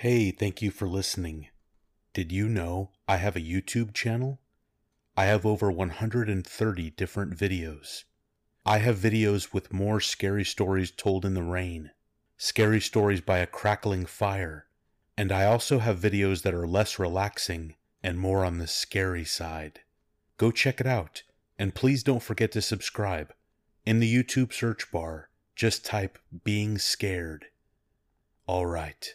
Hey, 0.00 0.30
thank 0.30 0.62
you 0.62 0.70
for 0.70 0.88
listening. 0.88 1.48
Did 2.14 2.32
you 2.32 2.48
know 2.48 2.90
I 3.06 3.18
have 3.18 3.36
a 3.36 3.40
YouTube 3.42 3.92
channel? 3.92 4.40
I 5.14 5.26
have 5.26 5.44
over 5.44 5.70
130 5.70 6.90
different 6.92 7.36
videos. 7.36 8.04
I 8.64 8.78
have 8.78 8.96
videos 8.96 9.52
with 9.52 9.74
more 9.74 10.00
scary 10.00 10.42
stories 10.42 10.90
told 10.90 11.26
in 11.26 11.34
the 11.34 11.42
rain, 11.42 11.90
scary 12.38 12.80
stories 12.80 13.20
by 13.20 13.40
a 13.40 13.46
crackling 13.46 14.06
fire, 14.06 14.68
and 15.18 15.30
I 15.30 15.44
also 15.44 15.80
have 15.80 16.00
videos 16.00 16.44
that 16.44 16.54
are 16.54 16.66
less 16.66 16.98
relaxing 16.98 17.74
and 18.02 18.18
more 18.18 18.42
on 18.42 18.56
the 18.56 18.66
scary 18.66 19.26
side. 19.26 19.80
Go 20.38 20.50
check 20.50 20.80
it 20.80 20.86
out, 20.86 21.24
and 21.58 21.74
please 21.74 22.02
don't 22.02 22.22
forget 22.22 22.52
to 22.52 22.62
subscribe. 22.62 23.34
In 23.84 24.00
the 24.00 24.10
YouTube 24.10 24.54
search 24.54 24.90
bar, 24.90 25.28
just 25.54 25.84
type 25.84 26.18
being 26.42 26.78
scared. 26.78 27.48
All 28.46 28.64
right. 28.64 29.14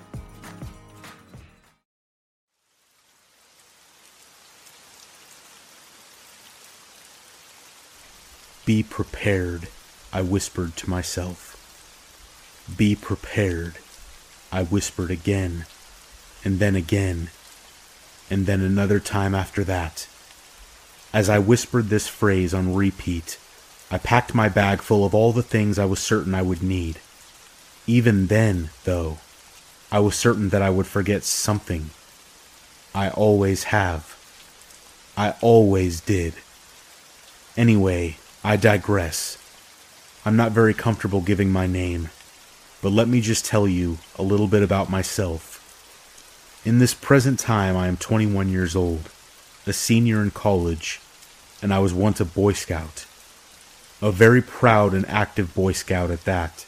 Be 8.71 8.83
prepared, 8.83 9.67
I 10.13 10.21
whispered 10.21 10.77
to 10.77 10.89
myself. 10.89 11.57
Be 12.77 12.95
prepared, 12.95 13.79
I 14.49 14.63
whispered 14.63 15.11
again, 15.11 15.65
and 16.45 16.59
then 16.59 16.77
again, 16.77 17.31
and 18.29 18.45
then 18.45 18.61
another 18.61 19.01
time 19.01 19.35
after 19.35 19.65
that. 19.65 20.07
As 21.11 21.27
I 21.29 21.37
whispered 21.37 21.89
this 21.89 22.07
phrase 22.07 22.53
on 22.53 22.73
repeat, 22.73 23.37
I 23.91 23.97
packed 23.97 24.33
my 24.33 24.47
bag 24.47 24.79
full 24.79 25.03
of 25.03 25.13
all 25.13 25.33
the 25.33 25.43
things 25.43 25.77
I 25.77 25.83
was 25.83 25.99
certain 25.99 26.33
I 26.33 26.41
would 26.41 26.63
need. 26.63 27.01
Even 27.87 28.27
then, 28.27 28.69
though, 28.85 29.17
I 29.91 29.99
was 29.99 30.15
certain 30.15 30.47
that 30.47 30.61
I 30.61 30.69
would 30.69 30.87
forget 30.87 31.25
something. 31.25 31.89
I 32.95 33.09
always 33.09 33.65
have. 33.65 34.15
I 35.17 35.33
always 35.41 35.99
did. 35.99 36.35
Anyway, 37.57 38.15
I 38.43 38.55
digress. 38.55 39.37
I'm 40.25 40.35
not 40.35 40.51
very 40.51 40.73
comfortable 40.73 41.21
giving 41.21 41.51
my 41.51 41.67
name, 41.67 42.09
but 42.81 42.91
let 42.91 43.07
me 43.07 43.21
just 43.21 43.45
tell 43.45 43.67
you 43.67 43.99
a 44.17 44.23
little 44.23 44.47
bit 44.47 44.63
about 44.63 44.89
myself. 44.89 45.59
In 46.65 46.79
this 46.79 46.95
present 46.95 47.37
time, 47.37 47.77
I 47.77 47.87
am 47.87 47.97
21 47.97 48.49
years 48.49 48.75
old, 48.75 49.11
a 49.67 49.73
senior 49.73 50.23
in 50.23 50.31
college, 50.31 50.99
and 51.61 51.71
I 51.71 51.77
was 51.77 51.93
once 51.93 52.19
a 52.19 52.25
Boy 52.25 52.53
Scout. 52.53 53.05
A 54.01 54.11
very 54.11 54.41
proud 54.41 54.95
and 54.95 55.07
active 55.07 55.53
Boy 55.53 55.73
Scout 55.73 56.09
at 56.09 56.25
that. 56.25 56.65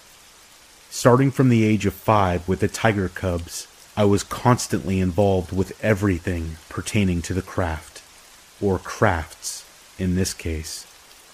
Starting 0.92 1.32
from 1.32 1.50
the 1.50 1.64
age 1.64 1.88
of 1.88 1.96
five 1.96 2.48
with 2.48 2.60
the 2.60 2.68
Tiger 2.68 3.10
Cubs, 3.10 3.68
I 3.98 4.06
was 4.06 4.22
constantly 4.22 5.00
involved 5.00 5.52
with 5.52 5.84
everything 5.84 6.58
pertaining 6.70 7.24
to 7.24 7.34
the 7.34 7.42
craft, 7.42 8.04
or 8.62 8.78
crafts 8.78 9.66
in 9.98 10.14
this 10.14 10.36
case 10.36 10.86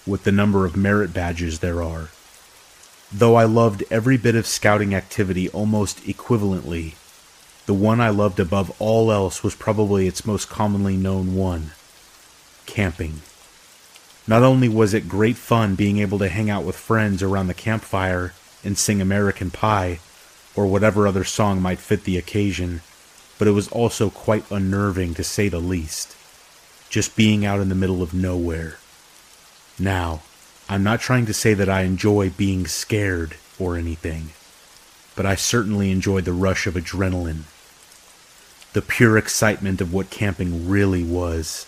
with 0.06 0.24
the 0.24 0.32
number 0.32 0.64
of 0.64 0.76
merit 0.76 1.12
badges 1.12 1.58
there 1.58 1.82
are. 1.82 2.08
Though 3.12 3.34
I 3.34 3.44
loved 3.44 3.84
every 3.90 4.16
bit 4.16 4.34
of 4.34 4.46
scouting 4.46 4.94
activity 4.94 5.48
almost 5.50 6.02
equivalently, 6.04 6.94
the 7.66 7.74
one 7.74 8.00
I 8.00 8.10
loved 8.10 8.40
above 8.40 8.74
all 8.80 9.12
else 9.12 9.42
was 9.42 9.54
probably 9.54 10.06
its 10.06 10.26
most 10.26 10.48
commonly 10.48 10.96
known 10.96 11.34
one 11.34 11.72
camping. 12.66 13.20
Not 14.26 14.42
only 14.42 14.68
was 14.68 14.94
it 14.94 15.08
great 15.08 15.36
fun 15.36 15.74
being 15.74 15.98
able 15.98 16.18
to 16.20 16.28
hang 16.28 16.48
out 16.48 16.64
with 16.64 16.76
friends 16.76 17.22
around 17.22 17.48
the 17.48 17.54
campfire 17.54 18.32
and 18.62 18.78
sing 18.78 19.00
American 19.00 19.50
Pie, 19.50 19.98
or 20.54 20.66
whatever 20.66 21.06
other 21.06 21.24
song 21.24 21.60
might 21.62 21.78
fit 21.78 22.04
the 22.04 22.18
occasion, 22.18 22.82
but 23.38 23.48
it 23.48 23.52
was 23.52 23.68
also 23.68 24.10
quite 24.10 24.50
unnerving 24.50 25.14
to 25.14 25.24
say 25.24 25.48
the 25.48 25.58
least. 25.60 26.16
Just 26.90 27.16
being 27.16 27.46
out 27.46 27.60
in 27.60 27.68
the 27.68 27.74
middle 27.74 28.02
of 28.02 28.12
nowhere. 28.12 28.79
Now, 29.80 30.20
I'm 30.68 30.82
not 30.82 31.00
trying 31.00 31.24
to 31.24 31.32
say 31.32 31.54
that 31.54 31.70
I 31.70 31.82
enjoy 31.82 32.28
being 32.28 32.66
scared 32.66 33.36
or 33.58 33.76
anything, 33.76 34.28
but 35.16 35.24
I 35.24 35.36
certainly 35.36 35.90
enjoy 35.90 36.20
the 36.20 36.34
rush 36.34 36.66
of 36.66 36.74
adrenaline. 36.74 37.44
The 38.74 38.82
pure 38.82 39.16
excitement 39.16 39.80
of 39.80 39.90
what 39.90 40.10
camping 40.10 40.68
really 40.68 41.02
was. 41.02 41.66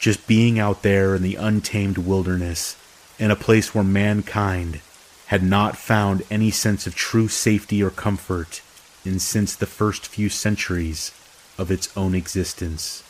Just 0.00 0.26
being 0.26 0.58
out 0.58 0.82
there 0.82 1.14
in 1.14 1.22
the 1.22 1.36
untamed 1.36 1.96
wilderness, 1.96 2.76
in 3.20 3.30
a 3.30 3.36
place 3.36 3.72
where 3.72 3.84
mankind 3.84 4.80
had 5.26 5.44
not 5.44 5.76
found 5.76 6.24
any 6.28 6.50
sense 6.50 6.88
of 6.88 6.96
true 6.96 7.28
safety 7.28 7.80
or 7.80 7.90
comfort 7.90 8.62
in 9.04 9.20
since 9.20 9.54
the 9.54 9.66
first 9.66 10.08
few 10.08 10.28
centuries 10.28 11.12
of 11.56 11.70
its 11.70 11.96
own 11.96 12.16
existence. 12.16 13.04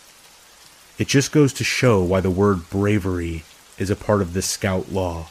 It 0.99 1.09
just 1.09 1.33
goes 1.33 1.55
to 1.55 1.65
show 1.65 2.03
why 2.03 2.21
the 2.21 2.29
word 2.29 2.69
bravery 2.69 3.45
is 3.81 3.91
a 3.91 3.97
part 3.97 4.23
of 4.23 4.35
the 4.35 4.43
scout 4.43 4.93
law. 4.93 5.27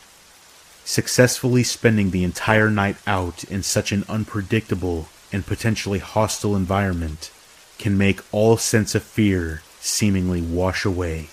Successfully 0.83 1.63
spending 1.63 2.09
the 2.09 2.23
entire 2.23 2.69
night 2.69 2.97
out 3.05 3.45
in 3.45 3.63
such 3.63 3.93
an 3.93 4.03
unpredictable 4.09 5.07
and 5.31 5.45
potentially 5.45 5.99
hostile 5.99 6.55
environment 6.55 7.31
can 7.77 7.97
make 7.97 8.21
all 8.33 8.57
sense 8.57 8.95
of 8.95 9.03
fear 9.03 9.61
seemingly 9.79 10.41
wash 10.41 10.83
away. 10.83 11.29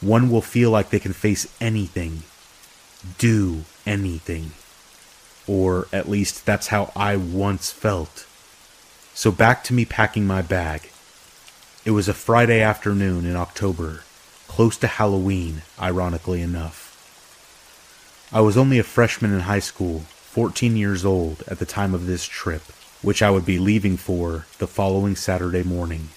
One 0.00 0.30
will 0.30 0.42
feel 0.42 0.70
like 0.70 0.90
they 0.90 0.98
can 0.98 1.12
face 1.12 1.46
anything, 1.60 2.24
do 3.18 3.64
anything. 3.86 4.50
Or 5.46 5.86
at 5.92 6.08
least 6.08 6.44
that's 6.44 6.68
how 6.68 6.92
I 6.96 7.16
once 7.16 7.70
felt. 7.70 8.26
So 9.14 9.30
back 9.30 9.62
to 9.64 9.74
me 9.74 9.84
packing 9.84 10.26
my 10.26 10.42
bag. 10.42 10.90
It 11.84 11.92
was 11.92 12.08
a 12.08 12.14
Friday 12.14 12.60
afternoon 12.60 13.24
in 13.24 13.36
October, 13.36 14.02
close 14.50 14.76
to 14.76 14.88
Halloween, 14.88 15.62
ironically 15.80 16.42
enough. 16.42 16.90
I 18.32 18.40
was 18.40 18.56
only 18.56 18.80
a 18.80 18.82
freshman 18.82 19.32
in 19.32 19.40
high 19.40 19.60
school, 19.60 20.00
14 20.00 20.76
years 20.76 21.04
old 21.04 21.44
at 21.46 21.60
the 21.60 21.64
time 21.64 21.94
of 21.94 22.06
this 22.06 22.24
trip, 22.24 22.62
which 23.00 23.22
I 23.22 23.30
would 23.30 23.46
be 23.46 23.60
leaving 23.60 23.96
for 23.96 24.46
the 24.58 24.66
following 24.66 25.14
Saturday 25.14 25.62
morning. 25.62 26.08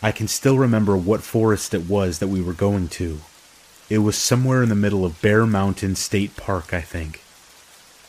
I 0.00 0.12
can 0.12 0.28
still 0.28 0.58
remember 0.58 0.96
what 0.96 1.22
forest 1.22 1.74
it 1.74 1.88
was 1.88 2.20
that 2.20 2.28
we 2.28 2.40
were 2.40 2.52
going 2.52 2.86
to. 3.00 3.18
It 3.90 3.98
was 3.98 4.16
somewhere 4.16 4.62
in 4.62 4.68
the 4.68 4.76
middle 4.76 5.04
of 5.04 5.20
Bear 5.20 5.44
Mountain 5.44 5.96
State 5.96 6.36
Park, 6.36 6.72
I 6.72 6.82
think. 6.82 7.20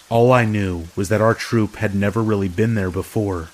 All 0.08 0.32
I 0.32 0.46
knew 0.46 0.86
was 0.96 1.10
that 1.10 1.20
our 1.20 1.34
troop 1.34 1.78
had 1.78 1.96
never 1.96 2.22
really 2.22 2.48
been 2.48 2.76
there 2.76 2.92
before, 2.92 3.50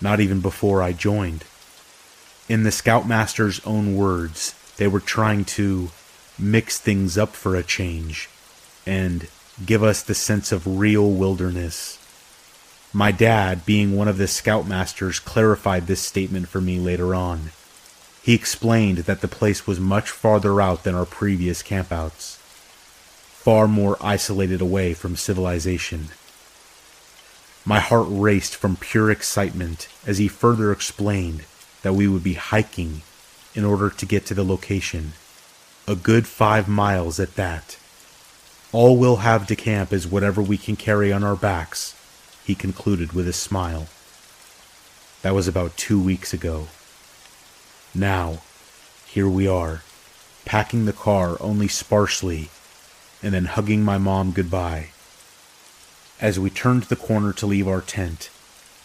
not 0.00 0.20
even 0.20 0.40
before 0.40 0.80
I 0.80 0.92
joined. 0.92 1.42
In 2.48 2.62
the 2.62 2.70
Scoutmaster's 2.70 3.60
own 3.66 3.96
words, 3.96 4.54
they 4.76 4.88
were 4.88 5.00
trying 5.00 5.44
to 5.44 5.90
mix 6.38 6.78
things 6.78 7.18
up 7.18 7.30
for 7.30 7.54
a 7.54 7.62
change 7.62 8.28
and 8.86 9.28
give 9.64 9.82
us 9.82 10.02
the 10.02 10.14
sense 10.14 10.50
of 10.50 10.78
real 10.78 11.10
wilderness. 11.10 11.98
My 12.92 13.12
dad, 13.12 13.64
being 13.64 13.96
one 13.96 14.08
of 14.08 14.18
the 14.18 14.24
scoutmasters, 14.24 15.22
clarified 15.24 15.86
this 15.86 16.00
statement 16.00 16.48
for 16.48 16.60
me 16.60 16.78
later 16.78 17.14
on. 17.14 17.52
He 18.22 18.34
explained 18.34 18.98
that 18.98 19.20
the 19.20 19.28
place 19.28 19.66
was 19.66 19.80
much 19.80 20.10
farther 20.10 20.60
out 20.60 20.84
than 20.84 20.94
our 20.94 21.06
previous 21.06 21.62
campouts, 21.62 22.36
far 22.36 23.66
more 23.66 23.96
isolated 24.00 24.60
away 24.60 24.94
from 24.94 25.16
civilization. 25.16 26.08
My 27.64 27.80
heart 27.80 28.06
raced 28.08 28.56
from 28.56 28.76
pure 28.76 29.10
excitement 29.10 29.88
as 30.06 30.18
he 30.18 30.28
further 30.28 30.72
explained 30.72 31.44
that 31.82 31.94
we 31.94 32.08
would 32.08 32.22
be 32.22 32.34
hiking 32.34 33.02
in 33.54 33.64
order 33.64 33.90
to 33.90 34.06
get 34.06 34.26
to 34.26 34.34
the 34.34 34.44
location. 34.44 35.12
A 35.86 35.94
good 35.94 36.26
five 36.26 36.68
miles 36.68 37.18
at 37.20 37.34
that. 37.34 37.76
All 38.72 38.96
we'll 38.96 39.16
have 39.16 39.46
to 39.48 39.56
camp 39.56 39.92
is 39.92 40.06
whatever 40.06 40.40
we 40.40 40.56
can 40.56 40.76
carry 40.76 41.12
on 41.12 41.22
our 41.22 41.36
backs, 41.36 41.94
he 42.44 42.54
concluded 42.54 43.12
with 43.12 43.28
a 43.28 43.32
smile. 43.32 43.88
That 45.22 45.34
was 45.34 45.46
about 45.46 45.76
two 45.76 46.02
weeks 46.02 46.32
ago. 46.32 46.68
Now, 47.94 48.42
here 49.06 49.28
we 49.28 49.46
are, 49.46 49.82
packing 50.46 50.86
the 50.86 50.92
car 50.92 51.36
only 51.38 51.68
sparsely, 51.68 52.48
and 53.22 53.34
then 53.34 53.44
hugging 53.44 53.82
my 53.82 53.98
mom 53.98 54.32
goodbye. 54.32 54.88
As 56.18 56.40
we 56.40 56.48
turned 56.48 56.84
the 56.84 56.96
corner 56.96 57.32
to 57.34 57.46
leave 57.46 57.68
our 57.68 57.82
tent, 57.82 58.30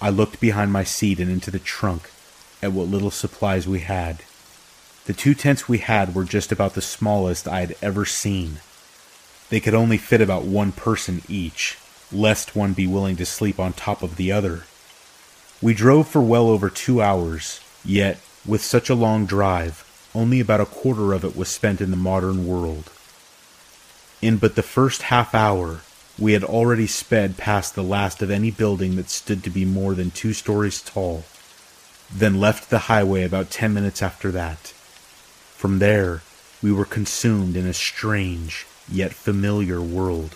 I 0.01 0.09
looked 0.09 0.39
behind 0.39 0.73
my 0.73 0.83
seat 0.83 1.19
and 1.19 1.31
into 1.31 1.49
the 1.49 1.59
trunk 1.59 2.11
at 2.61 2.73
what 2.73 2.87
little 2.87 3.11
supplies 3.11 3.67
we 3.67 3.79
had. 3.79 4.23
The 5.07 5.13
two 5.13 5.35
tents 5.35 5.69
we 5.69 5.77
had 5.77 6.13
were 6.13 6.25
just 6.25 6.51
about 6.51 6.73
the 6.73 6.81
smallest 6.81 7.47
I 7.47 7.61
had 7.61 7.77
ever 7.81 8.03
seen. 8.03 8.59
They 9.49 9.61
could 9.61 9.73
only 9.73 9.97
fit 9.97 10.19
about 10.19 10.43
one 10.43 10.73
person 10.73 11.21
each, 11.29 11.77
lest 12.11 12.57
one 12.57 12.73
be 12.73 12.87
willing 12.87 13.15
to 13.15 13.25
sleep 13.25 13.57
on 13.57 13.71
top 13.71 14.03
of 14.03 14.17
the 14.17 14.33
other. 14.33 14.63
We 15.61 15.73
drove 15.73 16.09
for 16.09 16.19
well 16.19 16.49
over 16.49 16.69
two 16.69 17.01
hours, 17.01 17.61
yet, 17.85 18.19
with 18.45 18.61
such 18.61 18.89
a 18.89 18.95
long 18.95 19.25
drive, 19.25 19.85
only 20.13 20.41
about 20.41 20.59
a 20.59 20.65
quarter 20.65 21.13
of 21.13 21.23
it 21.23 21.37
was 21.37 21.47
spent 21.47 21.79
in 21.79 21.89
the 21.89 21.95
modern 21.95 22.45
world. 22.45 22.91
In 24.21 24.35
but 24.35 24.55
the 24.55 24.61
first 24.61 25.03
half 25.03 25.33
hour, 25.33 25.83
we 26.19 26.33
had 26.33 26.43
already 26.43 26.85
sped 26.85 27.37
past 27.37 27.75
the 27.75 27.81
last 27.81 28.21
of 28.21 28.29
any 28.29 28.51
building 28.51 28.97
that 28.97 29.09
stood 29.09 29.41
to 29.45 29.49
be 29.49 29.63
more 29.63 29.93
than 29.93 30.11
two 30.11 30.33
stories 30.33 30.81
tall, 30.81 31.23
then 32.13 32.41
left 32.41 32.69
the 32.69 32.89
highway 32.91 33.23
about 33.23 33.49
ten 33.49 33.73
minutes 33.73 34.01
after 34.01 34.31
that. 34.33 34.73
From 35.57 35.79
there, 35.79 36.21
we 36.61 36.71
were 36.71 36.85
consumed 36.85 37.55
in 37.55 37.65
a 37.65 37.73
strange, 37.73 38.67
yet 38.87 39.11
familiar 39.11 39.81
world, 39.81 40.35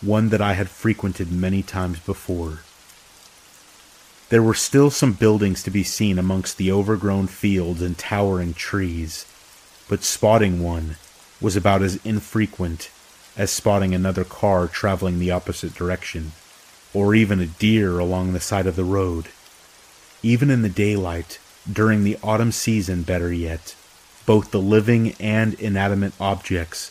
one 0.00 0.30
that 0.30 0.40
I 0.40 0.54
had 0.54 0.70
frequented 0.70 1.30
many 1.30 1.62
times 1.62 1.98
before. 2.00 2.60
There 4.30 4.42
were 4.42 4.54
still 4.54 4.90
some 4.90 5.12
buildings 5.12 5.62
to 5.64 5.70
be 5.70 5.84
seen 5.84 6.18
amongst 6.18 6.56
the 6.56 6.72
overgrown 6.72 7.26
fields 7.26 7.82
and 7.82 7.98
towering 7.98 8.54
trees, 8.54 9.26
but 9.86 10.02
spotting 10.02 10.62
one 10.62 10.96
was 11.42 11.54
about 11.54 11.82
as 11.82 11.96
infrequent 12.02 12.88
as 13.36 13.50
spotting 13.50 13.94
another 13.94 14.24
car 14.24 14.66
traveling 14.66 15.18
the 15.18 15.30
opposite 15.30 15.74
direction, 15.74 16.32
or 16.94 17.14
even 17.14 17.38
a 17.38 17.46
deer 17.46 17.98
along 17.98 18.32
the 18.32 18.40
side 18.40 18.66
of 18.66 18.76
the 18.76 18.82
road. 18.82 19.26
Even 20.22 20.48
in 20.48 20.62
the 20.62 20.70
daylight, 20.70 21.38
during 21.70 22.02
the 22.02 22.16
autumn 22.22 22.50
season, 22.50 23.02
better 23.02 23.30
yet, 23.30 23.74
both 24.28 24.50
the 24.50 24.60
living 24.60 25.14
and 25.18 25.54
inanimate 25.54 26.12
objects 26.20 26.90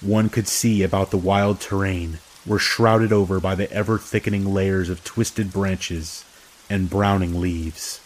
one 0.00 0.28
could 0.28 0.46
see 0.46 0.84
about 0.84 1.10
the 1.10 1.16
wild 1.16 1.60
terrain 1.60 2.20
were 2.46 2.60
shrouded 2.60 3.12
over 3.12 3.40
by 3.40 3.56
the 3.56 3.68
ever 3.72 3.98
thickening 3.98 4.54
layers 4.54 4.88
of 4.88 5.02
twisted 5.02 5.52
branches 5.52 6.24
and 6.70 6.88
browning 6.88 7.40
leaves. 7.40 8.00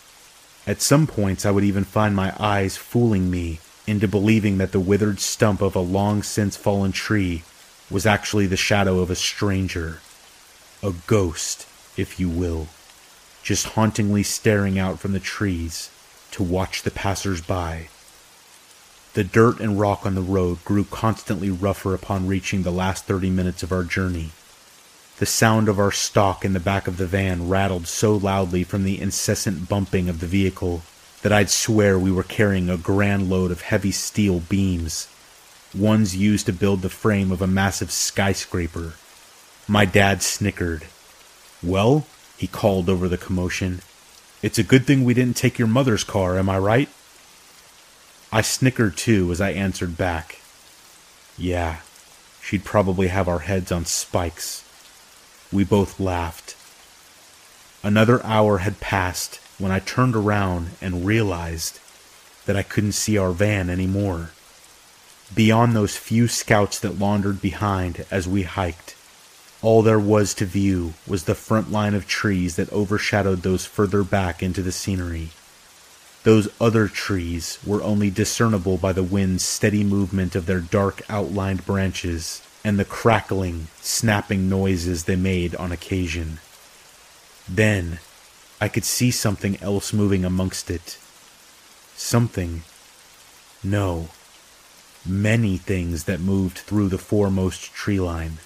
At 0.67 0.81
some 0.81 1.07
points, 1.07 1.45
I 1.45 1.51
would 1.51 1.63
even 1.63 1.85
find 1.85 2.17
my 2.17 2.33
eyes 2.41 2.79
fooling 2.79 3.31
me 3.31 3.61
into 3.87 4.09
believing 4.09 4.57
that 4.57 4.73
the 4.73 4.81
withered 4.81 5.21
stump 5.21 5.61
of 5.61 5.77
a 5.77 5.81
long 5.81 6.23
since 6.23 6.57
fallen 6.57 6.93
tree 6.93 7.43
was 7.91 8.07
actually 8.07 8.47
the 8.47 8.57
shadow 8.57 9.01
of 9.01 9.11
a 9.11 9.15
stranger, 9.15 10.01
a 10.83 10.95
ghost, 11.07 11.67
if 11.99 12.19
you 12.19 12.31
will, 12.31 12.69
just 13.43 13.75
hauntingly 13.75 14.23
staring 14.23 14.79
out 14.79 14.99
from 14.99 15.13
the 15.13 15.21
trees 15.21 15.91
to 16.31 16.43
watch 16.43 16.83
the 16.83 16.91
passers 16.91 17.43
by. 17.43 17.91
The 19.15 19.25
dirt 19.25 19.61
and 19.61 19.81
rock 19.81 20.07
on 20.07 20.15
the 20.15 20.23
road 20.23 20.65
grew 20.65 20.85
constantly 20.85 21.51
rougher 21.51 21.95
upon 21.95 22.27
reaching 22.27 22.63
the 22.63 22.71
last 22.71 23.07
thirty 23.07 23.31
minutes 23.31 23.63
of 23.63 23.73
our 23.73 23.83
journey. 23.83 24.31
The 25.19 25.27
sound 25.27 25.69
of 25.69 25.79
our 25.79 25.93
stock 25.93 26.45
in 26.45 26.53
the 26.53 26.61
back 26.61 26.87
of 26.87 26.97
the 26.97 27.07
van 27.07 27.49
rattled 27.49 27.87
so 27.87 28.15
loudly 28.17 28.65
from 28.65 28.85
the 28.85 29.01
incessant 29.01 29.69
bumping 29.69 30.09
of 30.09 30.21
the 30.21 30.27
vehicle 30.27 30.83
that 31.23 31.33
I'd 31.33 31.51
swear 31.51 31.99
we 31.99 32.11
were 32.11 32.23
carrying 32.23 32.71
a 32.71 32.77
grand 32.77 33.29
load 33.29 33.51
of 33.51 33.63
heavy 33.63 33.93
steel 33.93 34.41
beams 34.41 35.09
ones 35.75 36.17
used 36.17 36.47
to 36.47 36.53
build 36.53 36.83
the 36.83 36.89
frame 36.89 37.31
of 37.31 37.43
a 37.43 37.47
massive 37.47 37.93
skyscraper. 37.93 38.95
My 39.69 39.85
dad 39.85 40.23
snickered. 40.23 40.87
Well, 41.63 42.07
he 42.37 42.47
called 42.47 42.89
over 42.89 43.09
the 43.09 43.19
commotion, 43.19 43.81
it's 44.43 44.59
a 44.59 44.65
good 44.65 44.87
thing 44.87 45.05
we 45.05 45.15
didn't 45.15 45.37
take 45.37 45.59
your 45.59 45.69
mother's 45.69 46.03
car, 46.03 46.39
am 46.39 46.49
I 46.49 46.59
right? 46.59 46.89
I 48.33 48.43
snickered 48.43 48.97
too 48.97 49.33
as 49.33 49.41
I 49.41 49.51
answered 49.51 49.97
back. 49.97 50.41
Yeah, 51.37 51.81
she'd 52.41 52.65
probably 52.65 53.09
have 53.09 53.27
our 53.27 53.41
heads 53.41 53.73
on 53.73 53.85
spikes. 53.87 54.65
We 55.53 55.65
both 55.65 55.99
laughed. 55.99 56.55
Another 57.83 58.25
hour 58.25 58.59
had 58.59 58.79
passed 58.79 59.41
when 59.59 59.73
I 59.73 59.81
turned 59.81 60.15
around 60.15 60.71
and 60.81 61.05
realized 61.05 61.81
that 62.47 62.57
I 62.57 62.63
couldn't 62.63 62.93
see 62.93 63.19
our 63.19 63.33
van 63.33 63.69
anymore. 63.69 64.31
Beyond 65.35 65.75
those 65.75 65.97
few 65.97 66.29
scouts 66.29 66.79
that 66.81 66.99
laundered 66.99 67.41
behind 67.41 68.05
as 68.11 68.29
we 68.29 68.43
hiked, 68.43 68.95
all 69.63 69.83
there 69.83 69.99
was 69.99 70.35
to 70.35 70.45
view 70.45 70.95
was 71.07 71.25
the 71.25 71.35
front 71.35 71.71
line 71.71 71.95
of 71.95 72.07
trees 72.07 72.57
that 72.57 72.73
overshadowed 72.73 73.43
those 73.43 73.67
further 73.67 74.03
back 74.03 74.43
into 74.43 74.63
the 74.63 74.73
scenery. 74.73 75.31
Those 76.23 76.49
other 76.61 76.89
trees 76.89 77.59
were 77.65 77.83
only 77.83 78.11
discernible 78.11 78.77
by 78.77 78.93
the 78.93 79.03
wind's 79.03 79.45
steady 79.45 79.85
movement 79.85 80.35
of 80.35 80.47
their 80.47 80.61
dark 80.61 81.03
outlined 81.09 81.65
branches 81.65 82.43
and 82.63 82.79
the 82.79 82.85
crackling, 82.85 83.69
snapping 83.81 84.49
noises 84.49 85.05
they 85.05 85.17
made 85.17 85.55
on 85.55 85.73
occasion. 85.73 86.41
Then 87.49 88.01
I 88.61 88.69
could 88.69 88.85
see 88.85 89.11
something 89.11 89.57
else 89.63 89.93
moving 89.93 90.25
amongst 90.25 90.71
it. 90.71 90.99
Something. 91.97 92.63
No 93.65 94.11
many 95.07 95.57
things 95.57 96.05
that 96.05 96.21
moved 96.21 96.59
through 96.59 96.89
the 96.89 96.99
foremost 96.99 97.73
tree 97.73 98.01
line. 98.01 98.39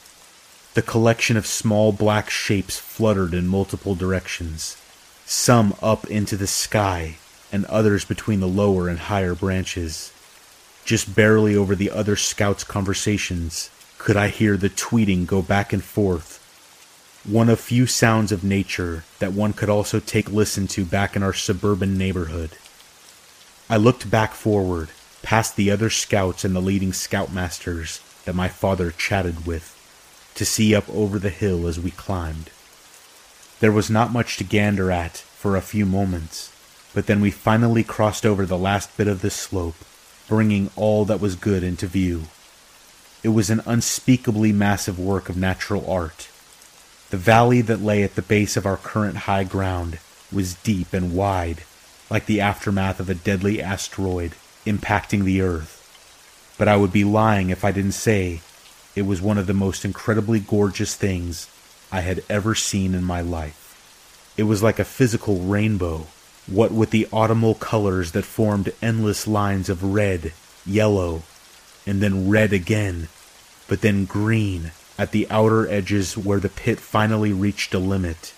The 0.75 0.83
collection 0.83 1.37
of 1.37 1.47
small 1.47 1.93
black 1.93 2.31
shapes 2.31 2.79
fluttered 2.79 3.35
in 3.35 3.47
multiple 3.47 3.95
directions, 3.95 4.77
some 5.25 5.75
up 5.83 6.07
into 6.07 6.37
the 6.37 6.47
sky, 6.47 7.17
and 7.55 7.65
others 7.67 8.05
between 8.05 8.41
the 8.41 8.49
lower 8.49 8.89
and 8.89 8.99
higher 8.99 9.33
branches. 9.33 10.13
Just 10.85 11.15
barely 11.15 11.55
over 11.55 11.77
the 11.77 11.89
other 11.89 12.17
scouts' 12.17 12.65
conversations 12.65 13.71
could 13.97 14.17
I 14.17 14.27
hear 14.27 14.57
the 14.57 14.69
tweeting 14.69 15.25
go 15.25 15.41
back 15.41 15.73
and 15.73 15.83
forth, 15.83 16.41
one 17.25 17.49
of 17.49 17.61
few 17.61 17.87
sounds 17.87 18.33
of 18.33 18.43
nature 18.43 19.05
that 19.21 19.33
one 19.33 19.53
could 19.53 19.69
also 19.69 20.01
take 20.01 20.33
listen 20.33 20.67
to 20.67 20.85
back 20.85 21.15
in 21.15 21.23
our 21.23 21.33
suburban 21.33 21.97
neighborhood. 21.97 22.59
I 23.71 23.77
looked 23.77 24.11
back 24.11 24.33
forward 24.33 24.89
past 25.23 25.55
the 25.55 25.71
other 25.71 25.91
scouts 25.91 26.45
and 26.45 26.57
the 26.57 26.61
leading 26.61 26.91
scoutmasters 26.91 28.01
that 28.25 28.35
my 28.35 28.49
father 28.49 28.91
chatted 28.91 29.47
with, 29.47 29.71
to 30.35 30.45
see 30.45 30.75
up 30.75 30.89
over 30.91 31.21
the 31.21 31.31
hill 31.31 31.69
as 31.69 31.79
we 31.79 31.93
climbed. 31.93 32.51
There 33.61 33.73
was 33.73 33.89
not 33.89 34.13
much 34.13 34.39
to 34.39 34.45
gander 34.45 34.91
at 34.91 35.19
for 35.19 35.57
a 35.57 35.63
few 35.63 35.87
moments, 35.87 36.51
but 36.95 37.07
then 37.07 37.21
we 37.21 37.31
finally 37.31 37.85
crossed 37.85 38.25
over 38.25 38.47
the 38.47 38.57
last 38.57 38.97
bit 38.97 39.09
of 39.09 39.21
the 39.21 39.31
slope, 39.31 39.75
bringing 40.29 40.71
all 40.77 41.05
that 41.05 41.21
was 41.21 41.35
good 41.35 41.63
into 41.63 41.87
view. 41.87 42.23
It 43.23 43.31
was 43.31 43.51
an 43.51 43.63
unspeakably 43.67 44.53
massive 44.53 44.99
work 44.99 45.29
of 45.29 45.37
natural 45.37 45.91
art. 45.91 46.29
The 47.11 47.17
valley 47.17 47.61
that 47.63 47.83
lay 47.83 48.03
at 48.03 48.15
the 48.15 48.23
base 48.23 48.57
of 48.57 48.65
our 48.65 48.77
current 48.77 49.19
high 49.19 49.45
ground 49.45 49.99
was 50.33 50.55
deep 50.55 50.93
and 50.93 51.15
wide, 51.15 51.65
like 52.11 52.27
the 52.27 52.41
aftermath 52.41 53.01
of 53.01 53.11
a 53.11 53.15
deadly 53.15 53.61
asteroid 53.61 54.35
impacting 54.65 55.25
the 55.25 55.41
earth. 55.41 55.81
But 56.59 56.69
I 56.69 56.77
would 56.77 56.93
be 56.93 57.05
lying 57.05 57.51
if 57.51 57.65
I 57.65 57.73
didn't 57.73 57.93
say 57.93 58.41
it 58.95 59.03
was 59.03 59.21
one 59.21 59.39
of 59.39 59.47
the 59.47 59.55
most 59.55 59.85
incredibly 59.85 60.39
gorgeous 60.39 60.95
things 60.95 61.49
I 61.91 62.01
had 62.01 62.23
ever 62.29 62.55
seen 62.55 62.95
in 62.95 63.05
my 63.05 63.21
life. 63.21 64.33
It 64.37 64.45
was 64.45 64.63
like 64.63 64.79
a 64.79 64.85
physical 64.85 65.41
rainbow, 65.41 66.07
what 66.47 66.73
with 66.73 66.91
the 66.91 67.07
autumnal 67.13 67.55
colors 67.55 68.13
that 68.13 68.25
formed 68.25 68.73
endless 68.83 69.27
lines 69.27 69.69
of 69.69 69.83
red, 69.83 70.33
yellow, 70.67 71.23
and 71.87 72.03
then 72.03 72.29
red 72.29 72.53
again, 72.53 73.09
but 73.69 73.81
then 73.81 74.05
green 74.05 74.73
at 74.99 75.11
the 75.11 75.27
outer 75.31 75.69
edges 75.69 76.17
where 76.17 76.41
the 76.41 76.49
pit 76.49 76.79
finally 76.79 77.33
reached 77.33 77.75
a 77.75 77.79
limit. 77.79 78.35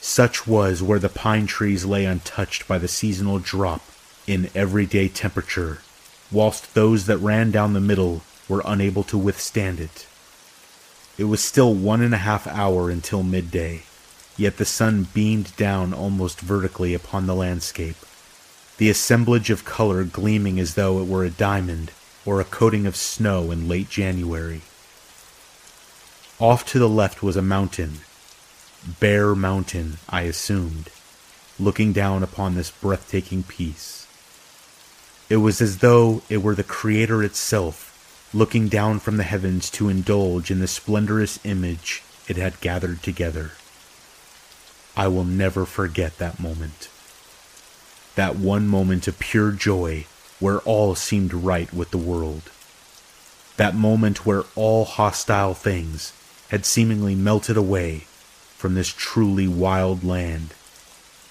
Such 0.00 0.46
was 0.46 0.82
where 0.82 0.98
the 0.98 1.08
pine 1.08 1.46
trees 1.46 1.84
lay 1.84 2.04
untouched 2.04 2.68
by 2.68 2.78
the 2.78 2.88
seasonal 2.88 3.38
drop 3.38 3.82
in 4.26 4.50
everyday 4.54 5.08
temperature, 5.08 5.78
whilst 6.30 6.74
those 6.74 7.06
that 7.06 7.18
ran 7.18 7.50
down 7.50 7.72
the 7.72 7.80
middle 7.80 8.22
were 8.48 8.62
unable 8.64 9.02
to 9.04 9.18
withstand 9.18 9.80
it. 9.80 10.06
It 11.18 11.24
was 11.24 11.42
still 11.42 11.74
one 11.74 12.02
and 12.02 12.14
a 12.14 12.18
half 12.18 12.46
hour 12.46 12.90
until 12.90 13.22
midday, 13.22 13.82
yet 14.36 14.56
the 14.56 14.64
sun 14.64 15.08
beamed 15.14 15.56
down 15.56 15.92
almost 15.92 16.40
vertically 16.40 16.94
upon 16.94 17.26
the 17.26 17.34
landscape, 17.34 17.96
the 18.78 18.90
assemblage 18.90 19.50
of 19.50 19.64
color 19.64 20.04
gleaming 20.04 20.60
as 20.60 20.74
though 20.74 21.00
it 21.00 21.06
were 21.06 21.24
a 21.24 21.30
diamond 21.30 21.90
or 22.24 22.40
a 22.40 22.44
coating 22.44 22.86
of 22.86 22.96
snow 22.96 23.50
in 23.50 23.68
late 23.68 23.88
January. 23.88 24.60
Off 26.38 26.66
to 26.66 26.78
the 26.78 26.88
left 26.88 27.22
was 27.22 27.36
a 27.36 27.42
mountain, 27.42 28.00
Bear 29.00 29.34
Mountain, 29.34 29.96
I 30.08 30.22
assumed, 30.22 30.90
looking 31.58 31.92
down 31.92 32.22
upon 32.22 32.54
this 32.54 32.70
breathtaking 32.70 33.42
piece. 33.42 34.06
It 35.30 35.38
was 35.38 35.60
as 35.60 35.78
though 35.78 36.22
it 36.28 36.42
were 36.42 36.54
the 36.54 36.62
Creator 36.62 37.24
itself, 37.24 38.30
looking 38.34 38.68
down 38.68 39.00
from 39.00 39.16
the 39.16 39.24
heavens 39.24 39.70
to 39.70 39.88
indulge 39.88 40.50
in 40.50 40.58
the 40.58 40.68
splendorous 40.68 41.40
image 41.44 42.02
it 42.28 42.36
had 42.36 42.60
gathered 42.60 43.02
together. 43.02 43.52
I 44.96 45.08
will 45.08 45.24
never 45.24 45.66
forget 45.66 46.16
that 46.18 46.40
moment. 46.40 46.88
That 48.14 48.36
one 48.36 48.66
moment 48.66 49.06
of 49.06 49.18
pure 49.18 49.52
joy 49.52 50.06
where 50.40 50.58
all 50.60 50.94
seemed 50.94 51.34
right 51.34 51.72
with 51.72 51.90
the 51.90 51.98
world. 51.98 52.50
That 53.56 53.74
moment 53.74 54.24
where 54.24 54.44
all 54.54 54.84
hostile 54.84 55.54
things 55.54 56.12
had 56.48 56.64
seemingly 56.64 57.14
melted 57.14 57.56
away 57.56 58.06
from 58.56 58.74
this 58.74 58.88
truly 58.88 59.46
wild 59.46 60.02
land, 60.02 60.54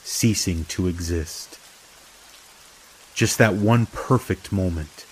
ceasing 0.03 0.65
to 0.65 0.88
exist. 0.88 1.60
Just 3.15 3.38
that 3.38 3.55
one 3.55 3.88
perfect 3.88 4.51
moment. 4.51 5.05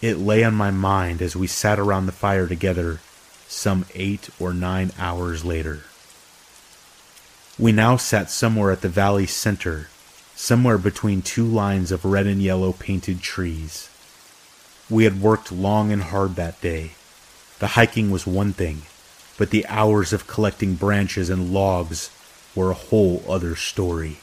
It 0.00 0.16
lay 0.18 0.42
on 0.42 0.54
my 0.54 0.72
mind 0.72 1.22
as 1.22 1.36
we 1.36 1.46
sat 1.46 1.78
around 1.78 2.06
the 2.06 2.12
fire 2.12 2.48
together 2.48 3.00
some 3.46 3.84
eight 3.94 4.30
or 4.40 4.52
nine 4.52 4.90
hours 4.98 5.44
later. 5.44 5.84
We 7.58 7.70
now 7.70 7.98
sat 7.98 8.30
somewhere 8.30 8.72
at 8.72 8.80
the 8.80 8.88
valley's 8.88 9.34
center, 9.34 9.88
somewhere 10.34 10.78
between 10.78 11.20
two 11.20 11.44
lines 11.44 11.92
of 11.92 12.06
red 12.06 12.26
and 12.26 12.40
yellow 12.40 12.72
painted 12.72 13.20
trees. 13.20 13.90
We 14.88 15.04
had 15.04 15.20
worked 15.20 15.52
long 15.52 15.92
and 15.92 16.02
hard 16.02 16.36
that 16.36 16.62
day. 16.62 16.92
The 17.58 17.68
hiking 17.78 18.10
was 18.10 18.26
one 18.26 18.54
thing, 18.54 18.82
but 19.36 19.50
the 19.50 19.66
hours 19.66 20.14
of 20.14 20.26
collecting 20.26 20.76
branches 20.76 21.28
and 21.28 21.52
logs 21.52 22.10
were 22.54 22.70
a 22.70 22.74
whole 22.88 23.22
other 23.28 23.54
story. 23.54 24.16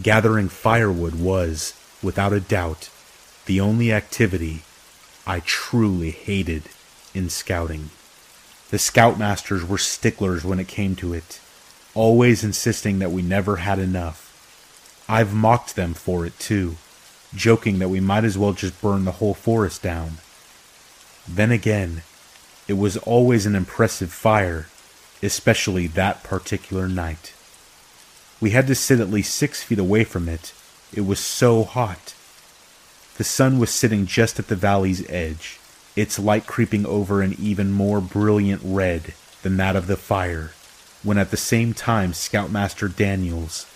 Gathering 0.00 0.48
firewood 0.48 1.16
was, 1.16 1.74
without 2.02 2.32
a 2.32 2.40
doubt, 2.40 2.88
the 3.44 3.60
only 3.60 3.92
activity 3.92 4.62
I 5.26 5.40
truly 5.40 6.10
hated 6.10 6.70
in 7.12 7.28
scouting. 7.28 7.90
The 8.70 8.78
scoutmasters 8.78 9.68
were 9.68 9.76
sticklers 9.76 10.42
when 10.42 10.58
it 10.58 10.68
came 10.68 10.96
to 10.96 11.12
it 11.12 11.38
always 12.00 12.42
insisting 12.42 12.98
that 12.98 13.10
we 13.10 13.20
never 13.20 13.56
had 13.56 13.78
enough. 13.78 15.04
I've 15.06 15.34
mocked 15.34 15.76
them 15.76 15.92
for 15.92 16.24
it 16.24 16.38
too, 16.38 16.76
joking 17.34 17.78
that 17.78 17.90
we 17.90 18.00
might 18.00 18.24
as 18.24 18.38
well 18.38 18.54
just 18.54 18.80
burn 18.80 19.04
the 19.04 19.18
whole 19.20 19.34
forest 19.34 19.82
down. 19.82 20.12
Then 21.28 21.50
again, 21.50 22.02
it 22.66 22.78
was 22.78 22.96
always 22.96 23.44
an 23.44 23.54
impressive 23.54 24.14
fire, 24.14 24.68
especially 25.22 25.88
that 25.88 26.22
particular 26.22 26.88
night. 26.88 27.34
We 28.40 28.52
had 28.52 28.66
to 28.68 28.74
sit 28.74 28.98
at 28.98 29.10
least 29.10 29.34
six 29.34 29.62
feet 29.62 29.78
away 29.78 30.04
from 30.04 30.26
it. 30.26 30.54
It 30.94 31.02
was 31.02 31.20
so 31.20 31.64
hot. 31.64 32.14
The 33.18 33.24
sun 33.24 33.58
was 33.58 33.68
sitting 33.68 34.06
just 34.06 34.38
at 34.38 34.46
the 34.46 34.56
valley's 34.56 35.06
edge, 35.10 35.60
its 35.94 36.18
light 36.18 36.46
creeping 36.46 36.86
over 36.86 37.20
an 37.20 37.36
even 37.38 37.70
more 37.70 38.00
brilliant 38.00 38.62
red 38.64 39.12
than 39.42 39.58
that 39.58 39.76
of 39.76 39.86
the 39.86 39.98
fire 39.98 40.52
when 41.02 41.18
at 41.18 41.30
the 41.30 41.36
same 41.36 41.72
time 41.72 42.12
Scoutmaster 42.12 42.88
Daniels, 42.88 43.66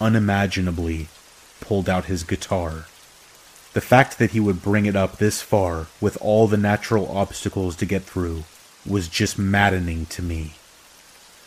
unimaginably, 0.00 1.08
pulled 1.60 1.88
out 1.88 2.06
his 2.06 2.24
guitar. 2.24 2.86
The 3.72 3.80
fact 3.80 4.18
that 4.18 4.32
he 4.32 4.40
would 4.40 4.62
bring 4.62 4.86
it 4.86 4.96
up 4.96 5.16
this 5.16 5.40
far 5.40 5.86
with 6.00 6.18
all 6.20 6.46
the 6.46 6.56
natural 6.56 7.10
obstacles 7.16 7.76
to 7.76 7.86
get 7.86 8.02
through 8.02 8.44
was 8.84 9.08
just 9.08 9.38
maddening 9.38 10.06
to 10.06 10.22
me. 10.22 10.54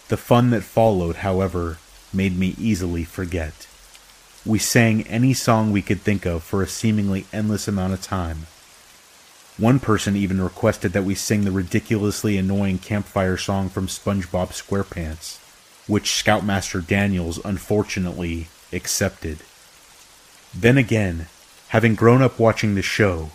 The 0.07 0.17
fun 0.17 0.49
that 0.51 0.63
followed, 0.63 1.17
however, 1.17 1.77
made 2.13 2.37
me 2.37 2.55
easily 2.57 3.03
forget. 3.03 3.67
We 4.45 4.59
sang 4.59 5.03
any 5.07 5.33
song 5.33 5.71
we 5.71 5.81
could 5.81 6.01
think 6.01 6.25
of 6.25 6.43
for 6.43 6.61
a 6.61 6.67
seemingly 6.67 7.25
endless 7.33 7.67
amount 7.67 7.93
of 7.93 8.01
time. 8.01 8.47
One 9.57 9.79
person 9.79 10.17
even 10.17 10.41
requested 10.41 10.91
that 10.91 11.05
we 11.05 11.15
sing 11.15 11.45
the 11.45 11.51
ridiculously 11.51 12.37
annoying 12.37 12.77
campfire 12.77 13.37
song 13.37 13.69
from 13.69 13.87
SpongeBob 13.87 14.49
SquarePants, 14.49 15.37
which 15.87 16.11
Scoutmaster 16.11 16.81
Daniels 16.81 17.39
unfortunately 17.45 18.49
accepted. 18.73 19.39
Then 20.53 20.77
again, 20.77 21.27
having 21.69 21.95
grown 21.95 22.21
up 22.21 22.37
watching 22.37 22.75
the 22.75 22.81
show, 22.81 23.31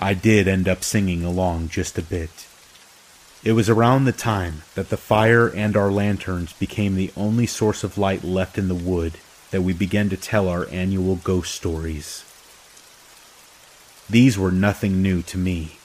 I 0.00 0.14
did 0.14 0.48
end 0.48 0.68
up 0.68 0.82
singing 0.82 1.22
along 1.22 1.68
just 1.68 1.96
a 1.96 2.02
bit. 2.02 2.48
It 3.44 3.52
was 3.52 3.70
around 3.70 4.06
the 4.06 4.12
time 4.12 4.62
that 4.74 4.88
the 4.90 4.96
fire 4.96 5.48
and 5.48 5.76
our 5.76 5.92
lanterns 5.92 6.52
became 6.52 6.96
the 6.96 7.12
only 7.16 7.46
source 7.46 7.84
of 7.84 7.96
light 7.96 8.24
left 8.24 8.58
in 8.58 8.66
the 8.66 8.74
wood 8.74 9.18
that 9.52 9.62
we 9.62 9.72
began 9.72 10.08
to 10.08 10.16
tell 10.16 10.48
our 10.48 10.68
annual 10.70 11.14
ghost 11.14 11.54
stories. 11.54 12.24
These 14.10 14.36
were 14.36 14.50
nothing 14.50 15.02
new 15.02 15.22
to 15.22 15.38
me. 15.38 15.78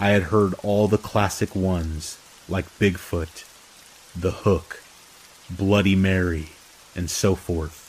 I 0.00 0.08
had 0.08 0.24
heard 0.24 0.54
all 0.62 0.88
the 0.88 0.96
classic 0.96 1.54
ones, 1.54 2.16
like 2.48 2.78
Bigfoot, 2.78 3.44
The 4.18 4.30
Hook, 4.30 4.82
Bloody 5.50 5.94
Mary, 5.94 6.48
and 6.94 7.10
so 7.10 7.34
forth. 7.34 7.82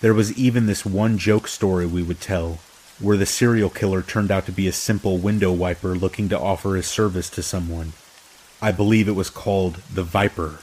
There 0.00 0.12
was 0.12 0.36
even 0.36 0.66
this 0.66 0.84
one 0.84 1.16
joke 1.16 1.46
story 1.46 1.86
we 1.86 2.02
would 2.02 2.20
tell, 2.20 2.58
where 2.98 3.16
the 3.16 3.24
serial 3.24 3.70
killer 3.70 4.02
turned 4.02 4.32
out 4.32 4.46
to 4.46 4.52
be 4.52 4.66
a 4.66 4.72
simple 4.72 5.16
window 5.16 5.52
wiper 5.52 5.94
looking 5.94 6.28
to 6.30 6.40
offer 6.40 6.74
his 6.74 6.88
service 6.88 7.30
to 7.30 7.42
someone. 7.42 7.92
I 8.60 8.72
believe 8.72 9.06
it 9.06 9.12
was 9.12 9.30
called 9.30 9.76
The 9.94 10.02
Viper. 10.02 10.58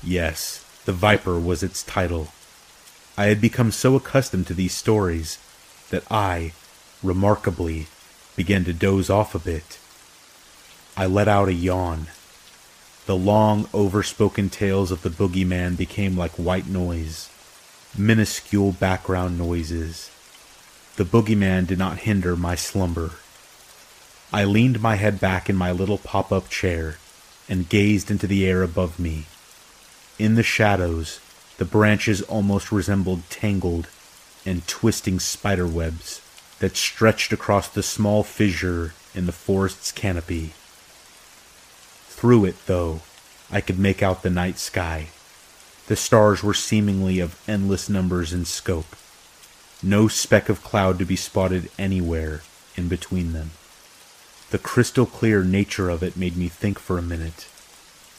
Yes, 0.00 0.64
The 0.84 0.92
Viper 0.92 1.40
was 1.40 1.64
its 1.64 1.82
title. 1.82 2.28
I 3.18 3.26
had 3.26 3.40
become 3.40 3.72
so 3.72 3.96
accustomed 3.96 4.46
to 4.46 4.54
these 4.54 4.74
stories 4.74 5.38
that 5.90 6.04
I, 6.08 6.52
remarkably, 7.02 7.86
began 8.36 8.64
to 8.64 8.72
doze 8.72 9.08
off 9.08 9.34
a 9.34 9.38
bit. 9.38 9.78
I 10.96 11.06
let 11.06 11.28
out 11.28 11.48
a 11.48 11.52
yawn. 11.52 12.08
The 13.06 13.16
long, 13.16 13.68
overspoken 13.72 14.50
tales 14.50 14.90
of 14.90 15.02
the 15.02 15.10
boogeyman 15.10 15.76
became 15.76 16.16
like 16.16 16.32
white 16.32 16.66
noise, 16.66 17.30
minuscule 17.96 18.72
background 18.72 19.38
noises. 19.38 20.10
The 20.96 21.04
boogeyman 21.04 21.66
did 21.66 21.78
not 21.78 21.98
hinder 21.98 22.36
my 22.36 22.54
slumber. 22.54 23.12
I 24.32 24.44
leaned 24.44 24.82
my 24.82 24.96
head 24.96 25.20
back 25.20 25.48
in 25.48 25.56
my 25.56 25.70
little 25.70 25.98
pop 25.98 26.32
up 26.32 26.48
chair 26.48 26.96
and 27.48 27.68
gazed 27.68 28.10
into 28.10 28.26
the 28.26 28.46
air 28.46 28.62
above 28.62 28.98
me. 28.98 29.26
In 30.18 30.34
the 30.34 30.42
shadows, 30.42 31.20
the 31.58 31.64
branches 31.64 32.22
almost 32.22 32.72
resembled 32.72 33.28
tangled 33.30 33.88
and 34.44 34.66
twisting 34.66 35.20
spider 35.20 35.66
webs 35.66 36.20
that 36.58 36.76
stretched 36.76 37.32
across 37.32 37.68
the 37.68 37.82
small 37.82 38.22
fissure 38.22 38.94
in 39.14 39.26
the 39.26 39.32
forest's 39.32 39.92
canopy. 39.92 40.52
Through 42.08 42.46
it, 42.46 42.66
though, 42.66 43.02
I 43.50 43.60
could 43.60 43.78
make 43.78 44.02
out 44.02 44.22
the 44.22 44.30
night 44.30 44.58
sky. 44.58 45.08
The 45.86 45.96
stars 45.96 46.42
were 46.42 46.54
seemingly 46.54 47.20
of 47.20 47.38
endless 47.46 47.88
numbers 47.88 48.32
and 48.32 48.46
scope. 48.46 48.96
No 49.82 50.08
speck 50.08 50.48
of 50.48 50.64
cloud 50.64 50.98
to 50.98 51.04
be 51.04 51.16
spotted 51.16 51.70
anywhere 51.78 52.42
in 52.76 52.88
between 52.88 53.32
them. 53.32 53.50
The 54.50 54.58
crystal 54.58 55.06
clear 55.06 55.44
nature 55.44 55.90
of 55.90 56.02
it 56.02 56.16
made 56.16 56.36
me 56.36 56.48
think 56.48 56.78
for 56.78 56.98
a 56.98 57.02
minute, 57.02 57.46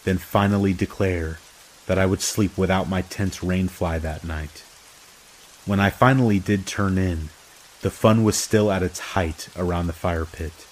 then 0.03 0.17
finally 0.17 0.73
declare 0.73 1.39
that 1.87 1.97
I 1.97 2.05
would 2.05 2.21
sleep 2.21 2.57
without 2.57 2.89
my 2.89 3.01
tense 3.01 3.39
rainfly 3.39 4.01
that 4.01 4.23
night. 4.23 4.63
When 5.65 5.79
I 5.79 5.89
finally 5.89 6.39
did 6.39 6.67
turn 6.67 6.97
in, 6.97 7.29
the 7.87 7.91
fun 7.91 8.25
was 8.25 8.35
still 8.35 8.69
at 8.69 8.83
its 8.83 8.99
height 9.15 9.47
around 9.55 9.87
the 9.87 9.93
fire 9.93 10.25
pit. 10.25 10.67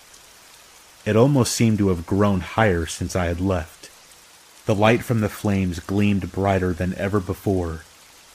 It 1.05 1.15
almost 1.15 1.53
seemed 1.53 1.77
to 1.77 1.87
have 1.87 2.05
grown 2.05 2.41
higher 2.41 2.85
since 2.85 3.15
I 3.15 3.27
had 3.27 3.39
left. 3.39 3.89
The 4.65 4.75
light 4.75 5.01
from 5.01 5.21
the 5.21 5.29
flames 5.29 5.79
gleamed 5.79 6.33
brighter 6.33 6.73
than 6.73 6.93
ever 6.95 7.21
before 7.21 7.85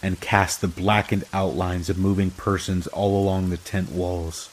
and 0.02 0.18
cast 0.18 0.62
the 0.62 0.66
blackened 0.66 1.24
outlines 1.30 1.90
of 1.90 1.98
moving 1.98 2.30
persons 2.30 2.86
all 2.86 3.22
along 3.22 3.50
the 3.50 3.58
tent 3.58 3.92
walls. 3.92 4.48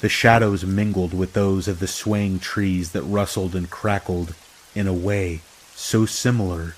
The 0.00 0.10
shadows 0.10 0.66
mingled 0.66 1.14
with 1.14 1.32
those 1.32 1.66
of 1.66 1.78
the 1.80 1.86
swaying 1.86 2.40
trees 2.40 2.92
that 2.92 3.00
rustled 3.00 3.54
and 3.54 3.70
crackled 3.70 4.34
in 4.74 4.86
a 4.86 4.92
way 4.92 5.40
so 5.74 6.04
similar 6.04 6.74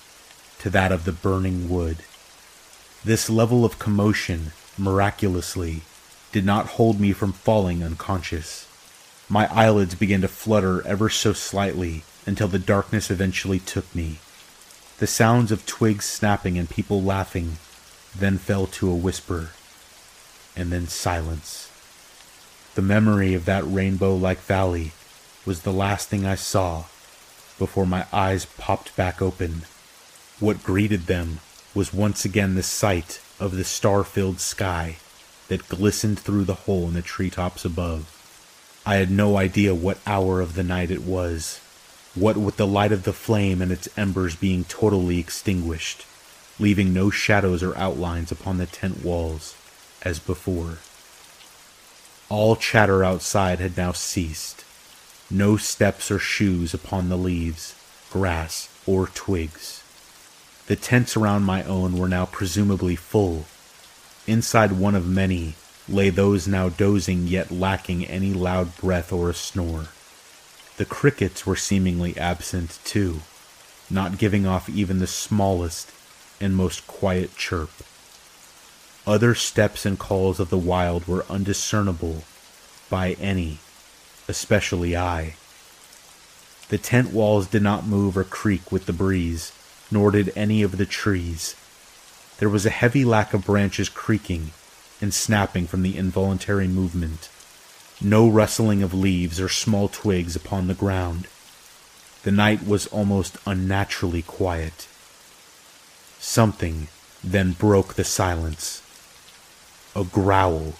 to 0.59 0.69
that 0.69 0.93
of 0.93 1.03
the 1.03 1.11
burning 1.11 1.69
wood. 1.69 1.97
This 3.03 3.29
level 3.29 3.65
of 3.65 3.79
commotion, 3.79 4.53
miraculously, 4.77 5.81
did 6.33 6.43
not 6.43 6.65
hold 6.65 6.99
me 6.99 7.13
from 7.13 7.31
falling 7.31 7.83
unconscious. 7.83 8.67
My 9.29 9.45
eyelids 9.53 9.93
began 9.93 10.21
to 10.21 10.27
flutter 10.27 10.85
ever 10.85 11.07
so 11.07 11.31
slightly 11.31 12.03
until 12.25 12.47
the 12.47 12.59
darkness 12.59 13.11
eventually 13.11 13.59
took 13.59 13.93
me. 13.95 14.17
The 14.97 15.05
sounds 15.05 15.51
of 15.51 15.67
twigs 15.67 16.05
snapping 16.05 16.57
and 16.57 16.67
people 16.67 17.03
laughing 17.03 17.57
then 18.17 18.39
fell 18.39 18.65
to 18.67 18.89
a 18.89 18.95
whisper, 18.95 19.51
and 20.55 20.71
then 20.71 20.87
silence. 20.87 21.69
The 22.73 22.81
memory 22.81 23.35
of 23.35 23.45
that 23.45 23.63
rainbow 23.65 24.15
like 24.15 24.39
valley 24.39 24.91
was 25.45 25.61
the 25.61 25.73
last 25.73 26.09
thing 26.09 26.25
I 26.25 26.35
saw 26.35 26.85
before 27.59 27.85
my 27.85 28.07
eyes 28.11 28.45
popped 28.57 28.95
back 28.95 29.21
open. 29.21 29.63
What 30.39 30.63
greeted 30.63 31.05
them 31.05 31.41
was 31.75 31.93
once 31.93 32.25
again 32.25 32.55
the 32.55 32.63
sight 32.63 33.21
of 33.39 33.55
the 33.55 33.63
star 33.63 34.03
filled 34.03 34.39
sky 34.39 34.97
that 35.53 35.69
glistened 35.69 36.17
through 36.17 36.43
the 36.45 36.65
hole 36.65 36.87
in 36.87 36.95
the 36.95 37.01
treetops 37.03 37.63
above. 37.63 38.09
I 38.87 38.95
had 38.95 39.11
no 39.11 39.37
idea 39.37 39.75
what 39.75 39.99
hour 40.07 40.41
of 40.41 40.55
the 40.55 40.63
night 40.63 40.89
it 40.89 41.03
was, 41.03 41.59
what 42.15 42.37
with 42.37 42.57
the 42.57 42.65
light 42.65 42.91
of 42.91 43.03
the 43.03 43.13
flame 43.13 43.61
and 43.61 43.71
its 43.71 43.87
embers 43.95 44.35
being 44.35 44.63
totally 44.63 45.19
extinguished. 45.19 46.05
leaving 46.59 46.93
no 46.93 47.09
shadows 47.09 47.63
or 47.63 47.75
outlines 47.77 48.31
upon 48.31 48.57
the 48.57 48.65
tent 48.65 49.03
walls 49.03 49.55
as 50.03 50.19
before. 50.19 50.77
All 52.29 52.55
chatter 52.55 53.03
outside 53.03 53.59
had 53.59 53.77
now 53.77 53.91
ceased. 53.91 54.63
No 55.29 55.57
steps 55.57 56.11
or 56.11 56.19
shoes 56.19 56.73
upon 56.73 57.09
the 57.09 57.17
leaves, 57.17 57.75
grass, 58.11 58.69
or 58.85 59.07
twigs. 59.07 59.83
The 60.67 60.75
tents 60.75 61.17
around 61.17 61.43
my 61.43 61.63
own 61.63 61.97
were 61.97 62.07
now 62.07 62.25
presumably 62.25 62.95
full. 62.95 63.45
Inside 64.25 64.71
one 64.73 64.95
of 64.95 65.05
many 65.05 65.55
lay 65.89 66.09
those 66.09 66.47
now 66.47 66.69
dozing 66.69 67.27
yet 67.27 67.51
lacking 67.51 68.05
any 68.05 68.33
loud 68.33 68.77
breath 68.77 69.11
or 69.11 69.29
a 69.29 69.33
snore. 69.33 69.89
The 70.77 70.85
crickets 70.85 71.45
were 71.45 71.57
seemingly 71.57 72.17
absent 72.17 72.79
too, 72.85 73.21
not 73.89 74.17
giving 74.17 74.47
off 74.47 74.69
even 74.69 74.99
the 74.99 75.07
smallest 75.07 75.91
and 76.39 76.55
most 76.55 76.87
quiet 76.87 77.35
chirp. 77.35 77.69
Other 79.05 79.35
steps 79.35 79.85
and 79.85 79.99
calls 79.99 80.39
of 80.39 80.49
the 80.49 80.57
wild 80.57 81.05
were 81.05 81.25
undiscernible 81.29 82.23
by 82.89 83.13
any, 83.13 83.59
especially 84.29 84.95
I. 84.95 85.35
The 86.69 86.77
tent 86.77 87.11
walls 87.11 87.47
did 87.47 87.61
not 87.61 87.85
move 87.85 88.17
or 88.17 88.23
creak 88.23 88.71
with 88.71 88.85
the 88.85 88.93
breeze, 88.93 89.51
nor 89.91 90.11
did 90.11 90.31
any 90.35 90.63
of 90.63 90.77
the 90.77 90.85
trees. 90.85 91.55
There 92.43 92.49
was 92.49 92.65
a 92.65 92.81
heavy 92.81 93.05
lack 93.05 93.33
of 93.33 93.45
branches 93.45 93.87
creaking 93.87 94.51
and 94.99 95.13
snapping 95.13 95.65
from 95.65 95.81
the 95.81 95.95
involuntary 95.95 96.67
movement. 96.67 97.29
No 98.01 98.27
rustling 98.27 98.83
of 98.83 98.93
leaves 98.93 99.39
or 99.39 99.47
small 99.47 99.87
twigs 99.87 100.35
upon 100.35 100.67
the 100.67 100.73
ground. 100.73 101.27
The 102.23 102.33
night 102.33 102.67
was 102.67 102.87
almost 102.87 103.37
unnaturally 103.47 104.23
quiet. 104.23 104.89
Something 106.19 106.89
then 107.23 107.53
broke 107.53 107.93
the 107.93 108.03
silence. 108.03 108.81
A 109.95 110.03
growl. 110.03 110.73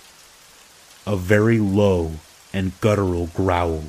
A 1.07 1.15
very 1.15 1.59
low 1.59 2.15
and 2.51 2.77
guttural 2.81 3.27
growl. 3.27 3.85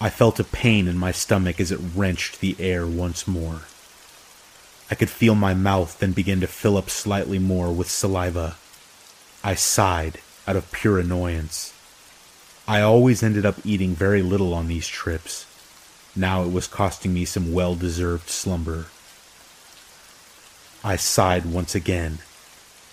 I 0.00 0.10
felt 0.10 0.40
a 0.40 0.42
pain 0.42 0.88
in 0.88 0.98
my 0.98 1.12
stomach 1.12 1.60
as 1.60 1.70
it 1.70 1.78
wrenched 1.94 2.40
the 2.40 2.56
air 2.58 2.88
once 2.88 3.28
more. 3.28 3.60
I 4.92 4.94
could 4.94 5.08
feel 5.08 5.34
my 5.34 5.54
mouth 5.54 5.98
then 5.98 6.12
begin 6.12 6.40
to 6.42 6.46
fill 6.46 6.76
up 6.76 6.90
slightly 6.90 7.38
more 7.38 7.72
with 7.72 7.90
saliva. 7.90 8.56
I 9.42 9.54
sighed 9.54 10.20
out 10.46 10.54
of 10.54 10.70
pure 10.70 10.98
annoyance. 10.98 11.72
I 12.68 12.82
always 12.82 13.22
ended 13.22 13.46
up 13.46 13.56
eating 13.64 13.94
very 13.94 14.20
little 14.20 14.52
on 14.52 14.68
these 14.68 14.86
trips. 14.86 15.46
Now 16.14 16.42
it 16.42 16.52
was 16.52 16.66
costing 16.66 17.14
me 17.14 17.24
some 17.24 17.54
well 17.54 17.74
deserved 17.74 18.28
slumber. 18.28 18.88
I 20.84 20.96
sighed 20.96 21.46
once 21.46 21.74
again. 21.74 22.18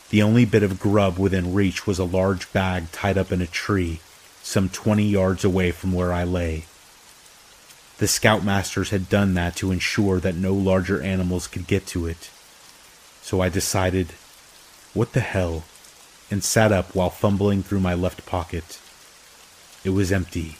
The 0.10 0.22
only 0.22 0.46
bit 0.46 0.64
of 0.64 0.80
grub 0.80 1.20
within 1.20 1.54
reach 1.54 1.86
was 1.86 2.00
a 2.00 2.06
large 2.06 2.50
bag 2.54 2.94
tied 2.94 3.18
up 3.18 3.30
in 3.30 3.42
a 3.42 3.46
tree, 3.46 4.00
some 4.42 4.70
twenty 4.70 5.10
yards 5.10 5.44
away 5.44 5.72
from 5.72 5.92
where 5.92 6.14
I 6.14 6.24
lay. 6.24 6.64
The 8.00 8.06
scoutmasters 8.06 8.92
had 8.92 9.10
done 9.10 9.34
that 9.34 9.58
to 9.58 9.72
ensure 9.74 10.22
that 10.22 10.36
no 10.36 10.54
larger 10.54 11.02
animals 11.02 11.48
could 11.48 11.68
get 11.68 11.86
to 11.88 12.08
it. 12.08 12.30
So 13.22 13.42
I 13.42 13.50
decided, 13.50 14.14
what 14.94 15.12
the 15.12 15.20
hell, 15.20 15.66
and 16.32 16.42
sat 16.42 16.72
up 16.72 16.96
while 16.96 17.10
fumbling 17.10 17.62
through 17.62 17.82
my 17.82 17.94
left 17.94 18.26
pocket. 18.26 18.80
It 19.84 19.90
was 19.90 20.14
empty. 20.14 20.58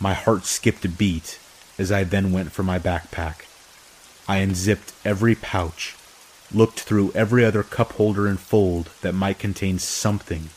My 0.00 0.14
heart 0.14 0.46
skipped 0.46 0.84
a 0.84 0.88
beat 0.88 1.38
as 1.78 1.92
I 1.92 2.02
then 2.02 2.32
went 2.32 2.50
for 2.50 2.64
my 2.64 2.80
backpack. 2.80 3.46
I 4.26 4.38
unzipped 4.38 4.94
every 5.04 5.36
pouch, 5.36 5.94
looked 6.52 6.80
through 6.80 7.12
every 7.12 7.44
other 7.44 7.62
cup 7.62 7.92
holder 7.92 8.26
and 8.26 8.40
fold 8.40 8.90
that 9.02 9.14
might 9.14 9.38
contain 9.38 9.78
something. 9.78 10.50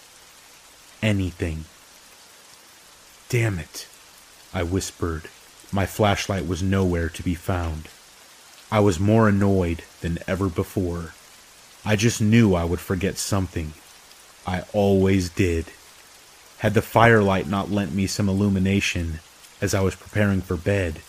Anything. 1.03 1.65
Damn 3.29 3.59
it, 3.59 3.87
I 4.51 4.63
whispered. 4.63 5.29
My 5.71 5.85
flashlight 5.85 6.47
was 6.47 6.63
nowhere 6.63 7.09
to 7.09 7.23
be 7.23 7.35
found. 7.35 7.87
I 8.71 8.79
was 8.79 8.99
more 8.99 9.29
annoyed 9.29 9.83
than 10.01 10.19
ever 10.27 10.49
before. 10.49 11.13
I 11.85 11.95
just 11.95 12.21
knew 12.21 12.55
I 12.55 12.63
would 12.63 12.79
forget 12.79 13.17
something. 13.17 13.73
I 14.47 14.63
always 14.73 15.29
did. 15.29 15.67
Had 16.59 16.73
the 16.73 16.81
firelight 16.81 17.47
not 17.47 17.71
lent 17.71 17.93
me 17.93 18.07
some 18.07 18.27
illumination 18.27 19.19
as 19.61 19.73
I 19.73 19.81
was 19.81 19.95
preparing 19.95 20.41
for 20.41 20.55
bed, 20.55 21.01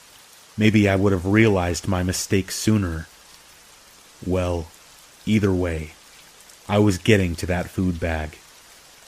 maybe 0.57 0.89
I 0.89 0.97
would 0.97 1.13
have 1.13 1.27
realized 1.27 1.89
my 1.89 2.03
mistake 2.03 2.51
sooner. 2.51 3.07
Well, 4.27 4.67
either 5.25 5.53
way, 5.53 5.93
I 6.69 6.79
was 6.79 6.99
getting 6.99 7.35
to 7.37 7.47
that 7.47 7.71
food 7.71 7.99
bag. 7.99 8.39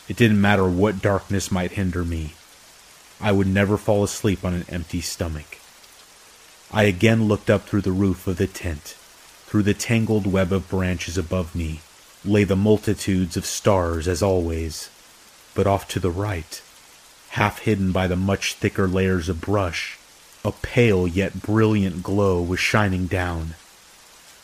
It 0.09 0.17
didn't 0.17 0.41
matter 0.41 0.69
what 0.69 1.03
darkness 1.03 1.53
might 1.53 1.73
hinder 1.73 2.05
me. 2.05 2.35
I 3.23 3.31
would 3.31 3.47
never 3.47 3.77
fall 3.77 4.03
asleep 4.03 4.45
on 4.45 4.53
an 4.53 4.67
empty 4.69 5.01
stomach. 5.01 5.59
I 6.73 6.83
again 6.83 7.29
looked 7.29 7.49
up 7.49 7.63
through 7.63 7.83
the 7.83 7.93
roof 7.93 8.27
of 8.27 8.37
the 8.37 8.49
tent. 8.49 8.97
Through 9.47 9.63
the 9.63 9.75
tangled 9.75 10.27
web 10.27 10.53
of 10.53 10.69
branches 10.69 11.17
above 11.17 11.55
me 11.55 11.81
lay 12.25 12.43
the 12.43 12.57
multitudes 12.57 13.37
of 13.37 13.47
stars 13.47 14.09
as 14.09 14.23
always, 14.23 14.91
but 15.55 15.67
off 15.67 15.87
to 15.89 16.01
the 16.01 16.11
right, 16.11 16.63
half 17.31 17.61
hidden 17.61 17.93
by 17.93 18.07
the 18.07 18.17
much 18.17 18.55
thicker 18.55 18.89
layers 18.89 19.29
of 19.29 19.41
brush, 19.41 19.99
a 20.45 20.51
pale 20.51 21.07
yet 21.07 21.43
brilliant 21.43 22.03
glow 22.03 22.43
was 22.43 22.61
shining 22.61 23.07
down. 23.07 23.55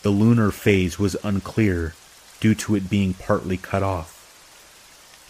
The 0.03 0.11
lunar 0.11 0.51
phase 0.51 0.99
was 0.99 1.17
unclear 1.25 1.95
due 2.41 2.55
to 2.55 2.77
it 2.77 2.91
being 2.91 3.15
partly 3.15 3.57
cut 3.57 3.83
off. 3.83 4.15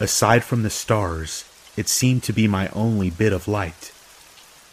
Aside 0.01 0.45
from 0.45 0.63
the 0.63 0.71
stars, 0.71 1.45
it 1.79 1.89
seemed 1.89 2.25
to 2.25 2.33
be 2.33 2.49
my 2.49 2.67
only 2.71 3.09
bit 3.09 3.33
of 3.33 3.47
light. 3.47 3.93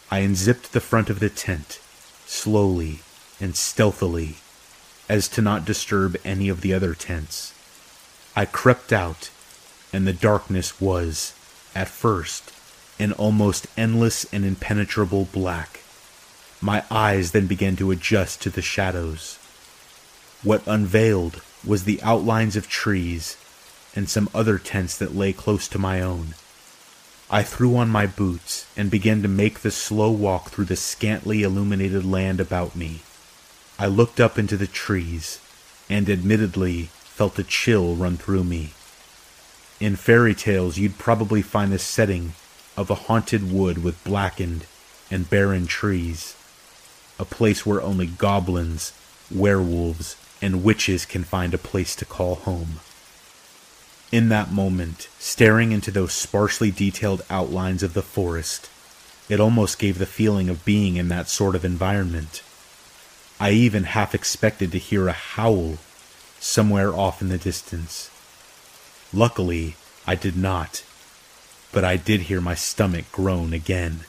I 0.09 0.21
unzipped 0.21 0.73
the 0.73 0.81
front 0.81 1.07
of 1.11 1.19
the 1.19 1.29
tent, 1.29 1.79
slowly 2.25 3.01
and 3.39 3.55
stealthily, 3.55 4.37
as 5.07 5.27
to 5.27 5.41
not 5.43 5.65
disturb 5.65 6.17
any 6.25 6.49
of 6.49 6.61
the 6.61 6.73
other 6.73 6.95
tents. 6.95 7.53
I 8.35 8.45
crept 8.45 8.91
out, 8.91 9.29
and 9.93 10.07
the 10.07 10.13
darkness 10.13 10.81
was, 10.81 11.35
at 11.75 11.89
first, 11.89 12.51
an 12.97 13.11
almost 13.11 13.67
endless 13.77 14.25
and 14.33 14.43
impenetrable 14.43 15.25
black. 15.31 15.81
My 16.59 16.85
eyes 16.89 17.33
then 17.33 17.45
began 17.45 17.75
to 17.75 17.91
adjust 17.91 18.41
to 18.41 18.49
the 18.49 18.63
shadows. 18.63 19.37
What 20.41 20.65
unveiled 20.65 21.43
was 21.63 21.83
the 21.83 22.01
outlines 22.01 22.55
of 22.55 22.67
trees 22.67 23.37
and 23.95 24.09
some 24.09 24.27
other 24.33 24.57
tents 24.57 24.97
that 24.97 25.15
lay 25.15 25.33
close 25.33 25.67
to 25.67 25.77
my 25.77 26.01
own. 26.01 26.33
I 27.29 27.41
threw 27.41 27.75
on 27.77 27.89
my 27.89 28.05
boots 28.05 28.67
and 28.77 28.91
began 28.91 29.23
to 29.23 29.27
make 29.27 29.59
the 29.59 29.71
slow 29.71 30.11
walk 30.11 30.51
through 30.51 30.65
the 30.65 30.75
scantly 30.75 31.41
illuminated 31.41 32.05
land 32.05 32.39
about 32.39 32.75
me. 32.75 33.01
I 33.79 33.87
looked 33.87 34.19
up 34.19 34.37
into 34.37 34.55
the 34.57 34.67
trees, 34.67 35.39
and 35.89 36.09
admittedly 36.09 36.89
felt 36.93 37.39
a 37.39 37.43
chill 37.43 37.95
run 37.95 38.17
through 38.17 38.43
me. 38.43 38.73
In 39.79 39.95
fairy 39.95 40.35
tales, 40.35 40.77
you'd 40.77 40.99
probably 40.99 41.41
find 41.41 41.71
the 41.71 41.79
setting 41.79 42.33
of 42.77 42.89
a 42.89 42.95
haunted 42.95 43.51
wood 43.51 43.83
with 43.83 44.03
blackened 44.03 44.65
and 45.09 45.29
barren 45.29 45.65
trees, 45.65 46.35
a 47.19 47.25
place 47.25 47.65
where 47.65 47.81
only 47.81 48.05
goblins, 48.05 48.93
werewolves, 49.31 50.15
and 50.41 50.63
witches 50.63 51.05
can 51.05 51.23
find 51.23 51.53
a 51.53 51.57
place 51.57 51.95
to 51.95 52.05
call 52.05 52.35
home. 52.35 52.79
In 54.11 54.29
that 54.29 54.51
moment, 54.51 55.09
staring 55.17 55.71
into 55.71 55.89
those 55.89 56.13
sparsely 56.13 56.69
detailed 56.69 57.25
outlines 57.29 57.81
of 57.81 57.95
the 57.95 58.03
forest, 58.03 58.69
it 59.27 59.39
almost 59.39 59.79
gave 59.79 59.97
the 59.97 60.05
feeling 60.05 60.47
of 60.47 60.63
being 60.63 60.95
in 60.95 61.07
that 61.09 61.27
sort 61.27 61.55
of 61.55 61.65
environment. 61.65 62.43
I 63.39 63.51
even 63.51 63.85
half 63.85 64.13
expected 64.13 64.71
to 64.71 64.77
hear 64.77 65.07
a 65.07 65.13
howl 65.13 65.79
somewhere 66.39 66.93
off 66.93 67.21
in 67.21 67.29
the 67.29 67.39
distance. 67.39 68.11
Luckily, 69.11 69.75
I 70.05 70.13
did 70.13 70.37
not, 70.37 70.83
but 71.71 71.83
I 71.83 71.97
did 71.97 72.21
hear 72.21 72.39
my 72.39 72.55
stomach 72.55 73.05
groan 73.11 73.53
again. 73.53 74.01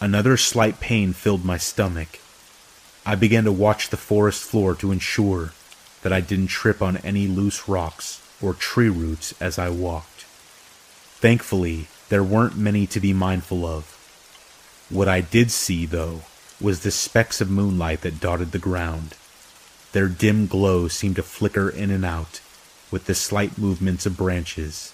Another 0.00 0.36
slight 0.36 0.80
pain 0.80 1.12
filled 1.12 1.44
my 1.44 1.56
stomach. 1.56 2.18
I 3.06 3.14
began 3.14 3.44
to 3.44 3.52
watch 3.52 3.90
the 3.90 3.96
forest 3.96 4.42
floor 4.42 4.74
to 4.74 4.90
ensure 4.90 5.52
that 6.02 6.12
I 6.12 6.20
didn't 6.20 6.48
trip 6.48 6.82
on 6.82 6.96
any 6.98 7.28
loose 7.28 7.68
rocks 7.68 8.20
or 8.44 8.52
tree 8.52 8.90
roots 8.90 9.32
as 9.40 9.58
I 9.58 9.70
walked. 9.70 10.24
Thankfully, 11.20 11.86
there 12.10 12.22
weren't 12.22 12.56
many 12.56 12.86
to 12.88 13.00
be 13.00 13.14
mindful 13.14 13.64
of. 13.64 13.86
What 14.90 15.08
I 15.08 15.22
did 15.22 15.50
see, 15.50 15.86
though, 15.86 16.22
was 16.60 16.80
the 16.80 16.90
specks 16.90 17.40
of 17.40 17.50
moonlight 17.50 18.02
that 18.02 18.20
dotted 18.20 18.52
the 18.52 18.58
ground. 18.58 19.14
Their 19.92 20.08
dim 20.08 20.46
glow 20.46 20.88
seemed 20.88 21.16
to 21.16 21.22
flicker 21.22 21.70
in 21.70 21.90
and 21.90 22.04
out 22.04 22.40
with 22.90 23.06
the 23.06 23.14
slight 23.14 23.56
movements 23.56 24.04
of 24.06 24.16
branches. 24.16 24.92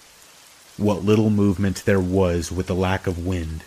What 0.76 1.04
little 1.04 1.30
movement 1.30 1.84
there 1.84 2.00
was 2.00 2.52
with 2.52 2.68
the 2.68 2.74
lack 2.74 3.06
of 3.06 3.26
wind. 3.26 3.64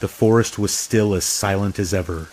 The 0.00 0.08
forest 0.08 0.58
was 0.58 0.72
still 0.72 1.14
as 1.14 1.24
silent 1.24 1.78
as 1.78 1.94
ever. 1.94 2.28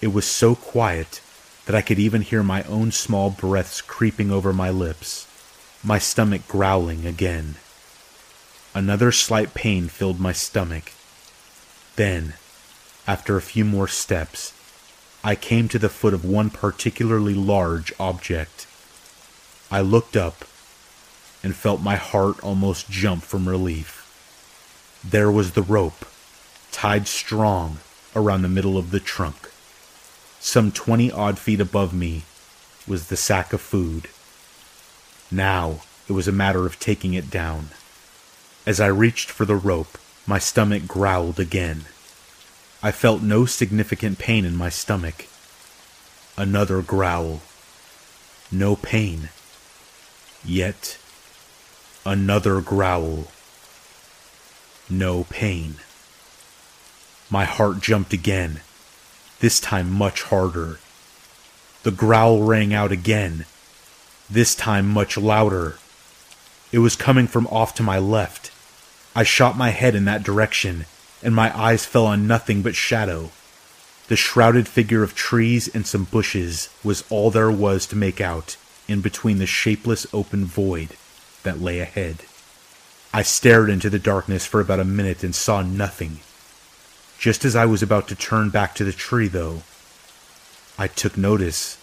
It 0.00 0.12
was 0.12 0.24
so 0.24 0.54
quiet 0.54 1.20
that 1.66 1.76
I 1.76 1.82
could 1.82 1.98
even 1.98 2.22
hear 2.22 2.42
my 2.42 2.62
own 2.64 2.90
small 2.90 3.30
breaths 3.30 3.80
creeping 3.80 4.30
over 4.30 4.52
my 4.52 4.70
lips, 4.70 5.26
my 5.84 5.98
stomach 5.98 6.46
growling 6.46 7.06
again. 7.06 7.56
Another 8.74 9.10
slight 9.10 9.52
pain 9.52 9.88
filled 9.88 10.20
my 10.20 10.32
stomach. 10.32 10.92
Then, 11.96 12.34
after 13.06 13.36
a 13.36 13.42
few 13.42 13.64
more 13.64 13.88
steps, 13.88 14.52
I 15.24 15.34
came 15.34 15.68
to 15.68 15.78
the 15.78 15.88
foot 15.88 16.14
of 16.14 16.24
one 16.24 16.50
particularly 16.50 17.34
large 17.34 17.92
object. 17.98 18.66
I 19.70 19.80
looked 19.80 20.16
up 20.16 20.44
and 21.42 21.54
felt 21.54 21.80
my 21.80 21.96
heart 21.96 22.42
almost 22.42 22.88
jump 22.88 23.24
from 23.24 23.48
relief. 23.48 23.98
There 25.04 25.30
was 25.30 25.52
the 25.52 25.62
rope, 25.62 26.06
tied 26.70 27.08
strong 27.08 27.78
around 28.14 28.42
the 28.42 28.48
middle 28.48 28.78
of 28.78 28.92
the 28.92 29.00
trunk. 29.00 29.50
Some 30.38 30.70
twenty 30.70 31.10
odd 31.10 31.38
feet 31.38 31.60
above 31.60 31.92
me 31.92 32.22
was 32.86 33.08
the 33.08 33.16
sack 33.16 33.52
of 33.52 33.60
food. 33.60 34.08
Now 35.32 35.80
it 36.08 36.12
was 36.12 36.28
a 36.28 36.32
matter 36.32 36.66
of 36.66 36.78
taking 36.78 37.14
it 37.14 37.30
down. 37.30 37.68
As 38.66 38.80
I 38.80 38.88
reached 38.88 39.30
for 39.30 39.46
the 39.46 39.56
rope, 39.56 39.96
my 40.26 40.38
stomach 40.38 40.86
growled 40.86 41.40
again. 41.40 41.86
I 42.82 42.92
felt 42.92 43.22
no 43.22 43.46
significant 43.46 44.18
pain 44.18 44.44
in 44.44 44.54
my 44.54 44.68
stomach. 44.68 45.26
Another 46.36 46.82
growl. 46.82 47.40
No 48.50 48.76
pain. 48.76 49.30
Yet, 50.44 50.98
another 52.04 52.60
growl. 52.60 53.28
No 54.90 55.24
pain. 55.24 55.76
My 57.30 57.44
heart 57.44 57.80
jumped 57.80 58.12
again, 58.12 58.60
this 59.40 59.60
time 59.60 59.90
much 59.90 60.24
harder. 60.24 60.78
The 61.84 61.90
growl 61.90 62.42
rang 62.42 62.74
out 62.74 62.92
again, 62.92 63.46
this 64.32 64.54
time 64.54 64.88
much 64.88 65.18
louder. 65.18 65.76
It 66.72 66.78
was 66.78 66.96
coming 66.96 67.26
from 67.26 67.46
off 67.48 67.74
to 67.74 67.82
my 67.82 67.98
left. 67.98 68.50
I 69.14 69.24
shot 69.24 69.58
my 69.58 69.70
head 69.70 69.94
in 69.94 70.06
that 70.06 70.22
direction 70.22 70.86
and 71.22 71.34
my 71.34 71.56
eyes 71.56 71.84
fell 71.84 72.06
on 72.06 72.26
nothing 72.26 72.62
but 72.62 72.74
shadow. 72.74 73.30
The 74.08 74.16
shrouded 74.16 74.66
figure 74.66 75.02
of 75.02 75.14
trees 75.14 75.68
and 75.68 75.86
some 75.86 76.04
bushes 76.04 76.68
was 76.82 77.04
all 77.10 77.30
there 77.30 77.50
was 77.50 77.86
to 77.88 77.96
make 77.96 78.20
out 78.20 78.56
in 78.88 79.00
between 79.00 79.38
the 79.38 79.46
shapeless 79.46 80.06
open 80.12 80.44
void 80.46 80.96
that 81.42 81.60
lay 81.60 81.80
ahead. 81.80 82.24
I 83.12 83.22
stared 83.22 83.68
into 83.68 83.90
the 83.90 83.98
darkness 83.98 84.46
for 84.46 84.60
about 84.60 84.80
a 84.80 84.84
minute 84.84 85.22
and 85.22 85.34
saw 85.34 85.60
nothing. 85.60 86.20
Just 87.18 87.44
as 87.44 87.54
I 87.54 87.66
was 87.66 87.82
about 87.82 88.08
to 88.08 88.14
turn 88.14 88.48
back 88.48 88.74
to 88.76 88.84
the 88.84 88.92
tree, 88.92 89.28
though, 89.28 89.62
I 90.78 90.88
took 90.88 91.16
notice 91.18 91.76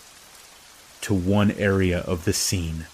to 1.01 1.13
one 1.13 1.51
area 1.51 1.99
of 2.01 2.25
the 2.25 2.33
scene 2.33 2.85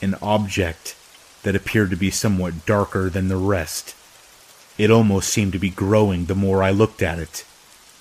an 0.00 0.16
object 0.20 0.96
that 1.42 1.54
appeared 1.54 1.90
to 1.90 1.96
be 1.96 2.10
somewhat 2.10 2.66
darker 2.66 3.08
than 3.08 3.28
the 3.28 3.36
rest 3.36 3.94
it 4.78 4.90
almost 4.90 5.28
seemed 5.28 5.52
to 5.52 5.58
be 5.58 5.70
growing 5.70 6.24
the 6.24 6.34
more 6.34 6.62
I 6.62 6.70
looked 6.70 7.02
at 7.02 7.18
it, 7.18 7.44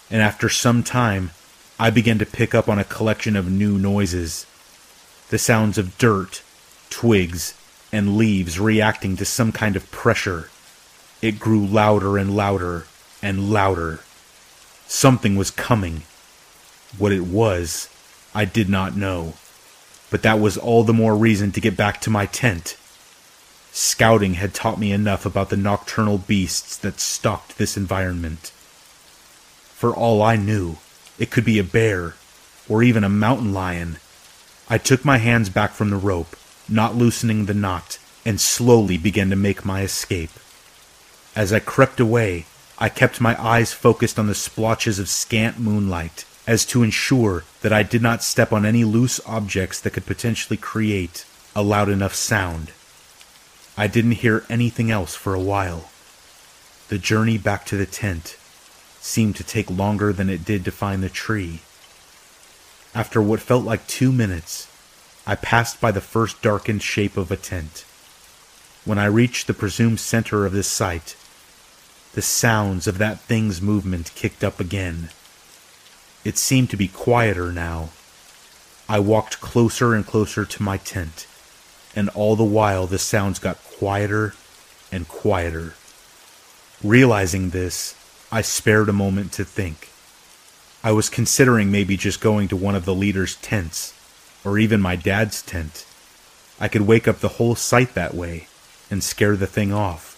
and 0.09 0.21
after 0.21 0.47
some 0.47 0.83
time 0.83 1.31
I 1.79 1.89
began 1.89 2.17
to 2.19 2.25
pick 2.25 2.55
up 2.55 2.69
on 2.69 2.79
a 2.79 2.83
collection 2.83 3.35
of 3.35 3.51
new 3.51 3.77
noises. 3.77 4.45
The 5.29 5.37
sounds 5.37 5.77
of 5.77 5.97
dirt, 5.97 6.41
twigs, 6.89 7.55
and 7.91 8.17
leaves 8.17 8.59
reacting 8.59 9.17
to 9.17 9.25
some 9.25 9.51
kind 9.51 9.75
of 9.75 9.91
pressure. 9.91 10.49
It 11.21 11.39
grew 11.39 11.65
louder 11.65 12.17
and 12.17 12.35
louder 12.35 12.85
and 13.21 13.51
louder. 13.51 13.99
Something 14.87 15.35
was 15.35 15.51
coming. 15.51 16.03
What 16.97 17.11
it 17.11 17.25
was, 17.25 17.89
I 18.33 18.45
did 18.45 18.69
not 18.69 18.95
know. 18.95 19.33
But 20.09 20.23
that 20.23 20.39
was 20.39 20.57
all 20.57 20.83
the 20.83 20.93
more 20.93 21.15
reason 21.15 21.51
to 21.53 21.61
get 21.61 21.77
back 21.77 22.01
to 22.01 22.09
my 22.09 22.25
tent. 22.25 22.77
Scouting 23.71 24.33
had 24.35 24.53
taught 24.53 24.79
me 24.79 24.91
enough 24.91 25.25
about 25.25 25.49
the 25.49 25.57
nocturnal 25.57 26.17
beasts 26.17 26.75
that 26.77 26.99
stalked 26.99 27.57
this 27.57 27.77
environment. 27.77 28.51
For 29.75 29.95
all 29.95 30.21
I 30.21 30.35
knew, 30.35 30.77
it 31.17 31.31
could 31.31 31.45
be 31.45 31.57
a 31.57 31.63
bear, 31.63 32.15
or 32.67 32.83
even 32.83 33.03
a 33.03 33.09
mountain 33.09 33.53
lion. 33.53 33.97
I 34.69 34.77
took 34.77 35.05
my 35.05 35.17
hands 35.17 35.49
back 35.49 35.71
from 35.71 35.89
the 35.89 35.95
rope, 35.95 36.35
not 36.67 36.95
loosening 36.95 37.45
the 37.45 37.53
knot, 37.53 37.97
and 38.25 38.39
slowly 38.39 38.97
began 38.97 39.29
to 39.29 39.35
make 39.35 39.65
my 39.65 39.81
escape. 39.81 40.31
As 41.35 41.53
I 41.53 41.59
crept 41.59 41.99
away, 41.99 42.45
I 42.77 42.89
kept 42.89 43.21
my 43.21 43.41
eyes 43.41 43.73
focused 43.73 44.19
on 44.19 44.27
the 44.27 44.35
splotches 44.35 44.99
of 44.99 45.07
scant 45.07 45.59
moonlight, 45.59 46.25
as 46.47 46.65
to 46.65 46.83
ensure 46.83 47.43
that 47.61 47.73
I 47.73 47.83
did 47.83 48.01
not 48.01 48.23
step 48.23 48.51
on 48.51 48.65
any 48.65 48.83
loose 48.83 49.19
objects 49.25 49.79
that 49.79 49.93
could 49.93 50.05
potentially 50.05 50.57
create 50.57 51.25
a 51.55 51.61
loud 51.61 51.89
enough 51.89 52.15
sound. 52.15 52.71
I 53.77 53.87
didn't 53.87 54.23
hear 54.23 54.45
anything 54.49 54.91
else 54.91 55.15
for 55.15 55.33
a 55.33 55.39
while. 55.39 55.89
The 56.89 56.97
journey 56.97 57.37
back 57.37 57.65
to 57.67 57.77
the 57.77 57.85
tent 57.85 58.37
seemed 58.99 59.35
to 59.37 59.43
take 59.43 59.69
longer 59.69 60.11
than 60.11 60.29
it 60.29 60.45
did 60.45 60.65
to 60.65 60.71
find 60.71 61.01
the 61.01 61.09
tree. 61.09 61.61
After 62.93 63.21
what 63.21 63.39
felt 63.39 63.63
like 63.63 63.87
two 63.87 64.11
minutes, 64.11 64.67
I 65.25 65.35
passed 65.35 65.79
by 65.79 65.91
the 65.91 66.01
first 66.01 66.41
darkened 66.41 66.83
shape 66.83 67.15
of 67.15 67.31
a 67.31 67.37
tent. 67.37 67.85
When 68.83 68.97
I 68.97 69.05
reached 69.05 69.47
the 69.47 69.53
presumed 69.53 69.99
center 69.99 70.45
of 70.45 70.53
this 70.53 70.67
site, 70.67 71.15
the 72.13 72.21
sounds 72.21 72.87
of 72.87 72.97
that 72.97 73.21
thing's 73.21 73.61
movement 73.61 74.11
kicked 74.15 74.43
up 74.43 74.59
again. 74.59 75.09
It 76.23 76.37
seemed 76.37 76.69
to 76.69 76.77
be 76.77 76.87
quieter 76.87 77.51
now. 77.51 77.89
I 78.87 78.99
walked 78.99 79.41
closer 79.41 79.95
and 79.95 80.05
closer 80.05 80.45
to 80.45 80.63
my 80.63 80.77
tent 80.77 81.27
and 81.95 82.09
all 82.09 82.35
the 82.35 82.43
while 82.43 82.87
the 82.87 82.99
sounds 82.99 83.39
got 83.39 83.63
quieter 83.63 84.33
and 84.91 85.07
quieter. 85.07 85.73
Realizing 86.83 87.49
this, 87.49 87.95
I 88.31 88.41
spared 88.41 88.89
a 88.89 88.93
moment 88.93 89.31
to 89.33 89.45
think. 89.45 89.89
I 90.83 90.91
was 90.91 91.09
considering 91.09 91.71
maybe 91.71 91.97
just 91.97 92.21
going 92.21 92.47
to 92.47 92.55
one 92.55 92.75
of 92.75 92.85
the 92.85 92.95
leaders' 92.95 93.35
tents, 93.35 93.93
or 94.43 94.57
even 94.57 94.81
my 94.81 94.95
dad's 94.95 95.41
tent. 95.41 95.85
I 96.59 96.67
could 96.67 96.83
wake 96.83 97.07
up 97.07 97.19
the 97.19 97.35
whole 97.37 97.55
site 97.55 97.93
that 97.93 98.13
way 98.13 98.47
and 98.89 99.03
scare 99.03 99.35
the 99.35 99.47
thing 99.47 99.71
off. 99.71 100.11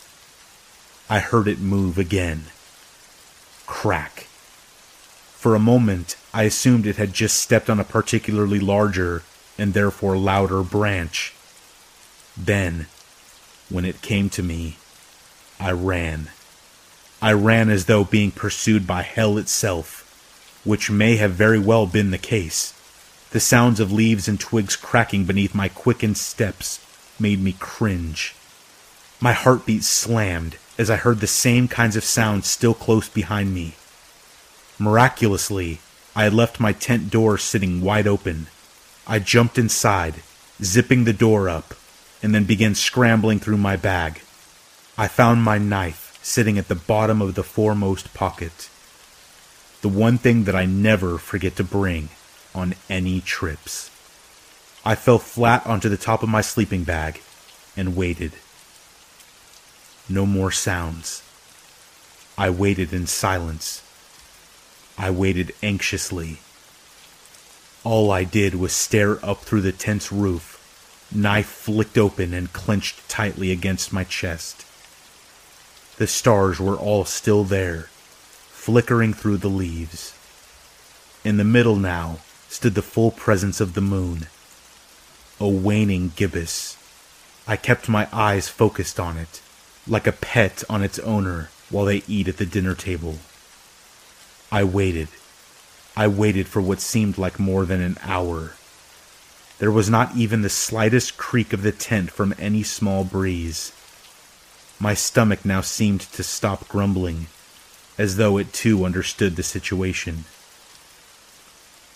I 1.09 1.19
heard 1.19 1.47
it 1.47 1.59
move 1.59 1.97
again. 1.97 2.45
Crack. 3.65 4.27
For 5.43 5.55
a 5.55 5.59
moment, 5.59 6.15
I 6.33 6.43
assumed 6.43 6.87
it 6.87 6.95
had 6.95 7.11
just 7.11 7.37
stepped 7.37 7.69
on 7.69 7.77
a 7.77 7.83
particularly 7.83 8.61
larger 8.61 9.23
and 9.57 9.73
therefore 9.73 10.15
louder 10.15 10.63
branch 10.63 11.33
then, 12.37 12.87
when 13.67 13.83
it 13.83 14.01
came 14.01 14.29
to 14.29 14.41
me, 14.41 14.77
I 15.59 15.71
ran. 15.71 16.29
I 17.21 17.33
ran 17.33 17.69
as 17.69 17.87
though 17.87 18.05
being 18.05 18.31
pursued 18.31 18.87
by 18.87 19.01
hell 19.01 19.37
itself, 19.37 20.61
which 20.63 20.89
may 20.89 21.17
have 21.17 21.31
very 21.31 21.59
well 21.59 21.87
been 21.87 22.11
the 22.11 22.17
case. 22.17 22.73
The 23.31 23.41
sounds 23.41 23.81
of 23.81 23.91
leaves 23.91 24.29
and 24.29 24.39
twigs 24.39 24.77
cracking 24.77 25.25
beneath 25.25 25.53
my 25.53 25.67
quickened 25.67 26.17
steps 26.17 26.79
made 27.19 27.41
me 27.41 27.57
cringe. 27.59 28.33
My 29.19 29.33
heartbeat 29.33 29.83
slammed 29.83 30.55
as 30.77 30.89
I 30.89 30.95
heard 30.95 31.19
the 31.19 31.27
same 31.27 31.67
kinds 31.67 31.97
of 31.97 32.05
sounds 32.05 32.47
still 32.47 32.73
close 32.73 33.09
behind 33.09 33.53
me. 33.53 33.75
Miraculously, 34.79 35.79
I 36.15 36.23
had 36.23 36.33
left 36.33 36.59
my 36.59 36.73
tent 36.73 37.09
door 37.09 37.37
sitting 37.37 37.81
wide 37.81 38.07
open. 38.07 38.47
I 39.05 39.19
jumped 39.19 39.57
inside, 39.57 40.23
zipping 40.61 41.03
the 41.03 41.13
door 41.13 41.49
up, 41.49 41.73
and 42.21 42.33
then 42.33 42.45
began 42.45 42.75
scrambling 42.75 43.39
through 43.39 43.57
my 43.57 43.75
bag. 43.75 44.21
I 44.97 45.07
found 45.07 45.43
my 45.43 45.57
knife 45.57 46.17
sitting 46.23 46.57
at 46.57 46.69
the 46.69 46.75
bottom 46.75 47.21
of 47.21 47.35
the 47.35 47.43
foremost 47.43 48.13
pocket. 48.13 48.69
The 49.81 49.89
one 49.89 50.17
thing 50.17 50.45
that 50.45 50.55
I 50.55 50.65
never 50.65 51.17
forget 51.17 51.55
to 51.57 51.63
bring 51.63 52.09
on 52.55 52.75
any 52.89 53.19
trips. 53.19 53.91
I 54.85 54.95
fell 54.95 55.19
flat 55.19 55.65
onto 55.67 55.89
the 55.89 55.97
top 55.97 56.23
of 56.23 56.29
my 56.29 56.41
sleeping 56.41 56.83
bag 56.83 57.21
and 57.75 57.95
waited. 57.95 58.33
No 60.07 60.25
more 60.25 60.51
sounds. 60.51 61.21
I 62.37 62.49
waited 62.49 62.93
in 62.93 63.07
silence. 63.07 63.82
I 64.97 65.09
waited 65.09 65.53
anxiously. 65.61 66.39
All 67.83 68.11
I 68.11 68.23
did 68.23 68.55
was 68.55 68.73
stare 68.73 69.23
up 69.25 69.41
through 69.41 69.61
the 69.61 69.71
tent's 69.71 70.11
roof 70.11 70.53
knife 71.15 71.47
flicked 71.47 71.97
open 71.97 72.33
and 72.33 72.51
clenched 72.53 73.07
tightly 73.07 73.51
against 73.51 73.93
my 73.93 74.03
chest. 74.03 74.65
The 75.97 76.07
stars 76.07 76.59
were 76.59 76.75
all 76.75 77.05
still 77.05 77.43
there, 77.43 77.89
flickering 78.49 79.13
through 79.13 79.37
the 79.37 79.49
leaves. 79.49 80.17
In 81.23 81.37
the 81.37 81.43
middle 81.43 81.75
now 81.75 82.19
stood 82.49 82.73
the 82.75 82.81
full 82.81 83.11
presence 83.11 83.61
of 83.61 83.73
the 83.73 83.81
moon, 83.81 84.27
a 85.39 85.47
waning 85.47 86.13
gibbous. 86.15 86.77
I 87.47 87.57
kept 87.57 87.89
my 87.89 88.07
eyes 88.11 88.47
focused 88.47 88.99
on 88.99 89.17
it, 89.17 89.41
like 89.87 90.07
a 90.07 90.11
pet 90.11 90.63
on 90.69 90.81
its 90.81 90.99
owner 90.99 91.49
while 91.69 91.85
they 91.85 92.03
eat 92.07 92.27
at 92.27 92.37
the 92.37 92.45
dinner 92.45 92.75
table. 92.75 93.17
I 94.53 94.63
waited. 94.63 95.07
I 95.97 96.07
waited 96.07 96.47
for 96.47 96.61
what 96.61 96.79
seemed 96.79 97.17
like 97.17 97.39
more 97.39 97.65
than 97.65 97.81
an 97.81 97.97
hour. 98.03 98.51
There 99.57 99.71
was 99.71 99.89
not 99.89 100.15
even 100.15 100.43
the 100.43 100.49
slightest 100.49 101.17
creak 101.17 101.53
of 101.53 101.63
the 101.63 101.71
tent 101.71 102.11
from 102.11 102.35
any 102.37 102.61
small 102.61 103.03
breeze. 103.03 103.73
My 104.79 104.93
stomach 104.93 105.43
now 105.43 105.61
seemed 105.61 106.01
to 106.01 106.21
stop 106.21 106.67
grumbling, 106.67 107.25
as 107.97 108.17
though 108.17 108.37
it 108.37 108.53
too 108.53 108.85
understood 108.85 109.37
the 109.37 109.41
situation. 109.41 110.25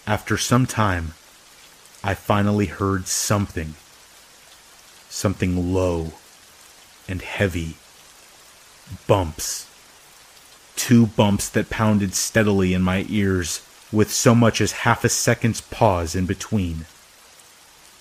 After 0.07 0.35
some 0.35 0.65
time, 0.65 1.13
I 2.03 2.15
finally 2.15 2.65
heard 2.65 3.05
something. 3.07 3.75
Something 5.09 5.75
low 5.75 6.13
and 7.07 7.21
heavy. 7.21 7.77
Bumps. 9.05 9.66
Two 10.77 11.07
bumps 11.07 11.49
that 11.49 11.69
pounded 11.69 12.13
steadily 12.13 12.73
in 12.73 12.81
my 12.81 13.05
ears 13.09 13.61
with 13.91 14.11
so 14.11 14.33
much 14.33 14.61
as 14.61 14.83
half 14.83 15.03
a 15.03 15.09
second's 15.09 15.59
pause 15.59 16.15
in 16.15 16.25
between. 16.25 16.85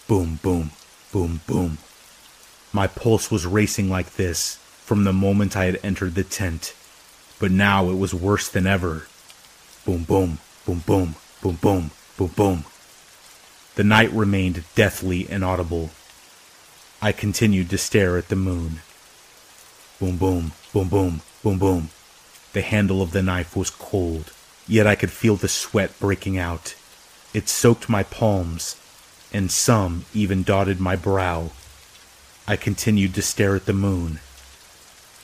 Boom, 0.06 0.38
boom, 0.42 0.70
boom, 1.10 1.40
boom. 1.48 1.78
My 2.72 2.86
pulse 2.86 3.30
was 3.30 3.46
racing 3.46 3.88
like 3.90 4.14
this 4.14 4.56
from 4.84 5.02
the 5.02 5.12
moment 5.12 5.56
I 5.56 5.64
had 5.64 5.80
entered 5.82 6.14
the 6.14 6.22
tent, 6.22 6.76
but 7.40 7.50
now 7.50 7.90
it 7.90 7.96
was 7.96 8.14
worse 8.14 8.48
than 8.48 8.66
ever. 8.66 9.08
Boom, 9.84 10.04
boom, 10.04 10.38
boom, 10.64 10.82
boom, 10.86 11.14
boom, 11.42 11.56
boom, 11.60 11.90
boom, 12.16 12.28
boom. 12.36 12.64
The 13.74 13.84
night 13.84 14.12
remained 14.12 14.64
deathly 14.74 15.28
inaudible. 15.28 15.90
I 17.02 17.12
continued 17.12 17.70
to 17.70 17.78
stare 17.78 18.16
at 18.16 18.28
the 18.28 18.36
moon. 18.36 18.80
Boom, 19.98 20.18
boom, 20.18 20.52
boom, 20.72 20.88
boom, 20.88 21.20
boom, 21.42 21.58
boom. 21.58 21.90
The 22.56 22.62
handle 22.62 23.02
of 23.02 23.10
the 23.10 23.22
knife 23.22 23.54
was 23.54 23.68
cold, 23.68 24.32
yet 24.66 24.86
I 24.86 24.94
could 24.94 25.10
feel 25.10 25.36
the 25.36 25.46
sweat 25.46 25.92
breaking 26.00 26.38
out. 26.38 26.74
It 27.34 27.50
soaked 27.50 27.90
my 27.90 28.02
palms, 28.02 28.76
and 29.30 29.50
some 29.50 30.06
even 30.14 30.42
dotted 30.42 30.80
my 30.80 30.96
brow. 30.96 31.50
I 32.48 32.56
continued 32.56 33.12
to 33.12 33.20
stare 33.20 33.56
at 33.56 33.66
the 33.66 33.74
moon. 33.74 34.20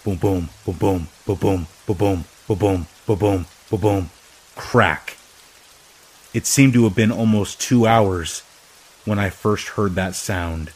Boom, 0.04 0.16
boom, 0.16 0.50
boom, 0.66 0.76
boom, 0.76 1.08
boom, 1.24 1.38
boom, 1.40 1.66
boom, 1.86 1.96
boom, 1.96 2.24
boom, 2.46 2.58
boom, 2.58 2.86
boom, 3.06 3.16
boom, 3.16 3.46
boom, 3.70 3.80
boom. 3.80 4.10
Crack. 4.54 5.16
It 6.34 6.44
seemed 6.44 6.74
to 6.74 6.84
have 6.84 6.94
been 6.94 7.10
almost 7.10 7.58
two 7.58 7.86
hours 7.86 8.42
when 9.06 9.18
I 9.18 9.30
first 9.30 9.68
heard 9.68 9.94
that 9.94 10.14
sound. 10.14 10.70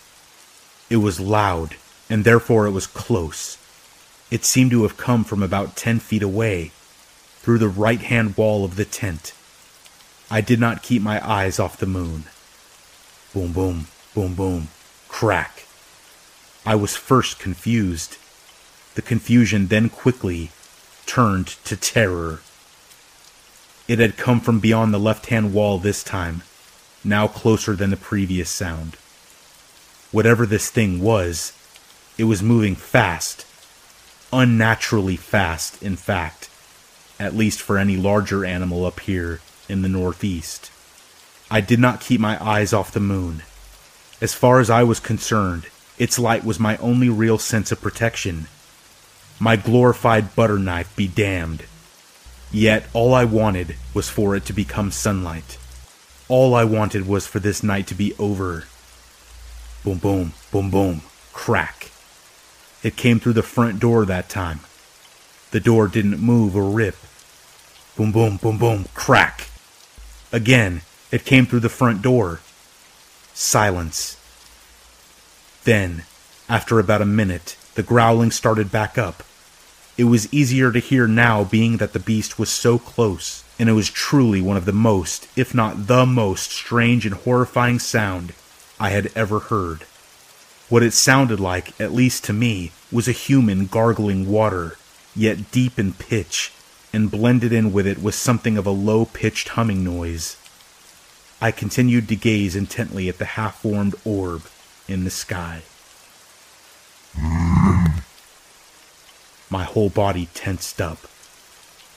It 0.89 1.05
was 1.05 1.21
loud, 1.21 1.77
and 2.09 2.25
therefore 2.25 2.65
it 2.67 2.71
was 2.71 2.87
close. 2.87 3.59
It 4.31 4.45
seemed 4.45 4.73
to 4.73 4.83
have 4.83 4.97
come 4.97 5.25
from 5.25 5.43
about 5.43 5.77
ten 5.77 6.01
feet 6.01 6.23
away, 6.23 6.73
through 7.41 7.59
the 7.59 7.69
right 7.69 8.01
hand 8.01 8.37
wall 8.37 8.65
of 8.65 8.75
the 8.75 8.85
tent. 8.85 9.33
I 10.29 10.41
did 10.41 10.59
not 10.59 10.83
keep 10.83 11.01
my 11.01 11.25
eyes 11.25 11.61
off 11.61 11.79
the 11.79 11.87
moon. 11.87 12.25
Boom, 13.33 13.53
boom, 13.53 13.87
boom, 14.15 14.35
boom, 14.35 14.69
crack. 15.09 15.65
I 16.65 16.75
was 16.75 16.97
first 16.97 17.39
confused. 17.39 18.17
The 18.97 19.03
confusion 19.03 19.69
then 19.69 19.89
quickly 19.89 20.51
turned 21.07 21.47
to 21.65 21.77
terror. 21.77 22.41
It 23.87 24.01
had 24.01 24.17
come 24.17 24.41
from 24.41 24.59
beyond 24.59 24.93
the 24.93 24.99
left 24.99 25.27
hand 25.27 25.55
wall 25.55 25.79
this 25.79 26.03
time, 26.03 26.43
now 27.05 27.29
closer 27.29 27.77
than 27.77 27.91
the 27.91 27.97
previous 27.97 28.51
sound. 28.51 28.97
Whatever 30.11 30.45
this 30.47 30.71
thing 30.71 31.01
was, 31.01 31.53
it 32.19 32.25
was 32.25 32.43
moving 32.43 32.75
fast, 32.75 33.47
unnaturally 34.33 35.17
fast, 35.17 35.83
in 35.83 35.97
fact, 35.97 36.49
at 37.19 37.35
least 37.35 37.61
for 37.61 37.79
any 37.79 37.97
larger 37.97 38.45
animal 38.45 38.85
up 38.85 39.01
here 39.01 39.41
in 39.69 39.83
the 39.83 39.89
northeast. 39.89 40.71
I 41.51 41.61
did 41.61 41.79
not 41.79 42.01
keep 42.01 42.21
my 42.21 42.43
eyes 42.43 42.73
off 42.73 42.93
the 42.93 43.01
moon. 43.01 43.43
As 44.21 44.35
far 44.35 44.61
as 44.61 44.71
I 44.71 44.83
was 44.83 44.99
concerned, 44.99 45.67
its 45.99 46.19
light 46.19 46.45
was 46.45 46.59
my 46.59 46.77
only 46.79 47.09
real 47.09 47.39
sense 47.39 47.71
of 47.71 47.81
protection. 47.81 48.49
My 49.39 49.57
glorified 49.57 50.35
butter 50.35 50.59
knife 50.59 50.95
be 50.97 51.07
damned. 51.07 51.65
Yet 52.51 52.87
all 52.93 53.15
I 53.15 53.25
wanted 53.25 53.77
was 53.93 54.09
for 54.09 54.35
it 54.35 54.45
to 54.47 54.53
become 54.53 54.91
sunlight. 54.91 55.59
All 56.29 56.55
I 56.55 56.65
wanted 56.65 57.07
was 57.07 57.27
for 57.27 57.39
this 57.39 57.63
night 57.63 57.87
to 57.89 57.95
be 57.95 58.15
over. 58.19 58.65
Boom, 59.85 59.99
boom, 59.99 60.33
boom, 60.51 60.71
boom, 60.71 61.03
crack. 61.33 61.76
It 62.83 62.97
came 62.97 63.19
through 63.19 63.35
the 63.35 63.43
front 63.43 63.81
door 63.81 64.05
that 64.05 64.29
time. 64.29 64.61
The 65.51 65.61
door 65.61 65.89
didn't 65.89 66.21
move 66.21 66.55
or 66.55 66.71
rip. 66.71 66.97
Boom, 67.97 68.13
boom, 68.13 68.37
boom, 68.37 68.59
boom, 68.59 68.87
crack. 68.95 69.49
Again, 70.33 70.83
it 71.11 71.25
came 71.25 71.47
through 71.47 71.61
the 71.61 71.69
front 71.69 72.03
door. 72.03 72.41
Silence. 73.33 74.17
Then, 75.65 76.05
after 76.49 76.79
about 76.79 77.03
a 77.03 77.07
minute, 77.07 77.57
the 77.75 77.83
growling 77.83 78.31
started 78.31 78.71
back 78.71 78.99
up. 78.99 79.23
It 79.97 80.05
was 80.05 80.33
easier 80.33 80.73
to 80.73 80.79
hear 80.79 81.07
now, 81.07 81.43
being 81.43 81.79
that 81.79 81.93
the 81.93 81.99
beast 81.99 82.39
was 82.39 82.51
so 82.51 82.79
close, 82.79 83.45
and 83.59 83.69
it 83.69 83.73
was 83.73 83.89
truly 83.89 84.43
one 84.43 84.57
of 84.57 84.67
the 84.67 84.73
most, 84.73 85.27
if 85.37 85.55
not 85.55 85.87
the 85.87 86.05
most, 86.05 86.51
strange 86.51 87.07
and 87.07 87.15
horrifying 87.15 87.79
sound 87.79 88.35
I 88.79 88.91
had 88.91 89.11
ever 89.17 89.39
heard. 89.39 89.87
What 90.69 90.83
it 90.83 90.93
sounded 90.93 91.39
like, 91.39 91.81
at 91.81 91.93
least 91.93 92.25
to 92.25 92.33
me, 92.33 92.73
was 92.91 93.07
a 93.07 93.13
human 93.13 93.67
gargling 93.67 94.29
water, 94.29 94.77
yet 95.15 95.53
deep 95.53 95.79
in 95.79 95.93
pitch, 95.93 96.53
and 96.93 97.11
blended 97.11 97.53
in 97.53 97.73
with 97.73 97.87
it 97.87 98.03
was 98.03 98.17
something 98.17 98.59
of 98.59 98.67
a 98.67 98.71
low 98.71 99.05
pitched 99.05 99.51
humming 99.51 99.85
noise. 99.85 100.37
I 101.41 101.53
continued 101.53 102.09
to 102.09 102.17
gaze 102.17 102.57
intently 102.57 103.09
at 103.09 103.19
the 103.19 103.37
half 103.37 103.61
formed 103.61 103.95
orb 104.05 104.43
in 104.89 105.05
the 105.05 105.11
sky. 105.11 105.63
My 109.49 109.63
whole 109.65 109.91
body 109.91 110.29
tensed 110.35 110.81
up. 110.81 110.99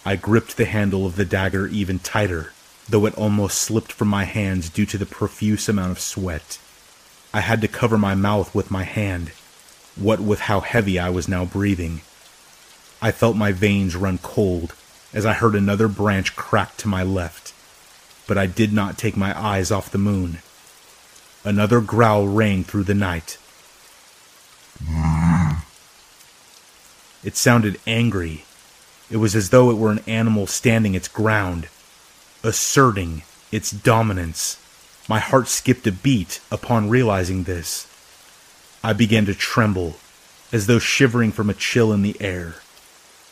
I 0.06 0.16
gripped 0.16 0.58
the 0.58 0.66
handle 0.66 1.08
of 1.08 1.16
the 1.16 1.26
dagger 1.26 1.66
even 1.68 1.98
tighter, 1.98 2.54
though 2.88 3.08
it 3.08 3.16
almost 3.16 3.58
slipped 3.58 3.92
from 3.92 4.10
my 4.10 4.26
hands 4.26 4.70
due 4.70 4.86
to 4.86 4.98
the 4.98 5.08
profuse 5.08 5.68
amount 5.68 5.92
of 5.92 6.00
sweat. 6.00 6.60
I 7.34 7.42
had 7.42 7.62
to 7.62 7.68
cover 7.68 7.98
my 7.98 8.16
mouth 8.16 8.56
with 8.56 8.72
my 8.72 8.84
hand, 8.84 9.32
what 9.96 10.20
with 10.20 10.42
how 10.42 10.62
heavy 10.62 10.98
I 10.98 11.10
was 11.10 11.28
now 11.28 11.46
breathing. 11.46 12.02
I 13.02 13.12
felt 13.12 13.36
my 13.36 13.52
veins 13.52 13.96
run 13.96 14.18
cold 14.18 14.74
as 15.14 15.26
I 15.26 15.34
heard 15.34 15.56
another 15.56 15.88
branch 15.88 16.36
crack 16.36 16.76
to 16.78 16.88
my 16.88 17.04
left, 17.04 17.54
but 18.28 18.38
I 18.38 18.48
did 18.48 18.74
not 18.74 18.98
take 18.98 19.16
my 19.16 19.38
eyes 19.40 19.72
off 19.72 19.92
the 19.92 19.98
moon. 19.98 20.40
Another 21.44 21.82
growl 21.82 22.28
rang 22.28 22.64
through 22.64 22.84
the 22.84 22.96
night. 22.96 23.38
It 27.24 27.36
sounded 27.36 27.80
angry. 27.86 28.46
It 29.10 29.18
was 29.18 29.36
as 29.36 29.50
though 29.50 29.70
it 29.70 29.78
were 29.78 29.92
an 29.92 30.04
animal 30.08 30.48
standing 30.48 30.96
its 30.96 31.08
ground, 31.08 31.68
asserting 32.44 33.24
its 33.52 33.72
dominance. 33.72 34.58
My 35.10 35.18
heart 35.18 35.48
skipped 35.48 35.88
a 35.88 35.92
beat 35.92 36.40
upon 36.52 36.88
realizing 36.88 37.44
this. 37.44 37.88
I 38.84 38.94
began 38.94 39.26
to 39.26 39.34
tremble, 39.34 39.96
as 40.52 40.68
though 40.68 40.78
shivering 40.78 41.32
from 41.32 41.50
a 41.50 41.56
chill 41.56 41.92
in 41.92 42.04
the 42.04 42.16
air. 42.22 42.58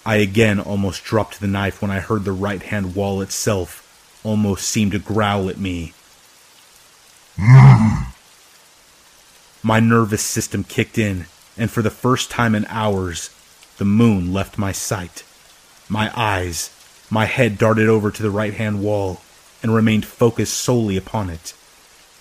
I 0.03 0.15
again 0.15 0.59
almost 0.59 1.03
dropped 1.03 1.39
the 1.39 1.45
knife 1.45 1.79
when 1.79 1.91
I 1.91 1.99
heard 1.99 2.25
the 2.25 2.31
right 2.31 2.63
hand 2.63 2.95
wall 2.95 3.21
itself 3.21 3.83
almost 4.23 4.67
seem 4.67 4.89
to 4.89 4.97
growl 4.97 5.49
at 5.49 5.59
me. 5.59 5.93
My 9.61 9.79
nervous 9.79 10.23
system 10.23 10.63
kicked 10.63 10.97
in, 10.97 11.27
and 11.59 11.69
for 11.69 11.83
the 11.83 11.91
first 11.91 12.31
time 12.31 12.55
in 12.55 12.65
hours, 12.69 13.29
the 13.77 13.85
moon 13.85 14.33
left 14.33 14.57
my 14.57 14.71
sight. 14.71 15.23
My 15.87 16.11
eyes, 16.15 16.71
my 17.11 17.25
head 17.25 17.59
darted 17.59 17.87
over 17.87 18.09
to 18.09 18.23
the 18.23 18.31
right 18.31 18.55
hand 18.55 18.81
wall 18.81 19.21
and 19.61 19.75
remained 19.75 20.05
focused 20.07 20.55
solely 20.55 20.97
upon 20.97 21.29
it. 21.29 21.53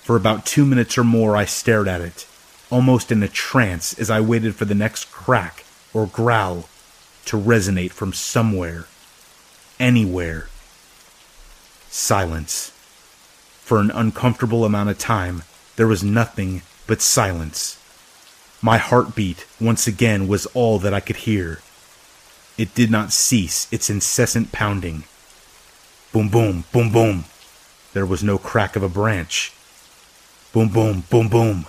For 0.07 0.14
about 0.14 0.47
two 0.47 0.64
minutes 0.64 0.97
or 0.97 1.03
more 1.03 1.37
I 1.37 1.47
stared 1.47 1.88
at 1.88 2.01
it, 2.01 2.29
almost 2.71 3.11
in 3.11 3.25
a 3.25 3.29
trance 3.29 3.92
as 3.99 4.09
I 4.09 4.21
waited 4.21 4.55
for 4.55 4.64
the 4.64 4.73
next 4.73 5.11
crack 5.11 5.64
or 5.92 6.07
growl 6.07 6.69
to 7.25 7.37
resonate 7.37 7.90
from 7.90 8.12
somewhere, 8.12 8.85
anywhere. 9.81 10.47
Silence. 11.90 12.71
For 13.62 13.81
an 13.81 13.90
uncomfortable 13.90 14.64
amount 14.64 14.90
of 14.90 14.99
time, 14.99 15.42
there 15.75 15.88
was 15.88 16.05
nothing 16.05 16.62
but 16.87 17.03
silence. 17.03 17.77
My 18.62 18.79
heartbeat, 18.79 19.45
once 19.61 19.88
again, 19.88 20.29
was 20.29 20.47
all 20.55 20.79
that 20.79 20.95
I 20.95 21.01
could 21.01 21.16
hear. 21.16 21.62
It 22.57 22.77
did 22.77 22.92
not 22.92 23.12
cease 23.12 23.66
its 23.73 23.90
incessant 23.90 24.53
pounding. 24.53 25.03
Boom, 26.12 26.29
boom, 26.29 26.62
boom, 26.71 26.92
boom. 26.92 27.25
There 27.92 28.07
was 28.07 28.23
no 28.23 28.38
crack 28.38 28.77
of 28.77 28.85
a 28.85 28.88
branch. 28.88 29.53
Boom, 30.57 30.71
boom, 30.71 31.05
boom, 31.11 31.29
boom. 31.29 31.66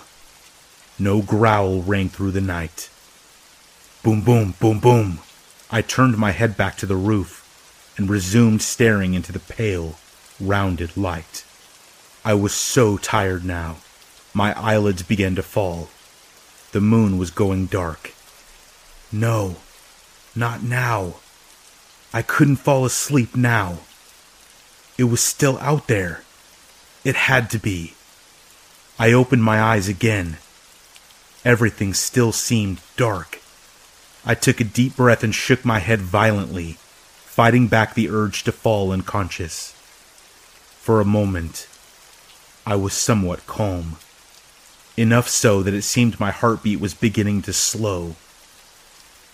No 0.98 1.20
growl 1.20 1.82
rang 1.82 2.08
through 2.08 2.30
the 2.30 2.40
night. 2.40 2.88
Boom, 4.02 4.22
boom, 4.22 4.54
boom, 4.58 4.78
boom. 4.78 5.18
I 5.70 5.82
turned 5.82 6.16
my 6.16 6.30
head 6.30 6.56
back 6.56 6.78
to 6.78 6.86
the 6.86 6.96
roof 6.96 7.44
and 7.98 8.08
resumed 8.08 8.62
staring 8.62 9.12
into 9.12 9.30
the 9.30 9.40
pale, 9.40 9.96
rounded 10.40 10.96
light. 10.96 11.44
I 12.24 12.32
was 12.32 12.54
so 12.54 12.96
tired 12.96 13.44
now. 13.44 13.76
My 14.32 14.58
eyelids 14.58 15.02
began 15.02 15.34
to 15.34 15.42
fall. 15.42 15.90
The 16.72 16.80
moon 16.80 17.18
was 17.18 17.30
going 17.30 17.66
dark. 17.66 18.14
No, 19.12 19.56
not 20.34 20.62
now. 20.62 21.16
I 22.14 22.22
couldn't 22.22 22.56
fall 22.56 22.86
asleep 22.86 23.36
now. 23.36 23.80
It 24.96 25.04
was 25.04 25.20
still 25.20 25.58
out 25.58 25.88
there. 25.88 26.22
It 27.04 27.16
had 27.16 27.50
to 27.50 27.58
be. 27.58 27.92
I 29.00 29.12
opened 29.12 29.44
my 29.44 29.60
eyes 29.60 29.88
again. 29.88 30.38
Everything 31.44 31.94
still 31.94 32.32
seemed 32.32 32.80
dark. 32.96 33.40
I 34.24 34.34
took 34.34 34.60
a 34.60 34.64
deep 34.64 34.96
breath 34.96 35.22
and 35.22 35.32
shook 35.32 35.64
my 35.64 35.78
head 35.78 36.00
violently, 36.00 36.78
fighting 37.24 37.68
back 37.68 37.94
the 37.94 38.08
urge 38.10 38.42
to 38.42 38.52
fall 38.52 38.90
unconscious. 38.90 39.72
For 40.80 41.00
a 41.00 41.04
moment, 41.04 41.68
I 42.66 42.74
was 42.74 42.92
somewhat 42.92 43.46
calm. 43.46 43.98
Enough 44.96 45.28
so 45.28 45.62
that 45.62 45.74
it 45.74 45.82
seemed 45.82 46.18
my 46.18 46.32
heartbeat 46.32 46.80
was 46.80 46.92
beginning 46.92 47.42
to 47.42 47.52
slow. 47.52 48.16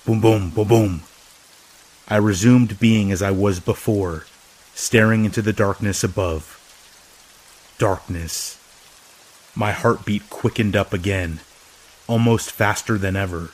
Boom, 0.04 0.20
boom, 0.20 0.50
boom, 0.50 0.68
boom. 0.68 1.02
I 2.06 2.16
resumed 2.16 2.78
being 2.78 3.10
as 3.10 3.22
I 3.22 3.30
was 3.30 3.60
before, 3.60 4.26
staring 4.74 5.24
into 5.24 5.40
the 5.40 5.54
darkness 5.54 6.04
above. 6.04 6.60
Darkness. 7.78 8.58
My 9.56 9.70
heartbeat 9.70 10.28
quickened 10.30 10.74
up 10.74 10.92
again, 10.92 11.40
almost 12.08 12.50
faster 12.50 12.98
than 12.98 13.14
ever. 13.14 13.50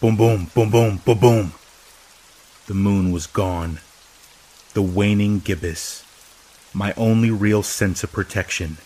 Boom, 0.00 0.16
boom, 0.16 0.50
boom, 0.54 0.70
boom, 0.70 1.00
boom, 1.02 1.18
boom. 1.18 1.52
The 2.66 2.74
moon 2.74 3.10
was 3.10 3.26
gone. 3.26 3.80
The 4.74 4.82
waning 4.82 5.38
gibbous. 5.38 6.04
My 6.74 6.92
only 6.94 7.30
real 7.30 7.62
sense 7.62 8.04
of 8.04 8.12
protection. 8.12 8.76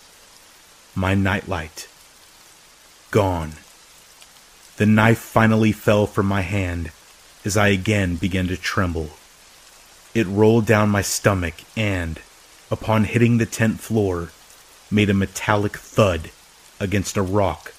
My 0.94 1.14
nightlight. 1.14 1.88
Gone. 3.10 3.54
The 4.76 4.86
knife 4.86 5.18
finally 5.18 5.72
fell 5.72 6.06
from 6.06 6.26
my 6.26 6.42
hand 6.42 6.92
as 7.44 7.56
I 7.56 7.68
again 7.68 8.14
began 8.14 8.46
to 8.46 8.56
tremble. 8.56 9.10
It 10.14 10.26
rolled 10.28 10.66
down 10.66 10.88
my 10.90 11.02
stomach 11.02 11.54
and, 11.76 12.20
upon 12.70 13.04
hitting 13.04 13.38
the 13.38 13.46
tent 13.46 13.80
floor, 13.80 14.30
made 14.90 15.10
a 15.10 15.14
metallic 15.14 15.76
thud 15.76 16.30
against 16.80 17.16
a 17.16 17.22
rock 17.22 17.72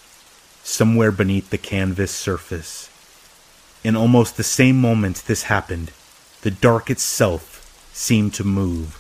somewhere 0.64 1.12
beneath 1.12 1.50
the 1.50 1.58
canvas 1.58 2.12
surface. 2.12 2.90
In 3.84 3.96
almost 3.96 4.38
the 4.38 4.44
same 4.44 4.80
moment 4.80 5.24
this 5.26 5.44
happened, 5.44 5.92
the 6.42 6.52
dark 6.52 6.90
itself 6.90 7.90
seemed 7.94 8.34
to 8.36 8.44
move. 8.44 8.98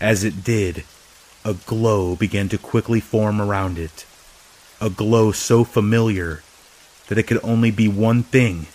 As 0.00 0.24
it 0.24 0.42
did, 0.42 0.84
a 1.44 1.54
glow 1.54 2.16
began 2.16 2.48
to 2.48 2.58
quickly 2.58 3.00
form 3.00 3.40
around 3.40 3.78
it. 3.78 4.06
A 4.80 4.90
glow 4.90 5.32
so 5.32 5.64
familiar 5.64 6.42
that 7.08 7.18
it 7.18 7.24
could 7.24 7.40
only 7.42 7.70
be 7.70 7.88
one 7.88 8.22
thing 8.22 8.66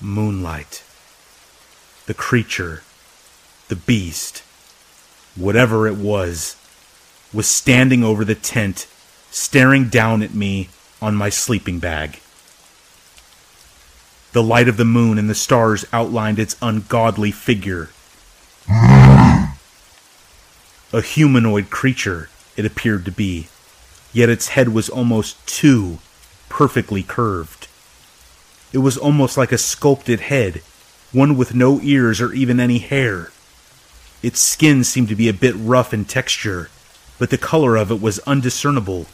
moonlight. 0.00 0.82
The 2.06 2.14
creature, 2.14 2.82
the 3.68 3.76
beast, 3.76 4.42
whatever 5.36 5.86
it 5.86 5.96
was, 5.96 6.56
was 7.32 7.46
standing 7.46 8.02
over 8.02 8.24
the 8.24 8.34
tent, 8.34 8.86
staring 9.30 9.88
down 9.88 10.22
at 10.22 10.34
me 10.34 10.68
on 11.00 11.14
my 11.14 11.28
sleeping 11.28 11.78
bag. 11.78 12.20
The 14.32 14.42
light 14.42 14.68
of 14.68 14.76
the 14.76 14.84
moon 14.84 15.18
and 15.18 15.28
the 15.28 15.34
stars 15.34 15.84
outlined 15.92 16.38
its 16.38 16.56
ungodly 16.60 17.30
figure. 17.30 17.90
A 18.68 19.48
humanoid 21.02 21.70
creature, 21.70 22.28
it 22.56 22.64
appeared 22.64 23.04
to 23.04 23.10
be, 23.10 23.48
yet 24.12 24.28
its 24.28 24.48
head 24.48 24.70
was 24.70 24.88
almost 24.88 25.46
too 25.46 25.98
perfectly 26.48 27.02
curved. 27.02 27.68
It 28.72 28.78
was 28.78 28.96
almost 28.96 29.36
like 29.36 29.52
a 29.52 29.58
sculpted 29.58 30.20
head, 30.20 30.62
one 31.12 31.36
with 31.36 31.54
no 31.54 31.80
ears 31.82 32.20
or 32.20 32.32
even 32.32 32.60
any 32.60 32.78
hair. 32.78 33.30
Its 34.22 34.40
skin 34.40 34.84
seemed 34.84 35.08
to 35.08 35.14
be 35.14 35.28
a 35.28 35.34
bit 35.34 35.54
rough 35.56 35.94
in 35.94 36.04
texture, 36.04 36.68
but 37.18 37.30
the 37.30 37.38
color 37.38 37.76
of 37.76 37.90
it 37.90 38.00
was 38.00 38.18
undiscernible. 38.20 39.06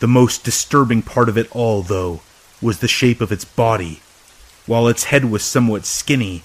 The 0.00 0.08
most 0.08 0.44
disturbing 0.44 1.02
part 1.02 1.28
of 1.28 1.38
it 1.38 1.48
all, 1.50 1.82
though, 1.82 2.20
was 2.60 2.80
the 2.80 2.88
shape 2.88 3.20
of 3.20 3.32
its 3.32 3.44
body. 3.44 4.00
While 4.66 4.88
its 4.88 5.04
head 5.04 5.26
was 5.26 5.44
somewhat 5.44 5.86
skinny, 5.86 6.42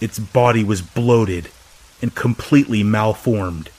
its 0.00 0.18
body 0.18 0.64
was 0.64 0.82
bloated 0.82 1.48
and 2.00 2.14
completely 2.14 2.82
malformed. 2.82 3.70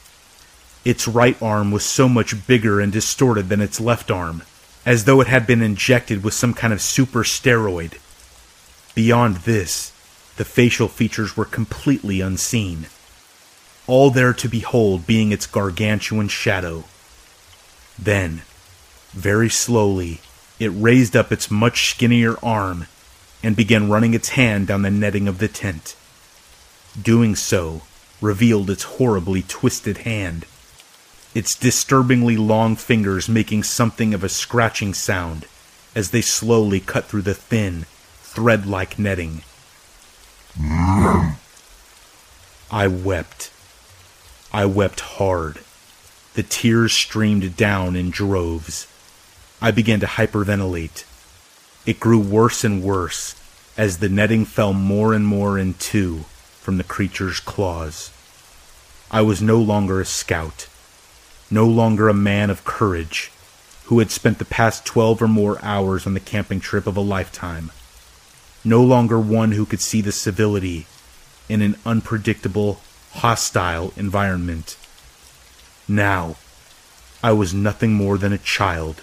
Its 0.84 1.06
right 1.06 1.40
arm 1.42 1.70
was 1.70 1.84
so 1.84 2.08
much 2.08 2.46
bigger 2.46 2.80
and 2.80 2.92
distorted 2.92 3.48
than 3.48 3.60
its 3.60 3.80
left 3.80 4.10
arm, 4.10 4.42
as 4.84 5.04
though 5.04 5.20
it 5.20 5.26
had 5.26 5.46
been 5.46 5.62
injected 5.62 6.24
with 6.24 6.34
some 6.34 6.54
kind 6.54 6.72
of 6.72 6.80
super 6.80 7.24
steroid. 7.24 7.98
Beyond 8.94 9.36
this, 9.38 9.92
the 10.36 10.44
facial 10.44 10.88
features 10.88 11.36
were 11.36 11.44
completely 11.44 12.20
unseen, 12.20 12.86
all 13.86 14.10
there 14.10 14.32
to 14.32 14.48
behold 14.48 15.06
being 15.06 15.32
its 15.32 15.46
gargantuan 15.46 16.28
shadow. 16.28 16.84
Then, 17.98 18.42
very 19.12 19.50
slowly, 19.50 20.20
it 20.58 20.68
raised 20.68 21.16
up 21.16 21.30
its 21.32 21.50
much 21.50 21.90
skinnier 21.90 22.36
arm 22.42 22.86
and 23.42 23.54
began 23.54 23.90
running 23.90 24.14
its 24.14 24.30
hand 24.30 24.66
down 24.66 24.82
the 24.82 24.90
netting 24.90 25.28
of 25.28 25.38
the 25.38 25.48
tent. 25.48 25.96
Doing 27.00 27.36
so 27.36 27.82
revealed 28.20 28.70
its 28.70 28.84
horribly 28.84 29.42
twisted 29.42 29.98
hand, 29.98 30.46
its 31.34 31.54
disturbingly 31.54 32.36
long 32.36 32.76
fingers 32.76 33.28
making 33.28 33.64
something 33.64 34.14
of 34.14 34.24
a 34.24 34.28
scratching 34.28 34.94
sound 34.94 35.46
as 35.94 36.10
they 36.10 36.22
slowly 36.22 36.80
cut 36.80 37.04
through 37.04 37.22
the 37.22 37.34
thin, 37.34 37.86
thread 38.22 38.66
like 38.66 38.98
netting. 38.98 39.42
I 42.70 42.86
wept. 42.88 43.50
I 44.54 44.66
wept 44.66 45.00
hard. 45.00 45.58
The 46.34 46.44
tears 46.44 46.92
streamed 46.92 47.56
down 47.56 47.96
in 47.96 48.10
droves. 48.10 48.86
I 49.60 49.72
began 49.72 49.98
to 49.98 50.06
hyperventilate. 50.06 51.02
It 51.84 51.98
grew 51.98 52.20
worse 52.20 52.62
and 52.62 52.80
worse 52.80 53.34
as 53.76 53.98
the 53.98 54.08
netting 54.08 54.44
fell 54.44 54.72
more 54.72 55.12
and 55.12 55.26
more 55.26 55.58
in 55.58 55.74
two 55.74 56.26
from 56.60 56.78
the 56.78 56.84
creature's 56.84 57.40
claws. 57.40 58.12
I 59.10 59.22
was 59.22 59.42
no 59.42 59.58
longer 59.58 60.00
a 60.00 60.06
scout, 60.06 60.68
no 61.50 61.66
longer 61.66 62.08
a 62.08 62.14
man 62.14 62.48
of 62.48 62.64
courage 62.64 63.32
who 63.86 63.98
had 63.98 64.12
spent 64.12 64.38
the 64.38 64.44
past 64.44 64.86
twelve 64.86 65.20
or 65.20 65.26
more 65.26 65.58
hours 65.62 66.06
on 66.06 66.14
the 66.14 66.20
camping 66.20 66.60
trip 66.60 66.86
of 66.86 66.96
a 66.96 67.00
lifetime, 67.00 67.72
no 68.64 68.84
longer 68.84 69.18
one 69.18 69.50
who 69.50 69.66
could 69.66 69.80
see 69.80 70.00
the 70.00 70.12
civility 70.12 70.86
in 71.48 71.60
an 71.60 71.74
unpredictable, 71.84 72.80
hostile 73.14 73.92
environment. 73.96 74.76
Now, 75.88 76.36
I 77.22 77.32
was 77.32 77.54
nothing 77.54 77.94
more 77.94 78.18
than 78.18 78.32
a 78.32 78.38
child 78.38 79.02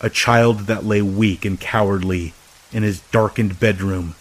a 0.00 0.10
child 0.10 0.60
that 0.60 0.84
lay 0.84 1.02
weak 1.02 1.44
and 1.44 1.60
cowardly 1.60 2.32
in 2.72 2.82
his 2.82 3.00
darkened 3.12 3.60
bedroom, 3.60 4.14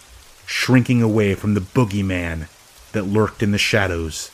shrinking 0.46 1.02
away 1.02 1.36
from 1.36 1.54
the 1.54 1.62
boogeyman 1.62 2.48
that 2.92 3.04
lurked 3.04 3.42
in 3.42 3.52
the 3.52 3.58
shadows, 3.58 4.32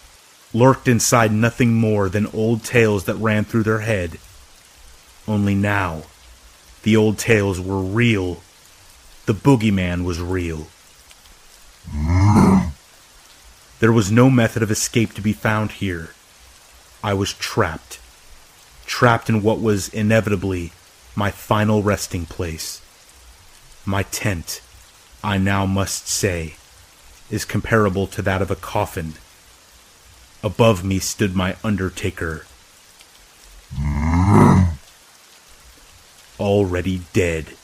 lurked 0.53 0.87
inside 0.87 1.31
nothing 1.31 1.73
more 1.73 2.09
than 2.09 2.25
old 2.27 2.63
tales 2.63 3.03
that 3.03 3.15
ran 3.15 3.43
through 3.43 3.63
their 3.63 3.81
head. 3.81 4.17
Only 5.27 5.53
now, 5.53 6.03
the 6.83 6.95
old 6.95 7.17
tales 7.17 7.59
were 7.59 7.81
real. 7.81 8.41
The 9.25 9.33
boogeyman 9.33 10.03
was 10.03 10.19
real. 10.19 10.67
There 13.79 13.91
was 13.91 14.11
no 14.11 14.29
method 14.29 14.63
of 14.63 14.71
escape 14.71 15.13
to 15.13 15.21
be 15.21 15.33
found 15.33 15.73
here. 15.73 16.09
I 17.03 17.13
was 17.13 17.33
trapped. 17.33 17.99
Trapped 18.85 19.29
in 19.29 19.43
what 19.43 19.59
was 19.59 19.89
inevitably 19.89 20.71
my 21.15 21.31
final 21.31 21.83
resting 21.83 22.25
place. 22.25 22.81
My 23.85 24.03
tent, 24.03 24.61
I 25.23 25.37
now 25.37 25.65
must 25.65 26.07
say, 26.07 26.55
is 27.29 27.45
comparable 27.45 28.07
to 28.07 28.21
that 28.21 28.41
of 28.41 28.51
a 28.51 28.55
coffin. 28.55 29.13
Above 30.43 30.83
me 30.83 30.99
stood 30.99 31.35
my 31.35 31.55
undertaker. 31.63 32.45
Already 36.39 37.01
dead. 37.13 37.55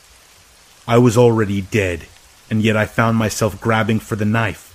I 0.87 0.97
was 0.97 1.17
already 1.17 1.61
dead, 1.61 2.07
and 2.49 2.61
yet 2.61 2.75
I 2.75 2.85
found 2.85 3.17
myself 3.17 3.61
grabbing 3.61 3.99
for 3.99 4.15
the 4.15 4.25
knife. 4.25 4.70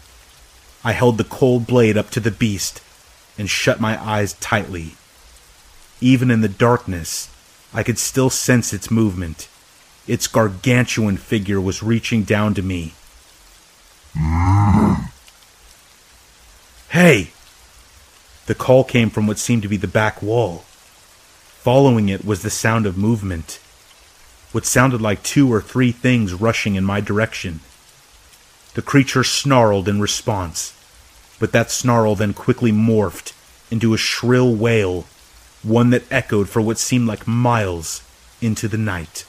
I 0.87 0.93
held 0.93 1.19
the 1.19 1.25
cold 1.25 1.67
blade 1.67 1.99
up 1.99 2.11
to 2.11 2.21
the 2.21 2.31
beast 2.31 2.81
and 3.37 3.51
shut 3.51 3.81
my 3.81 4.01
eyes 4.01 4.35
tightly. 4.35 4.95
Even 6.01 6.31
in 6.31 6.43
the 6.43 6.49
darkness, 6.49 7.29
I 7.75 7.83
could 7.83 7.99
still 7.99 8.31
sense 8.31 8.73
its 8.73 8.89
movement. 8.89 9.49
Its 10.07 10.29
gargantuan 10.29 11.17
figure 11.17 11.61
was 11.61 11.83
reaching 11.83 12.23
down 12.23 12.55
to 12.55 12.63
me. 12.63 12.95
Hey! 16.91 17.33
The 18.47 18.55
call 18.55 18.85
came 18.85 19.11
from 19.11 19.27
what 19.27 19.39
seemed 19.39 19.63
to 19.63 19.69
be 19.69 19.77
the 19.77 19.89
back 19.89 20.23
wall. 20.23 20.59
Following 21.63 22.09
it 22.09 22.25
was 22.25 22.43
the 22.43 22.49
sound 22.49 22.87
of 22.87 22.97
movement. 22.97 23.59
What 24.53 24.65
sounded 24.65 25.03
like 25.03 25.25
two 25.25 25.53
or 25.53 25.61
three 25.61 25.91
things 25.91 26.33
rushing 26.33 26.77
in 26.77 26.85
my 26.85 27.01
direction. 27.01 27.59
The 28.75 28.83
creature 28.83 29.25
snarled 29.25 29.89
in 29.89 30.01
response, 30.01 30.75
but 31.39 31.53
that 31.53 31.71
snarl 31.71 32.15
then 32.15 32.33
quickly 32.33 32.73
morphed 32.73 33.33
into 33.71 33.95
a 33.95 33.99
shrill 33.99 34.55
wail, 34.55 35.07
one 35.63 35.91
that 35.91 36.11
echoed 36.11 36.49
for 36.49 36.61
what 36.61 36.79
seemed 36.79 37.07
like 37.07 37.27
miles 37.27 38.03
into 38.41 38.69
the 38.69 38.79
night. 38.79 39.27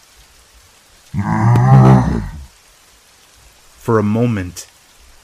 For 3.77 3.97
a 3.97 4.03
moment, 4.03 4.67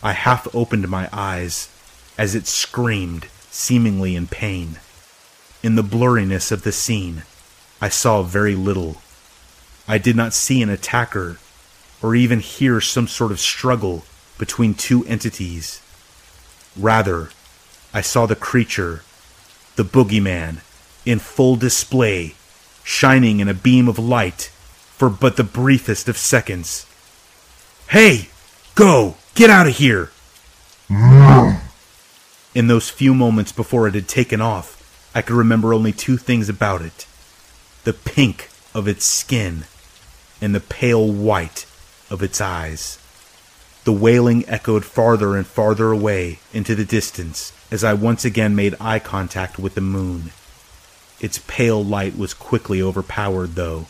I 0.02 0.14
half 0.14 0.48
opened 0.56 0.88
my 0.90 1.10
eyes 1.12 1.70
as 2.18 2.34
it 2.36 2.48
screamed, 2.48 3.28
seemingly 3.52 4.16
in 4.16 4.28
pain. 4.28 4.80
In 5.62 5.76
the 5.76 5.84
blurriness 5.84 6.52
of 6.52 6.64
the 6.64 6.72
scene, 6.72 7.24
I 7.82 7.90
saw 7.90 8.24
very 8.24 8.56
little. 8.56 9.02
I 9.88 9.98
did 9.98 10.16
not 10.16 10.34
see 10.34 10.62
an 10.62 10.70
attacker 10.70 11.38
or 12.02 12.16
even 12.16 12.40
hear 12.40 12.82
some 12.82 13.08
sort 13.08 13.32
of 13.32 13.40
struggle 13.40 14.06
between 14.38 14.74
two 14.74 15.06
entities. 15.06 15.82
Rather, 16.76 17.30
I 17.94 18.02
saw 18.02 18.26
the 18.26 18.36
creature, 18.36 19.04
the 19.76 19.84
boogeyman, 19.84 20.62
in 21.06 21.20
full 21.20 21.56
display, 21.56 22.36
shining 22.84 23.40
in 23.40 23.48
a 23.48 23.54
beam 23.54 23.88
of 23.88 24.00
light 24.00 24.52
for 24.98 25.10
but 25.10 25.38
the 25.38 25.44
briefest 25.44 26.08
of 26.08 26.18
seconds. 26.18 26.86
Hey! 27.90 28.30
Go! 28.76 29.16
Get 29.36 29.50
out 29.50 29.68
of 29.68 29.78
here! 29.78 30.12
In 32.56 32.68
those 32.68 32.90
few 32.90 33.14
moments 33.14 33.52
before 33.52 33.88
it 33.88 33.96
had 33.96 34.08
taken 34.08 34.42
off, 34.42 34.80
I 35.16 35.22
could 35.22 35.36
remember 35.36 35.74
only 35.74 35.92
two 35.92 36.18
things 36.18 36.50
about 36.50 36.82
it 36.82 37.06
the 37.84 37.94
pink 37.94 38.50
of 38.74 38.88
its 38.88 39.06
skin 39.06 39.66
and 40.42 40.56
the 40.56 40.60
pale 40.60 41.12
white 41.12 41.66
of 42.10 42.24
its 42.24 42.40
eyes. 42.40 42.98
The 43.84 43.92
wailing 43.92 44.48
echoed 44.48 44.86
farther 44.86 45.36
and 45.36 45.46
farther 45.46 45.92
away 45.92 46.40
into 46.54 46.74
the 46.74 46.86
distance 46.86 47.52
as 47.70 47.84
I 47.84 47.94
once 47.94 48.24
again 48.24 48.56
made 48.56 48.78
eye 48.80 49.00
contact 49.00 49.60
with 49.60 49.76
the 49.76 49.82
moon. 49.82 50.32
Its 51.20 51.44
pale 51.48 51.84
light 51.84 52.18
was 52.18 52.34
quickly 52.34 52.82
overpowered, 52.82 53.56
though, 53.56 53.88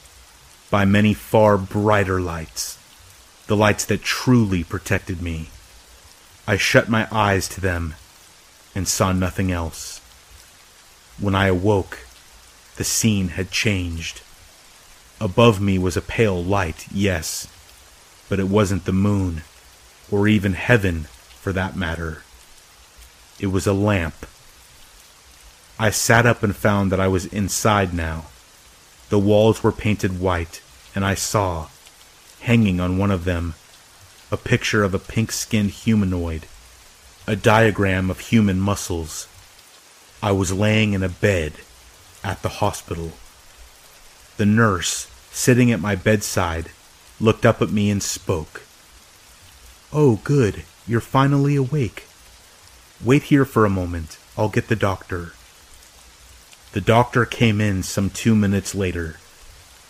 by 0.71 0.83
many 0.83 1.13
far 1.13 1.59
brighter 1.59 2.19
lights, 2.19 2.79
the 3.45 3.55
lights 3.55 3.85
that 3.85 4.01
truly 4.01 4.63
protected 4.63 5.21
me. 5.21 5.49
I 6.47 6.57
shut 6.57 6.89
my 6.89 7.07
eyes 7.11 7.47
to 7.49 7.61
them 7.61 7.93
and 8.73 8.87
saw 8.87 9.11
nothing 9.11 9.51
else. 9.51 9.99
When 11.19 11.35
I 11.35 11.47
awoke, 11.47 11.99
the 12.77 12.83
scene 12.83 13.29
had 13.29 13.51
changed. 13.51 14.21
Above 15.21 15.61
me 15.61 15.77
was 15.77 15.95
a 15.95 16.01
pale 16.01 16.43
light, 16.43 16.87
yes, 16.91 17.47
but 18.27 18.39
it 18.39 18.49
wasn't 18.49 18.85
the 18.85 18.91
moon 18.91 19.43
or 20.13 20.27
even 20.27 20.53
heaven 20.53 21.05
for 21.41 21.51
that 21.51 21.75
matter. 21.75 22.21
It 23.39 23.47
was 23.47 23.65
a 23.65 23.73
lamp. 23.73 24.27
I 25.79 25.89
sat 25.89 26.27
up 26.27 26.43
and 26.43 26.55
found 26.55 26.91
that 26.91 26.99
I 26.99 27.07
was 27.07 27.25
inside 27.25 27.95
now. 27.95 28.25
The 29.09 29.17
walls 29.17 29.63
were 29.63 29.71
painted 29.71 30.19
white, 30.19 30.61
and 30.93 31.03
I 31.03 31.15
saw, 31.15 31.69
hanging 32.41 32.79
on 32.79 32.99
one 32.99 33.09
of 33.09 33.25
them, 33.25 33.55
a 34.31 34.37
picture 34.37 34.83
of 34.83 34.93
a 34.93 34.99
pink 34.99 35.31
skinned 35.31 35.71
humanoid, 35.71 36.45
a 37.25 37.35
diagram 37.35 38.11
of 38.11 38.19
human 38.19 38.59
muscles. 38.59 39.27
I 40.21 40.31
was 40.31 40.53
laying 40.53 40.93
in 40.93 41.01
a 41.01 41.09
bed 41.09 41.53
at 42.23 42.43
the 42.43 42.61
hospital. 42.61 43.13
The 44.37 44.45
nurse, 44.45 45.07
sitting 45.31 45.71
at 45.71 45.81
my 45.81 45.95
bedside, 45.95 46.69
looked 47.19 47.47
up 47.47 47.63
at 47.63 47.71
me 47.71 47.89
and 47.89 48.03
spoke. 48.03 48.61
Oh, 49.95 50.19
good. 50.23 50.63
You're 50.87 50.99
finally 50.99 51.55
awake. 51.55 52.07
Wait 53.03 53.23
here 53.23 53.45
for 53.45 53.63
a 53.63 53.69
moment. 53.69 54.17
I'll 54.35 54.49
get 54.49 54.67
the 54.67 54.75
doctor. 54.75 55.33
The 56.71 56.81
doctor 56.81 57.25
came 57.25 57.61
in 57.61 57.83
some 57.83 58.09
two 58.09 58.33
minutes 58.33 58.73
later. 58.73 59.17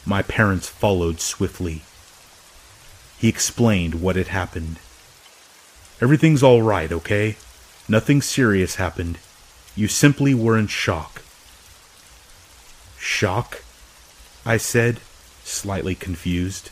My 0.06 0.22
parents 0.22 0.68
followed 0.68 1.22
swiftly. 1.22 1.84
He 3.18 3.30
explained 3.30 4.02
what 4.02 4.18
had 4.18 4.28
happened. 4.28 4.78
Everything's 6.02 6.44
all 6.44 6.62
right, 6.62 6.92
okay? 6.92 7.38
Nothing 7.88 8.22
serious 8.22 8.76
happened. 8.76 9.20
You 9.74 9.88
simply 9.88 10.34
were 10.34 10.58
in 10.58 10.68
shock. 10.68 11.22
Shock? 13.00 13.64
I 14.46 14.58
said, 14.58 15.00
slightly 15.46 15.96
confused. 15.96 16.72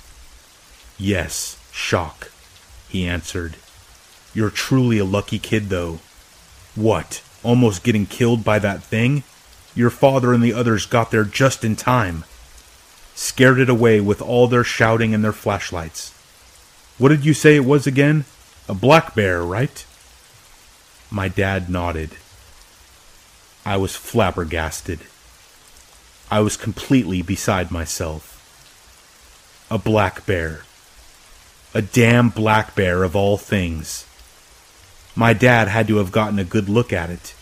Yes, 0.97 1.57
shock 1.71 2.29
he 2.91 3.07
answered. 3.07 3.55
You're 4.33 4.49
truly 4.49 4.97
a 4.97 5.05
lucky 5.05 5.39
kid, 5.39 5.69
though. 5.69 5.99
What, 6.75 7.23
almost 7.41 7.83
getting 7.83 8.05
killed 8.05 8.43
by 8.43 8.59
that 8.59 8.83
thing? 8.83 9.23
Your 9.73 9.89
father 9.89 10.33
and 10.33 10.43
the 10.43 10.51
others 10.51 10.85
got 10.85 11.09
there 11.09 11.23
just 11.23 11.63
in 11.63 11.77
time. 11.77 12.25
Scared 13.15 13.59
it 13.59 13.69
away 13.69 14.01
with 14.01 14.21
all 14.21 14.47
their 14.47 14.65
shouting 14.65 15.13
and 15.13 15.23
their 15.23 15.31
flashlights. 15.31 16.13
What 16.97 17.09
did 17.09 17.25
you 17.25 17.33
say 17.33 17.55
it 17.55 17.65
was 17.65 17.87
again? 17.87 18.25
A 18.67 18.73
black 18.73 19.15
bear, 19.15 19.41
right? 19.41 19.85
My 21.09 21.29
dad 21.29 21.69
nodded. 21.69 22.11
I 23.65 23.77
was 23.77 23.95
flabbergasted. 23.95 24.99
I 26.29 26.41
was 26.41 26.57
completely 26.57 27.21
beside 27.21 27.71
myself. 27.71 28.37
A 29.69 29.77
black 29.77 30.25
bear 30.25 30.63
a 31.73 31.81
damn 31.81 32.29
black 32.29 32.75
bear 32.75 33.03
of 33.03 33.15
all 33.15 33.37
things. 33.37 34.05
My 35.15 35.33
dad 35.33 35.67
had 35.67 35.87
to 35.87 35.97
have 35.97 36.11
gotten 36.11 36.39
a 36.39 36.43
good 36.43 36.69
look 36.69 36.91
at 36.93 37.09
it. 37.09 37.33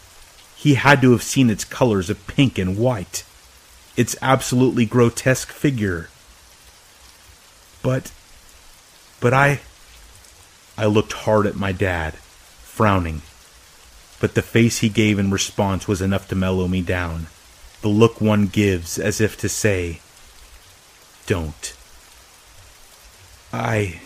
He 0.55 0.73
had 0.73 1.01
to 1.01 1.11
have 1.11 1.23
seen 1.23 1.49
its 1.49 1.63
colors 1.63 2.09
of 2.09 2.27
pink 2.27 2.57
and 2.57 2.77
white, 2.77 3.23
its 3.95 4.15
absolutely 4.21 4.85
grotesque 4.85 5.51
figure. 5.51 6.09
But, 7.81 8.11
but 9.19 9.33
I. 9.33 9.61
I 10.77 10.85
looked 10.85 11.13
hard 11.13 11.45
at 11.45 11.55
my 11.55 11.71
dad, 11.71 12.15
frowning. 12.15 13.21
But 14.19 14.35
the 14.35 14.41
face 14.41 14.79
he 14.79 14.89
gave 14.89 15.17
in 15.17 15.31
response 15.31 15.87
was 15.87 16.01
enough 16.01 16.27
to 16.29 16.35
mellow 16.35 16.67
me 16.67 16.81
down. 16.81 17.27
The 17.81 17.87
look 17.87 18.19
one 18.19 18.47
gives 18.47 18.97
as 18.97 19.21
if 19.21 19.37
to 19.39 19.49
say, 19.49 20.01
Don't. 21.25 21.73
I. 23.53 24.01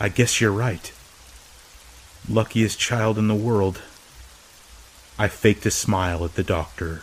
I 0.00 0.08
guess 0.08 0.40
you're 0.40 0.52
right. 0.52 0.92
Luckiest 2.28 2.78
child 2.78 3.18
in 3.18 3.28
the 3.28 3.34
world. 3.34 3.82
I 5.18 5.28
faked 5.28 5.66
a 5.66 5.70
smile 5.70 6.24
at 6.24 6.34
the 6.34 6.42
doctor. 6.42 7.02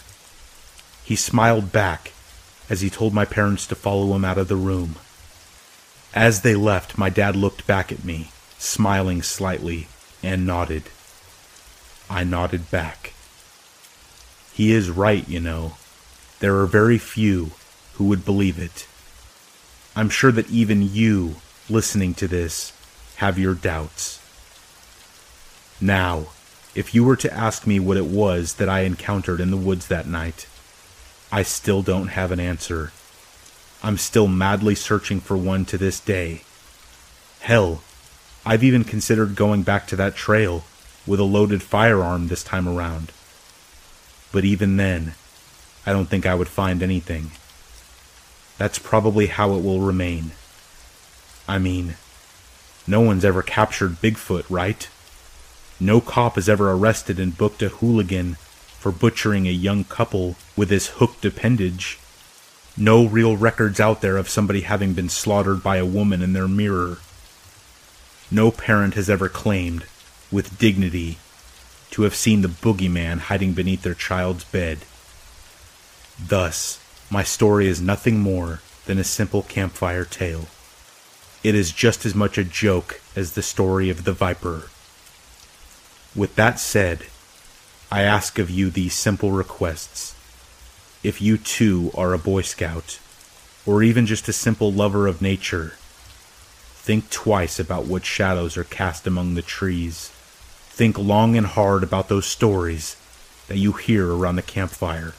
He 1.03 1.15
smiled 1.15 1.71
back 1.71 2.11
as 2.69 2.81
he 2.81 2.89
told 2.89 3.13
my 3.13 3.25
parents 3.25 3.65
to 3.67 3.75
follow 3.75 4.15
him 4.15 4.23
out 4.23 4.37
of 4.37 4.47
the 4.47 4.55
room. 4.55 4.95
As 6.13 6.41
they 6.41 6.55
left, 6.55 6.97
my 6.97 7.09
dad 7.09 7.35
looked 7.35 7.67
back 7.67 7.91
at 7.91 8.03
me, 8.03 8.31
smiling 8.57 9.21
slightly, 9.21 9.87
and 10.23 10.45
nodded. 10.45 10.83
I 12.09 12.23
nodded 12.23 12.71
back. 12.71 13.13
He 14.53 14.71
is 14.71 14.89
right, 14.89 15.27
you 15.27 15.39
know. 15.39 15.73
There 16.39 16.57
are 16.57 16.65
very 16.65 16.97
few 16.97 17.51
who 17.93 18.05
would 18.05 18.25
believe 18.25 18.57
it. 18.57 18.87
I'm 19.95 20.09
sure 20.09 20.31
that 20.31 20.49
even 20.49 20.81
you, 20.81 21.35
listening 21.69 22.13
to 22.15 22.27
this, 22.27 22.73
have 23.19 23.37
your 23.37 23.53
doubts. 23.53 24.21
Now, 25.81 26.27
if 26.73 26.95
you 26.95 27.03
were 27.03 27.17
to 27.17 27.33
ask 27.33 27.67
me 27.67 27.77
what 27.77 27.97
it 27.97 28.05
was 28.05 28.53
that 28.55 28.69
I 28.69 28.81
encountered 28.81 29.41
in 29.41 29.51
the 29.51 29.57
woods 29.57 29.87
that 29.87 30.07
night, 30.07 30.47
I 31.29 31.43
still 31.43 31.81
don't 31.81 32.07
have 32.07 32.31
an 32.31 32.39
answer. 32.39 32.93
I'm 33.83 33.97
still 33.97 34.29
madly 34.29 34.73
searching 34.73 35.19
for 35.19 35.35
one 35.35 35.65
to 35.65 35.77
this 35.77 35.99
day. 35.99 36.43
Hell, 37.41 37.81
I've 38.45 38.63
even 38.63 38.85
considered 38.85 39.35
going 39.35 39.63
back 39.63 39.85
to 39.87 39.97
that 39.97 40.15
trail 40.15 40.63
with 41.05 41.19
a 41.19 41.23
loaded 41.23 41.61
firearm 41.61 42.29
this 42.29 42.43
time 42.43 42.69
around. 42.69 43.11
But 44.31 44.45
even 44.45 44.77
then, 44.77 45.13
I 45.85 45.91
don't 45.91 46.07
think 46.07 46.25
I 46.25 46.35
would 46.35 46.47
find 46.47 46.81
anything. 46.81 47.31
That's 48.57 48.79
probably 48.79 49.27
how 49.27 49.55
it 49.55 49.63
will 49.63 49.81
remain. 49.81 50.31
I 51.49 51.57
mean, 51.57 51.95
no 52.89 53.01
one's 53.01 53.23
ever 53.23 53.43
captured 53.43 54.01
Bigfoot, 54.01 54.45
right? 54.49 54.89
No 55.79 56.01
cop 56.01 56.35
has 56.35 56.49
ever 56.49 56.71
arrested 56.71 57.19
and 57.19 57.37
booked 57.37 57.61
a 57.61 57.69
hooligan 57.69 58.35
for 58.79 58.91
butchering 58.91 59.47
a 59.47 59.51
young 59.51 59.83
couple 59.83 60.35
with 60.57 60.69
his 60.69 60.87
hooked 60.87 61.23
appendage. 61.23 61.99
No 62.75 63.05
real 63.05 63.37
records 63.37 63.79
out 63.79 64.01
there 64.01 64.17
of 64.17 64.27
somebody 64.27 64.61
having 64.61 64.93
been 64.93 65.09
slaughtered 65.09 65.61
by 65.61 65.77
a 65.77 65.85
woman 65.85 66.21
in 66.21 66.33
their 66.33 66.47
mirror. 66.47 66.97
No 68.31 68.51
parent 68.51 68.95
has 68.95 69.09
ever 69.09 69.29
claimed, 69.29 69.85
with 70.31 70.57
dignity, 70.57 71.17
to 71.91 72.03
have 72.03 72.15
seen 72.15 72.41
the 72.41 72.47
boogeyman 72.47 73.19
hiding 73.19 73.53
beneath 73.53 73.83
their 73.83 73.93
child's 73.93 74.43
bed. 74.45 74.79
Thus, 76.19 76.79
my 77.09 77.23
story 77.23 77.67
is 77.67 77.81
nothing 77.81 78.19
more 78.19 78.61
than 78.85 78.97
a 78.97 79.03
simple 79.03 79.43
campfire 79.43 80.05
tale. 80.05 80.47
It 81.43 81.55
is 81.55 81.71
just 81.71 82.05
as 82.05 82.13
much 82.13 82.37
a 82.37 82.43
joke 82.43 83.01
as 83.15 83.33
the 83.33 83.41
story 83.41 83.89
of 83.89 84.03
the 84.03 84.13
viper. 84.13 84.69
With 86.15 86.35
that 86.35 86.59
said, 86.59 87.05
I 87.91 88.01
ask 88.01 88.37
of 88.39 88.49
you 88.49 88.69
these 88.69 88.93
simple 88.93 89.31
requests. 89.31 90.15
If 91.01 91.21
you 91.21 91.37
too 91.37 91.91
are 91.95 92.13
a 92.13 92.19
Boy 92.19 92.41
Scout, 92.41 92.99
or 93.65 93.83
even 93.83 94.05
just 94.05 94.27
a 94.27 94.33
simple 94.33 94.71
lover 94.71 95.07
of 95.07 95.21
nature, 95.21 95.73
think 96.75 97.09
twice 97.09 97.57
about 97.57 97.85
what 97.85 98.05
shadows 98.05 98.57
are 98.57 98.65
cast 98.65 99.07
among 99.07 99.35
the 99.35 99.41
trees. 99.41 100.11
Think 100.69 100.97
long 100.97 101.37
and 101.37 101.47
hard 101.47 101.83
about 101.83 102.09
those 102.09 102.25
stories 102.25 102.97
that 103.47 103.57
you 103.57 103.71
hear 103.73 104.11
around 104.11 104.35
the 104.35 104.41
campfire. 104.41 105.13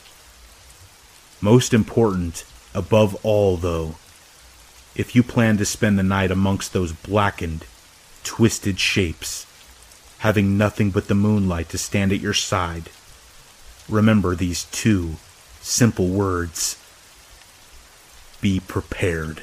Most 1.40 1.72
important, 1.72 2.44
above 2.74 3.14
all, 3.24 3.56
though, 3.56 3.96
if 4.94 5.14
you 5.14 5.22
plan 5.22 5.56
to 5.58 5.64
spend 5.64 5.98
the 5.98 6.02
night 6.02 6.30
amongst 6.30 6.72
those 6.72 6.92
blackened, 6.92 7.64
twisted 8.24 8.78
shapes, 8.78 9.46
having 10.18 10.58
nothing 10.58 10.90
but 10.90 11.08
the 11.08 11.14
moonlight 11.14 11.68
to 11.70 11.78
stand 11.78 12.12
at 12.12 12.20
your 12.20 12.34
side, 12.34 12.90
remember 13.88 14.34
these 14.34 14.64
two 14.64 15.16
simple 15.60 16.08
words 16.08 16.76
Be 18.40 18.60
prepared. 18.60 19.42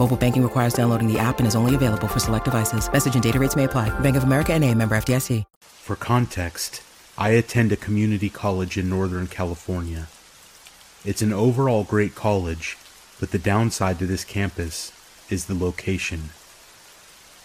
Mobile 0.00 0.16
banking 0.16 0.42
requires 0.42 0.72
downloading 0.72 1.12
the 1.12 1.18
app 1.18 1.40
and 1.40 1.46
is 1.46 1.54
only 1.54 1.74
available 1.74 2.08
for 2.08 2.20
select 2.20 2.46
devices. 2.46 2.90
Message 2.90 3.12
and 3.12 3.22
data 3.22 3.38
rates 3.38 3.54
may 3.54 3.64
apply. 3.64 3.90
Bank 4.00 4.16
of 4.16 4.24
America 4.24 4.54
and 4.54 4.64
a 4.64 4.74
member 4.74 4.96
FDIC. 4.96 5.44
For 5.60 5.94
context, 5.94 6.82
I 7.18 7.32
attend 7.32 7.70
a 7.70 7.76
community 7.76 8.30
college 8.30 8.78
in 8.78 8.88
Northern 8.88 9.26
California. 9.26 10.06
It's 11.04 11.20
an 11.20 11.34
overall 11.34 11.84
great 11.84 12.14
college, 12.14 12.78
but 13.18 13.30
the 13.30 13.38
downside 13.38 13.98
to 13.98 14.06
this 14.06 14.24
campus 14.24 14.90
is 15.28 15.44
the 15.44 15.54
location. 15.54 16.30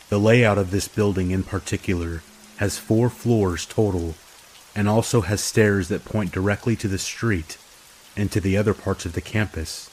The 0.08 0.18
layout 0.18 0.58
of 0.58 0.72
this 0.72 0.88
building 0.88 1.32
in 1.32 1.44
particular 1.44 2.24
has 2.60 2.78
four 2.78 3.10
floors 3.10 3.66
total 3.66 4.16
and 4.74 4.88
also 4.88 5.22
has 5.22 5.42
stairs 5.42 5.90
that 5.90 6.06
point 6.06 6.32
directly 6.32 6.78
to 6.78 6.88
the 6.88 7.00
street 7.00 7.58
and 8.16 8.32
to 8.32 8.40
the 8.40 8.56
other 8.56 8.74
parts 8.74 9.06
of 9.06 9.12
the 9.12 9.20
campus. 9.20 9.90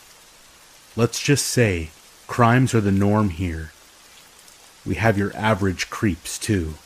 Let's 0.95 1.21
just 1.21 1.47
say 1.47 1.91
crimes 2.33 2.73
are 2.73 2.81
the 2.81 2.91
norm 2.91 3.29
here. 3.29 3.73
We 4.87 4.95
have 4.95 5.19
your 5.19 5.37
average 5.37 5.91
creeps 5.91 6.39
too. 6.39 6.77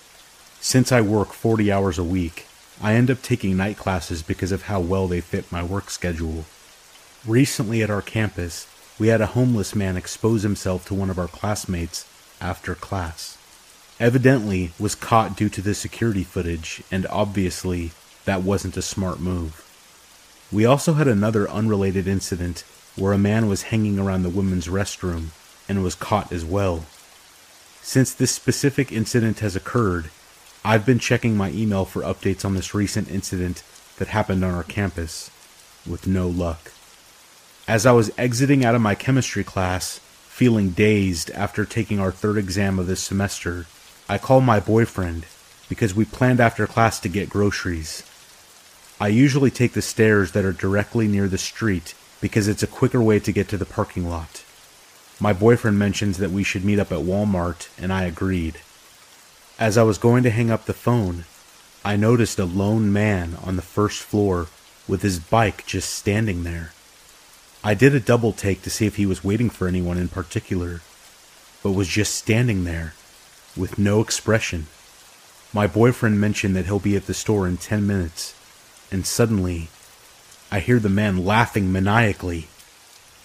Since 0.59 0.91
I 0.91 1.01
work 1.01 1.29
40 1.33 1.71
hours 1.71 1.99
a 1.99 2.03
week, 2.03 2.49
I 2.83 2.95
end 2.95 3.13
up 3.13 3.23
taking 3.23 3.57
night 3.57 3.77
classes 3.77 4.25
because 4.25 4.51
of 4.51 4.63
how 4.63 4.81
well 4.81 5.07
they 5.07 5.21
fit 5.21 5.53
my 5.53 5.63
work 5.63 5.89
schedule. 5.89 6.47
Recently 7.25 7.81
at 7.81 7.91
our 7.91 8.03
campus, 8.03 8.67
we 8.99 9.07
had 9.07 9.21
a 9.21 9.35
homeless 9.39 9.73
man 9.73 9.97
expose 9.97 10.43
himself 10.43 10.85
to 10.87 10.95
one 10.95 11.11
of 11.11 11.19
our 11.19 11.29
classmates 11.29 12.09
after 12.41 12.75
class. 12.75 13.39
Evidently 14.01 14.73
was 14.81 14.97
caught 14.97 15.37
due 15.37 15.49
to 15.51 15.63
the 15.63 15.75
security 15.75 16.25
footage, 16.25 16.83
and 16.91 17.07
obviously 17.07 17.93
that 18.25 18.43
wasn't 18.43 18.77
a 18.77 18.83
smart 18.83 19.21
move. 19.21 19.63
We 20.51 20.65
also 20.65 20.95
had 20.95 21.07
another 21.07 21.49
unrelated 21.49 22.09
incident 22.09 22.65
where 22.97 23.13
a 23.13 23.19
man 23.19 23.49
was 23.49 23.65
hanging 23.65 23.99
around 23.99 24.23
the 24.23 24.31
women's 24.31 24.69
restroom 24.69 25.27
and 25.69 25.83
was 25.83 25.95
caught 25.95 26.33
as 26.33 26.45
well. 26.45 26.85
Since 27.83 28.15
this 28.15 28.33
specific 28.33 28.91
incident 28.91 29.41
has 29.41 29.55
occurred, 29.55 30.11
I've 30.65 30.85
been 30.85 30.99
checking 30.99 31.37
my 31.37 31.51
email 31.51 31.85
for 31.85 32.03
updates 32.03 32.45
on 32.45 32.55
this 32.55 32.75
recent 32.75 33.11
incident 33.11 33.63
that 33.99 34.09
happened 34.09 34.45
on 34.45 34.55
our 34.55 34.65
campus, 34.65 35.31
with 35.87 36.07
no 36.07 36.27
luck. 36.27 36.73
As 37.69 37.87
I 37.87 37.93
was 37.93 38.11
exiting 38.19 38.65
out 38.65 38.75
of 38.75 38.81
my 38.81 38.95
chemistry 38.95 39.45
class, 39.45 39.99
feeling 39.99 40.71
dazed 40.71 41.31
after 41.31 41.65
taking 41.65 42.01
our 42.01 42.11
third 42.11 42.37
exam 42.37 42.79
of 42.79 42.87
this 42.87 43.01
semester, 43.01 43.67
I 44.09 44.19
called 44.19 44.45
my 44.45 44.61
boyfriend 44.61 45.27
because 45.69 45.95
we 45.95 46.05
planned 46.05 46.41
after 46.41 46.67
class 46.67 47.01
to 47.01 47.09
get 47.09 47.29
groceries. 47.29 48.03
I 49.01 49.09
usually 49.09 49.51
take 49.51 49.73
the 49.73 49.83
stairs 49.83 50.33
that 50.33 50.45
are 50.45 50.53
directly 50.53 51.07
near 51.07 51.29
the 51.29 51.39
street 51.39 51.95
because 52.27 52.49
it's 52.49 52.65
a 52.65 52.67
quicker 52.67 53.01
way 53.01 53.21
to 53.21 53.31
get 53.31 53.49
to 53.49 53.57
the 53.57 53.65
parking 53.65 54.11
lot. 54.11 54.43
My 55.21 55.33
boyfriend 55.33 55.79
mentions 55.79 56.19
that 56.19 56.33
we 56.33 56.43
should 56.43 56.65
meet 56.65 56.81
up 56.81 56.91
at 56.91 57.05
Walmart, 57.05 57.69
and 57.79 57.93
I 57.93 58.03
agreed. 58.03 58.59
As 59.61 59.79
I 59.79 59.85
was 59.85 59.97
going 59.97 60.25
to 60.25 60.31
hang 60.31 60.51
up 60.51 60.65
the 60.65 60.75
phone, 60.75 61.25
I 61.85 61.95
noticed 61.95 62.41
a 62.41 62.45
lone 62.45 62.93
man 62.93 63.39
on 63.45 63.55
the 63.55 63.63
first 63.63 64.03
floor 64.03 64.49
with 64.89 65.03
his 65.03 65.21
bike 65.21 65.67
just 65.67 65.95
standing 65.95 66.43
there. 66.43 66.73
I 67.63 67.75
did 67.75 67.95
a 67.95 68.01
double 68.01 68.33
take 68.33 68.63
to 68.63 68.71
see 68.71 68.87
if 68.87 68.97
he 68.97 69.07
was 69.07 69.23
waiting 69.23 69.49
for 69.49 69.69
anyone 69.69 69.97
in 69.97 70.09
particular, 70.09 70.81
but 71.63 71.79
was 71.79 71.87
just 71.87 72.13
standing 72.13 72.65
there 72.65 72.95
with 73.57 73.79
no 73.79 74.01
expression. 74.01 74.67
My 75.53 75.69
boyfriend 75.69 76.21
mentioned 76.21 76.57
that 76.57 76.65
he'll 76.65 76.81
be 76.81 76.97
at 76.97 77.07
the 77.07 77.15
store 77.15 77.47
in 77.47 77.57
10 77.57 77.87
minutes, 77.87 78.35
and 78.91 79.07
suddenly 79.07 79.69
I 80.51 80.61
hear 80.61 80.79
the 80.79 80.89
man 80.89 81.25
laughing 81.25 81.73
maniacally. 81.73 82.49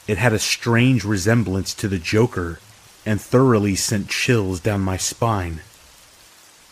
It 0.08 0.18
had 0.18 0.34
a 0.34 0.40
strange 0.40 1.06
resemblance 1.06 1.74
to 1.76 1.88
the 1.88 2.00
Joker 2.00 2.60
and 3.06 3.22
thoroughly 3.22 3.76
sent 3.76 4.10
chills 4.10 4.60
down 4.60 4.82
my 4.82 4.98
spine. 4.98 5.62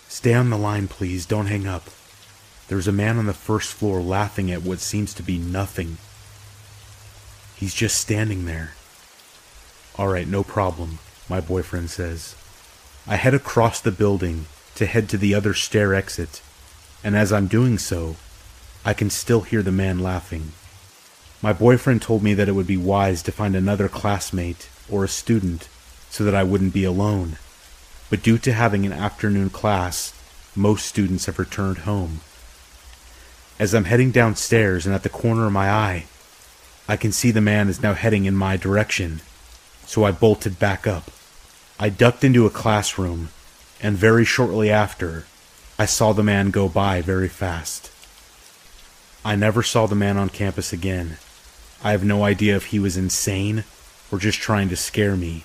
Stay 0.08 0.34
on 0.34 0.50
the 0.50 0.58
line, 0.58 0.88
please. 0.88 1.26
Don't 1.26 1.48
hang 1.48 1.68
up. 1.68 1.90
There's 2.68 2.88
a 2.88 2.92
man 2.92 3.18
on 3.18 3.26
the 3.26 3.34
first 3.34 3.74
floor 3.74 4.02
laughing 4.02 4.52
at 4.52 4.64
what 4.64 4.80
seems 4.80 5.14
to 5.16 5.24
be 5.24 5.38
nothing. 5.38 5.98
He's 7.56 7.74
just 7.74 8.00
standing 8.00 8.46
there. 8.46 8.74
All 9.98 10.08
right, 10.08 10.28
no 10.28 10.44
problem, 10.44 11.00
my 11.28 11.42
boyfriend 11.42 11.90
says. 11.90 12.36
I 13.08 13.16
head 13.16 13.34
across 13.34 13.82
the 13.82 13.92
building 13.92 14.46
to 14.76 14.86
head 14.86 15.10
to 15.10 15.18
the 15.18 15.34
other 15.34 15.54
stair 15.54 15.94
exit, 15.94 16.42
and 17.04 17.16
as 17.16 17.34
I'm 17.34 17.48
doing 17.48 17.78
so, 17.78 18.16
I 18.86 18.94
can 18.94 19.10
still 19.10 19.42
hear 19.42 19.62
the 19.62 19.72
man 19.72 20.00
laughing. 20.00 20.54
My 21.42 21.54
boyfriend 21.54 22.02
told 22.02 22.24
me 22.24 22.34
that 22.34 22.50
it 22.50 22.54
would 22.54 22.68
be 22.68 22.78
wise 22.78 23.22
to 23.24 23.32
find 23.32 23.56
another 23.56 23.88
classmate 23.88 24.70
or 24.90 25.04
a 25.04 25.10
student 25.10 25.70
so 26.10 26.24
that 26.24 26.36
I 26.36 26.44
wouldn't 26.44 26.74
be 26.74 26.84
alone. 26.84 27.38
But 28.10 28.24
due 28.24 28.38
to 28.40 28.54
having 28.54 28.86
an 28.86 28.94
afternoon 28.94 29.50
class, 29.50 30.14
most 30.56 30.86
students 30.86 31.28
have 31.28 31.40
returned 31.40 31.80
home. 31.80 32.22
As 33.60 33.74
I'm 33.74 33.86
heading 33.86 34.12
downstairs 34.12 34.86
and 34.86 34.96
at 34.96 35.04
the 35.04 35.10
corner 35.10 35.46
of 35.46 35.52
my 35.52 35.70
eye, 35.70 36.06
I 36.88 36.98
can 36.98 37.12
see 37.12 37.32
the 37.32 37.42
man 37.42 37.70
is 37.70 37.84
now 37.84 37.94
heading 37.94 38.26
in 38.26 38.36
my 38.36 38.58
direction, 38.58 39.22
so 39.86 40.06
I 40.06 40.12
bolted 40.12 40.58
back 40.58 40.88
up. 40.88 41.12
I 41.80 41.90
ducked 41.90 42.24
into 42.24 42.46
a 42.46 42.50
classroom, 42.50 43.30
and 43.82 43.96
very 43.96 44.26
shortly 44.26 44.70
after, 44.70 45.26
I 45.78 45.86
saw 45.86 46.14
the 46.14 46.24
man 46.24 46.50
go 46.50 46.68
by 46.68 47.02
very 47.02 47.30
fast. 47.30 47.89
I 49.24 49.36
never 49.36 49.64
saw 49.64 49.86
the 49.86 49.96
man 49.96 50.18
on 50.18 50.30
campus 50.30 50.72
again. 50.72 51.18
I 51.84 51.92
have 51.92 52.04
no 52.04 52.24
idea 52.24 52.56
if 52.56 52.68
he 52.68 52.80
was 52.80 52.96
insane 52.96 53.66
or 54.12 54.18
just 54.18 54.40
trying 54.40 54.70
to 54.70 54.76
scare 54.76 55.16
me, 55.16 55.44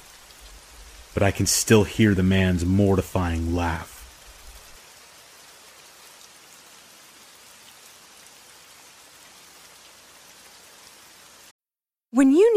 but 1.12 1.22
I 1.22 1.30
can 1.30 1.46
still 1.46 1.84
hear 1.84 2.14
the 2.14 2.22
man's 2.22 2.64
mortifying 2.64 3.54
laugh. 3.54 3.90
When 12.10 12.30
you 12.30 12.53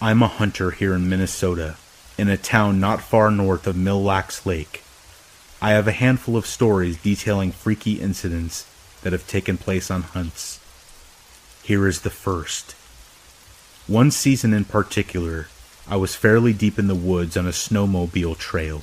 I'm 0.00 0.22
a 0.22 0.28
hunter 0.28 0.70
here 0.70 0.94
in 0.94 1.08
Minnesota, 1.08 1.74
in 2.16 2.28
a 2.28 2.36
town 2.36 2.78
not 2.78 3.00
far 3.00 3.32
north 3.32 3.66
of 3.66 3.76
Mille 3.76 4.00
Lacs 4.00 4.46
Lake. 4.46 4.84
I 5.60 5.70
have 5.70 5.88
a 5.88 5.92
handful 5.92 6.36
of 6.36 6.46
stories 6.46 7.02
detailing 7.02 7.50
freaky 7.50 8.00
incidents 8.00 8.64
that 9.02 9.12
have 9.12 9.26
taken 9.26 9.58
place 9.58 9.90
on 9.90 10.02
hunts. 10.02 10.60
Here 11.64 11.88
is 11.88 12.02
the 12.02 12.10
first. 12.10 12.76
One 13.88 14.12
season 14.12 14.54
in 14.54 14.66
particular, 14.66 15.48
I 15.88 15.96
was 15.96 16.14
fairly 16.14 16.52
deep 16.52 16.78
in 16.78 16.86
the 16.86 16.94
woods 16.94 17.36
on 17.36 17.48
a 17.48 17.50
snowmobile 17.50 18.38
trail. 18.38 18.82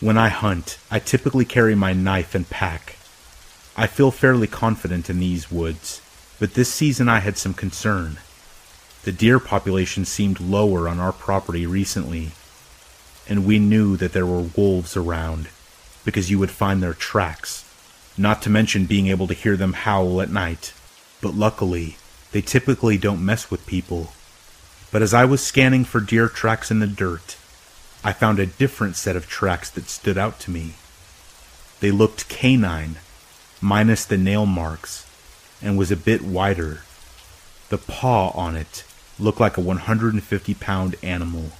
When 0.00 0.18
I 0.18 0.28
hunt, 0.28 0.76
I 0.90 0.98
typically 0.98 1.46
carry 1.46 1.74
my 1.74 1.94
knife 1.94 2.34
and 2.34 2.50
pack. 2.50 2.98
I 3.74 3.86
feel 3.86 4.10
fairly 4.10 4.48
confident 4.48 5.08
in 5.08 5.18
these 5.18 5.50
woods, 5.50 6.02
but 6.38 6.52
this 6.52 6.70
season 6.70 7.08
I 7.08 7.20
had 7.20 7.38
some 7.38 7.54
concern. 7.54 8.18
The 9.06 9.12
deer 9.12 9.38
population 9.38 10.04
seemed 10.04 10.40
lower 10.40 10.88
on 10.88 10.98
our 10.98 11.12
property 11.12 11.64
recently, 11.64 12.32
and 13.28 13.46
we 13.46 13.60
knew 13.60 13.96
that 13.96 14.12
there 14.12 14.26
were 14.26 14.50
wolves 14.56 14.96
around 14.96 15.46
because 16.04 16.28
you 16.28 16.40
would 16.40 16.50
find 16.50 16.82
their 16.82 16.92
tracks, 16.92 17.64
not 18.18 18.42
to 18.42 18.50
mention 18.50 18.84
being 18.84 19.06
able 19.06 19.28
to 19.28 19.32
hear 19.32 19.56
them 19.56 19.74
howl 19.74 20.20
at 20.20 20.30
night. 20.30 20.74
But 21.20 21.36
luckily, 21.36 21.98
they 22.32 22.40
typically 22.40 22.98
don't 22.98 23.24
mess 23.24 23.48
with 23.48 23.64
people. 23.64 24.12
But 24.90 25.02
as 25.02 25.14
I 25.14 25.24
was 25.24 25.40
scanning 25.40 25.84
for 25.84 26.00
deer 26.00 26.28
tracks 26.28 26.72
in 26.72 26.80
the 26.80 26.88
dirt, 26.88 27.36
I 28.02 28.12
found 28.12 28.40
a 28.40 28.46
different 28.46 28.96
set 28.96 29.14
of 29.14 29.28
tracks 29.28 29.70
that 29.70 29.88
stood 29.88 30.18
out 30.18 30.40
to 30.40 30.50
me. 30.50 30.72
They 31.78 31.92
looked 31.92 32.28
canine, 32.28 32.96
minus 33.60 34.04
the 34.04 34.18
nail 34.18 34.46
marks, 34.46 35.08
and 35.62 35.78
was 35.78 35.92
a 35.92 35.96
bit 35.96 36.22
wider. 36.22 36.80
The 37.68 37.78
paw 37.78 38.30
on 38.30 38.56
it 38.56 38.82
looked 39.18 39.40
like 39.40 39.56
a 39.56 39.60
150 39.60 40.54
pound 40.54 40.96
animal. 41.02 41.50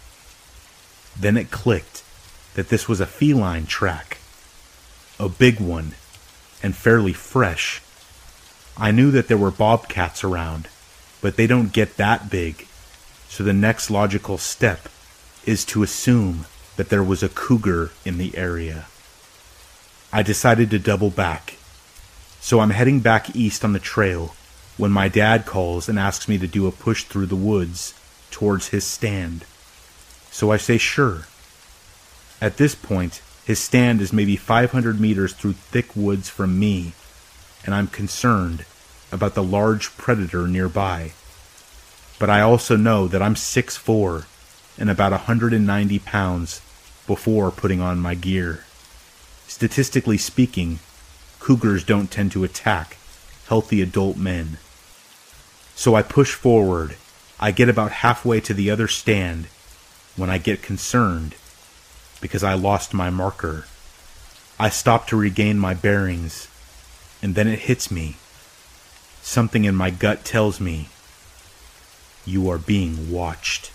Then 1.19 1.37
it 1.37 1.51
clicked 1.51 2.03
that 2.55 2.69
this 2.69 2.89
was 2.89 3.01
a 3.01 3.07
feline 3.07 3.67
track. 3.67 4.19
A 5.19 5.29
big 5.29 5.61
one, 5.61 5.95
and 6.63 6.77
fairly 6.77 7.13
fresh. 7.13 7.83
I 8.77 8.91
knew 8.91 9.11
that 9.11 9.29
there 9.29 9.39
were 9.39 9.51
bobcats 9.51 10.23
around, 10.23 10.69
but 11.23 11.37
they 11.37 11.47
don't 11.47 11.73
get 11.73 11.97
that 11.97 12.31
big, 12.31 12.67
so 13.29 13.43
the 13.43 13.55
next 13.55 13.91
logical 13.91 14.37
step 14.37 14.89
is 15.47 15.65
to 15.67 15.83
assume 15.83 16.45
that 16.77 16.91
there 16.91 17.03
was 17.03 17.23
a 17.23 17.31
cougar 17.31 17.93
in 18.05 18.19
the 18.19 18.37
area. 18.37 18.87
I 20.13 20.23
decided 20.23 20.71
to 20.71 20.79
double 20.79 21.11
back, 21.11 21.57
so 22.41 22.61
I'm 22.61 22.71
heading 22.71 23.01
back 23.01 23.35
east 23.35 23.65
on 23.65 23.73
the 23.73 23.79
trail 23.79 24.36
when 24.77 24.91
my 24.91 25.09
dad 25.09 25.47
calls 25.47 25.89
and 25.89 25.99
asks 25.99 26.29
me 26.29 26.39
to 26.39 26.47
do 26.47 26.66
a 26.66 26.72
push 26.72 27.05
through 27.05 27.27
the 27.27 27.37
woods 27.37 27.95
towards 28.31 28.68
his 28.68 28.85
stand. 28.85 29.45
So 30.31 30.53
I 30.53 30.59
say 30.59 30.79
sure. 30.79 31.27
At 32.41 32.59
this 32.59 32.74
point, 32.74 33.22
his 33.47 33.59
stand 33.59 34.01
is 34.01 34.12
maybe 34.12 34.37
500 34.37 35.01
meters 35.01 35.33
through 35.33 35.55
thick 35.55 35.97
woods 35.97 36.29
from 36.29 36.59
me, 36.59 36.93
and 37.64 37.74
I'm 37.74 37.87
concerned 37.87 38.66
about 39.11 39.35
the 39.35 39.43
large 39.43 39.97
predator 39.97 40.47
nearby. 40.47 41.12
But 42.18 42.29
I 42.29 42.41
also 42.41 42.77
know 42.77 43.09
that 43.09 43.22
I'm 43.22 43.35
6'4 43.35 44.27
and 44.79 44.91
about 44.91 45.12
190 45.12 45.99
pounds 46.01 46.61
before 47.07 47.51
putting 47.51 47.81
on 47.81 47.99
my 47.99 48.14
gear. 48.14 48.64
Statistically 49.47 50.18
speaking, 50.18 50.81
cougars 51.39 51.85
don't 51.85 52.11
tend 52.11 52.33
to 52.33 52.45
attack 52.45 52.97
healthy 53.49 53.81
adult 53.81 54.16
men. 54.16 54.59
So 55.77 55.95
I 55.95 56.03
push 56.03 56.33
forward. 56.35 56.97
I 57.39 57.53
get 57.53 57.68
about 57.68 57.93
halfway 57.93 58.41
to 58.41 58.55
the 58.55 58.70
other 58.70 58.89
stand 58.89 59.47
when 60.16 60.31
I 60.31 60.39
get 60.39 60.62
concerned 60.62 61.37
because 62.20 62.43
I 62.43 62.55
lost 62.55 62.95
my 62.95 63.11
marker. 63.11 63.66
I 64.59 64.70
stop 64.70 65.07
to 65.09 65.16
regain 65.16 65.59
my 65.59 65.74
bearings, 65.74 66.49
and 67.22 67.35
then 67.35 67.47
it 67.47 67.61
hits 67.61 67.91
me. 67.91 68.16
Something 69.20 69.66
in 69.66 69.74
my 69.74 69.91
gut 69.91 70.24
tells 70.24 70.61
me, 70.61 70.89
You 72.24 72.49
are 72.49 72.59
being 72.59 73.12
watched. 73.12 73.70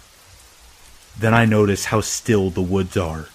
Then 1.17 1.35
I 1.35 1.45
notice 1.45 1.85
how 1.85 2.01
still 2.01 2.49
the 2.49 2.61
woods 2.63 2.97
are, 2.97 3.27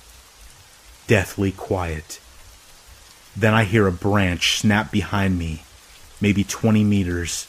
deathly 1.06 1.52
quiet. 1.52 2.18
Then 3.36 3.54
I 3.54 3.62
hear 3.62 3.86
a 3.86 3.92
branch 3.92 4.58
snap 4.58 4.90
behind 4.90 5.38
me, 5.38 5.62
maybe 6.20 6.42
20 6.42 6.82
meters. 6.82 7.46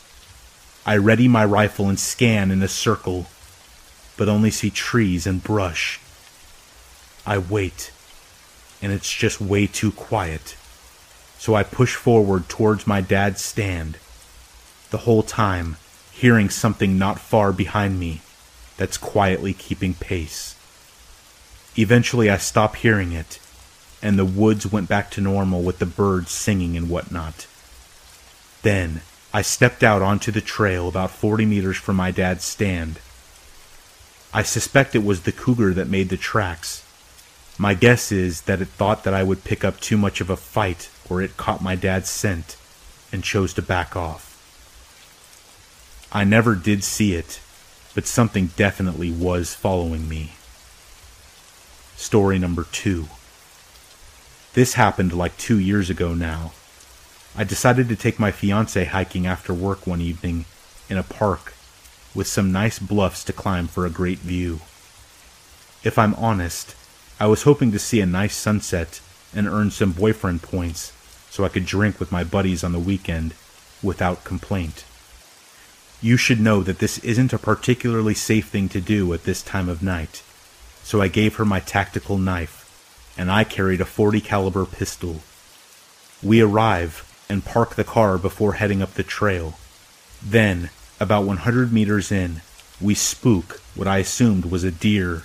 I 0.87 0.95
ready 0.95 1.27
my 1.27 1.43
rifle 1.43 1.89
and 1.89 1.99
scan 1.99 2.49
in 2.49 2.63
a 2.63 2.69
circle, 2.69 3.27
but 4.15 4.29
only 4.29 4.49
see 4.49 4.69
trees 4.69 5.27
and 5.27 5.43
brush. 5.43 5.99
I 7.25 7.39
wait, 7.39 7.91
and 8.81 8.93
it's 8.93 9.11
just 9.11 9.41
way 9.41 9.67
too 9.67 9.91
quiet. 9.91 10.55
So 11.37 11.55
I 11.55 11.63
push 11.63 11.95
forward 11.95 12.47
towards 12.47 12.87
my 12.87 13.01
dad's 13.01 13.41
stand, 13.41 13.97
the 14.89 14.99
whole 14.99 15.23
time 15.23 15.75
hearing 16.13 16.49
something 16.49 16.97
not 16.97 17.19
far 17.19 17.51
behind 17.51 17.99
me 17.99 18.21
that's 18.77 18.97
quietly 18.97 19.53
keeping 19.53 19.93
pace. 19.93 20.55
Eventually, 21.77 22.29
I 22.29 22.37
stop 22.37 22.77
hearing 22.77 23.11
it, 23.11 23.39
and 24.01 24.17
the 24.17 24.23
woods 24.23 24.65
went 24.65 24.87
back 24.87 25.11
to 25.11 25.21
normal 25.21 25.63
with 25.63 25.79
the 25.79 25.85
birds 25.85 26.31
singing 26.31 26.77
and 26.77 26.89
whatnot. 26.89 27.45
Then, 28.61 29.01
I 29.37 29.43
stepped 29.43 29.83
out 29.83 30.01
onto 30.01 30.31
the 30.31 30.41
trail 30.41 30.87
about 30.87 31.11
40 31.11 31.45
meters 31.45 31.77
from 31.77 31.95
my 31.95 32.09
dad's 32.09 32.43
stand. 32.43 32.99
I 34.33 34.41
suspect 34.41 34.95
it 34.95 35.03
was 35.03 35.21
the 35.21 35.31
cougar 35.31 35.75
that 35.75 35.87
made 35.87 36.09
the 36.09 36.17
tracks. 36.17 36.83
My 37.55 37.75
guess 37.75 38.11
is 38.11 38.41
that 38.49 38.63
it 38.63 38.69
thought 38.69 39.03
that 39.03 39.13
I 39.13 39.21
would 39.21 39.43
pick 39.43 39.63
up 39.63 39.79
too 39.79 39.95
much 39.95 40.21
of 40.21 40.31
a 40.31 40.37
fight 40.37 40.89
or 41.07 41.21
it 41.21 41.37
caught 41.37 41.61
my 41.61 41.75
dad's 41.75 42.09
scent 42.09 42.57
and 43.11 43.23
chose 43.23 43.53
to 43.53 43.61
back 43.61 43.95
off. 43.95 44.23
I 46.11 46.23
never 46.23 46.55
did 46.55 46.83
see 46.83 47.13
it, 47.13 47.39
but 47.93 48.07
something 48.07 48.47
definitely 48.55 49.11
was 49.11 49.53
following 49.53 50.09
me. 50.09 50.31
Story 51.95 52.39
number 52.39 52.63
two. 52.71 53.05
This 54.55 54.73
happened 54.73 55.13
like 55.13 55.37
two 55.37 55.59
years 55.59 55.91
ago 55.91 56.15
now. 56.15 56.53
I 57.39 57.43
decided 57.43 57.87
to 57.89 57.95
take 57.95 58.17
my 58.17 58.31
fiance 58.31 58.83
hiking 58.83 59.27
after 59.27 59.53
work 59.53 59.85
one 59.85 60.01
evening 60.01 60.45
in 60.89 60.97
a 60.97 61.03
park 61.03 61.53
with 62.15 62.25
some 62.25 62.51
nice 62.51 62.79
bluffs 62.79 63.23
to 63.25 63.33
climb 63.33 63.67
for 63.67 63.85
a 63.85 63.91
great 63.91 64.17
view. 64.17 64.61
If 65.83 65.99
I'm 65.99 66.15
honest, 66.15 66.75
I 67.19 67.27
was 67.27 67.43
hoping 67.43 67.71
to 67.73 67.79
see 67.79 68.01
a 68.01 68.07
nice 68.07 68.35
sunset 68.35 69.01
and 69.35 69.47
earn 69.47 69.69
some 69.69 69.91
boyfriend 69.91 70.41
points 70.41 70.91
so 71.29 71.45
I 71.45 71.49
could 71.49 71.67
drink 71.67 71.99
with 71.99 72.11
my 72.11 72.23
buddies 72.23 72.63
on 72.63 72.71
the 72.71 72.79
weekend 72.79 73.35
without 73.83 74.23
complaint. 74.23 74.83
You 76.01 76.17
should 76.17 76.39
know 76.39 76.63
that 76.63 76.79
this 76.79 76.97
isn't 76.99 77.33
a 77.33 77.37
particularly 77.37 78.15
safe 78.15 78.47
thing 78.47 78.67
to 78.69 78.81
do 78.81 79.13
at 79.13 79.25
this 79.25 79.43
time 79.43 79.69
of 79.69 79.83
night, 79.83 80.23
so 80.81 81.03
I 81.03 81.07
gave 81.07 81.35
her 81.35 81.45
my 81.45 81.59
tactical 81.59 82.17
knife, 82.17 83.13
and 83.15 83.29
I 83.29 83.43
carried 83.43 83.81
a 83.81 83.85
40 83.85 84.21
caliber 84.21 84.65
pistol. 84.65 85.21
We 86.23 86.41
arrive 86.41 87.06
and 87.29 87.45
park 87.45 87.75
the 87.75 87.83
car 87.83 88.17
before 88.17 88.53
heading 88.53 88.81
up 88.81 88.93
the 88.93 89.03
trail. 89.03 89.55
Then, 90.23 90.69
about 90.99 91.25
100 91.25 91.71
meters 91.71 92.11
in, 92.11 92.41
we 92.79 92.93
spook 92.93 93.61
what 93.75 93.87
I 93.87 93.99
assumed 93.99 94.45
was 94.45 94.63
a 94.63 94.71
deer, 94.71 95.23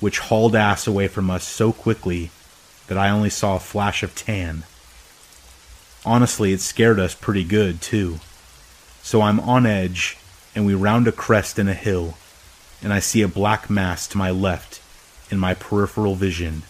which 0.00 0.18
hauled 0.18 0.54
ass 0.54 0.86
away 0.86 1.08
from 1.08 1.30
us 1.30 1.44
so 1.44 1.72
quickly 1.72 2.30
that 2.86 2.98
I 2.98 3.10
only 3.10 3.30
saw 3.30 3.56
a 3.56 3.60
flash 3.60 4.02
of 4.02 4.14
tan. 4.14 4.64
Honestly, 6.04 6.52
it 6.52 6.60
scared 6.60 7.00
us 7.00 7.14
pretty 7.14 7.44
good, 7.44 7.80
too. 7.80 8.18
So 9.02 9.22
I'm 9.22 9.40
on 9.40 9.66
edge, 9.66 10.18
and 10.54 10.66
we 10.66 10.74
round 10.74 11.08
a 11.08 11.12
crest 11.12 11.58
in 11.58 11.68
a 11.68 11.74
hill, 11.74 12.16
and 12.82 12.92
I 12.92 12.98
see 12.98 13.22
a 13.22 13.28
black 13.28 13.70
mass 13.70 14.06
to 14.08 14.18
my 14.18 14.30
left 14.30 14.80
in 15.30 15.38
my 15.38 15.54
peripheral 15.54 16.14
vision. 16.14 16.62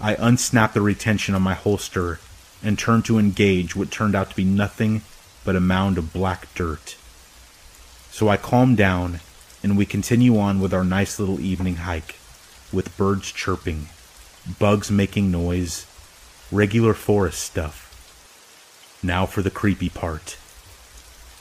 I 0.00 0.14
unsnap 0.14 0.72
the 0.72 0.80
retention 0.80 1.34
on 1.34 1.42
my 1.42 1.54
holster 1.54 2.18
and 2.62 2.78
turned 2.78 3.04
to 3.06 3.18
engage 3.18 3.74
what 3.74 3.90
turned 3.90 4.14
out 4.14 4.30
to 4.30 4.36
be 4.36 4.44
nothing 4.44 5.02
but 5.44 5.56
a 5.56 5.60
mound 5.60 5.98
of 5.98 6.12
black 6.12 6.52
dirt. 6.54 6.96
So 8.10 8.28
I 8.28 8.36
calm 8.36 8.74
down 8.74 9.20
and 9.62 9.76
we 9.76 9.86
continue 9.86 10.38
on 10.38 10.60
with 10.60 10.74
our 10.74 10.84
nice 10.84 11.18
little 11.18 11.40
evening 11.40 11.76
hike, 11.76 12.16
with 12.72 12.96
birds 12.96 13.32
chirping, 13.32 13.88
bugs 14.58 14.90
making 14.90 15.30
noise, 15.30 15.86
regular 16.50 16.94
forest 16.94 17.40
stuff. 17.40 17.88
Now 19.02 19.26
for 19.26 19.42
the 19.42 19.50
creepy 19.50 19.88
part. 19.88 20.36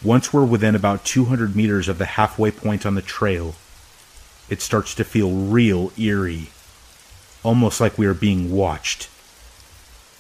Once 0.04 0.34
we're 0.34 0.46
within 0.46 0.76
about 0.76 1.06
200 1.06 1.56
meters 1.56 1.88
of 1.88 1.98
the 1.98 2.06
halfway 2.06 2.50
point 2.50 2.86
on 2.86 2.96
the 2.96 3.02
trail, 3.02 3.56
it 4.50 4.62
starts 4.62 4.96
to 4.96 5.04
feel 5.04 5.32
real 5.32 5.92
eerie, 5.98 6.50
almost 7.44 7.80
like 7.80 7.98
we 7.98 8.08
are 8.08 8.14
being 8.14 8.52
watched. 8.52 9.08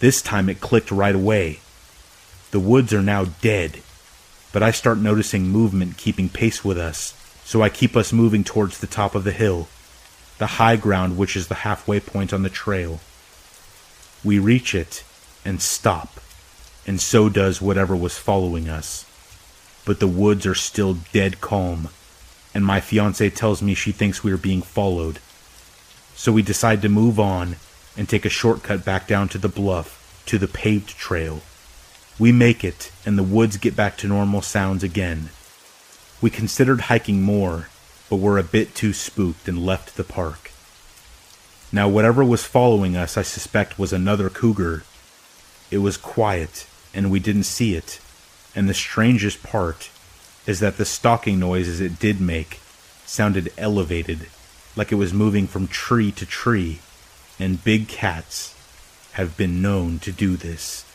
This 0.01 0.21
time 0.21 0.49
it 0.49 0.59
clicked 0.59 0.91
right 0.91 1.15
away. 1.15 1.61
The 2.51 2.59
woods 2.59 2.93
are 2.93 3.01
now 3.01 3.25
dead, 3.41 3.81
but 4.51 4.61
I 4.61 4.71
start 4.71 4.97
noticing 4.97 5.43
movement 5.47 5.95
keeping 5.97 6.27
pace 6.27 6.65
with 6.65 6.77
us 6.77 7.13
so 7.51 7.61
I 7.61 7.69
keep 7.69 7.97
us 7.97 8.13
moving 8.13 8.43
towards 8.43 8.79
the 8.79 8.87
top 8.87 9.13
of 9.13 9.25
the 9.25 9.31
hill, 9.31 9.67
the 10.37 10.57
high 10.57 10.75
ground 10.75 11.17
which 11.17 11.35
is 11.35 11.49
the 11.49 11.67
halfway 11.67 11.99
point 11.99 12.31
on 12.31 12.43
the 12.43 12.49
trail. 12.49 13.01
We 14.23 14.39
reach 14.39 14.73
it 14.73 15.03
and 15.43 15.61
stop, 15.61 16.19
and 16.87 17.01
so 17.01 17.29
does 17.29 17.61
whatever 17.61 17.95
was 17.95 18.17
following 18.17 18.69
us. 18.69 19.05
But 19.85 19.99
the 19.99 20.07
woods 20.07 20.45
are 20.45 20.55
still 20.55 20.97
dead 21.11 21.41
calm, 21.41 21.89
and 22.55 22.65
my 22.65 22.79
fiance 22.79 23.29
tells 23.31 23.61
me 23.61 23.73
she 23.73 23.91
thinks 23.91 24.23
we 24.23 24.31
are 24.31 24.37
being 24.37 24.61
followed. 24.61 25.19
So 26.15 26.31
we 26.31 26.41
decide 26.41 26.81
to 26.83 26.89
move 26.89 27.19
on 27.19 27.57
and 27.97 28.07
take 28.07 28.25
a 28.25 28.29
shortcut 28.29 28.85
back 28.85 29.07
down 29.07 29.27
to 29.29 29.37
the 29.37 29.49
bluff, 29.49 30.23
to 30.25 30.37
the 30.37 30.47
paved 30.47 30.97
trail. 30.97 31.41
We 32.19 32.31
make 32.31 32.63
it, 32.63 32.91
and 33.05 33.17
the 33.17 33.23
woods 33.23 33.57
get 33.57 33.75
back 33.75 33.97
to 33.97 34.07
normal 34.07 34.41
sounds 34.41 34.83
again. 34.83 35.29
We 36.21 36.29
considered 36.29 36.81
hiking 36.81 37.21
more, 37.21 37.69
but 38.09 38.17
were 38.17 38.37
a 38.37 38.43
bit 38.43 38.75
too 38.75 38.93
spooked 38.93 39.47
and 39.47 39.65
left 39.65 39.97
the 39.97 40.03
park. 40.03 40.51
Now, 41.71 41.87
whatever 41.87 42.23
was 42.23 42.43
following 42.43 42.95
us, 42.95 43.17
I 43.17 43.21
suspect 43.21 43.79
was 43.79 43.93
another 43.93 44.29
cougar. 44.29 44.83
It 45.71 45.77
was 45.77 45.97
quiet, 45.97 46.67
and 46.93 47.09
we 47.09 47.19
didn't 47.19 47.43
see 47.43 47.75
it. 47.75 47.99
And 48.53 48.67
the 48.67 48.73
strangest 48.73 49.41
part 49.41 49.89
is 50.45 50.59
that 50.59 50.77
the 50.77 50.85
stalking 50.85 51.39
noises 51.39 51.79
it 51.79 51.97
did 51.99 52.19
make 52.19 52.59
sounded 53.05 53.51
elevated, 53.57 54.27
like 54.75 54.91
it 54.91 54.95
was 54.95 55.13
moving 55.13 55.47
from 55.47 55.67
tree 55.67 56.11
to 56.11 56.25
tree, 56.25 56.79
and 57.41 57.63
big 57.63 57.87
cats 57.87 58.55
have 59.13 59.35
been 59.35 59.61
known 59.61 59.97
to 59.97 60.11
do 60.11 60.37
this. 60.37 60.85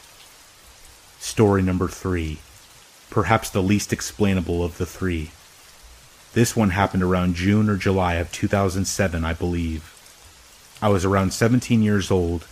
Story 1.19 1.61
number 1.61 1.89
three 1.89 2.39
perhaps 3.11 3.51
the 3.51 3.63
least 3.63 3.93
explainable 3.93 4.63
of 4.63 4.79
the 4.79 4.87
three. 4.87 5.31
This 6.35 6.55
one 6.55 6.71
happened 6.71 7.03
around 7.03 7.35
June 7.35 7.71
or 7.71 7.77
July 7.77 8.15
of 8.15 8.31
2007, 8.31 9.25
I 9.25 9.33
believe. 9.33 9.93
I 10.83 10.89
was 10.89 11.05
around 11.05 11.33
17 11.33 11.83
years 11.83 12.11
old 12.11 12.47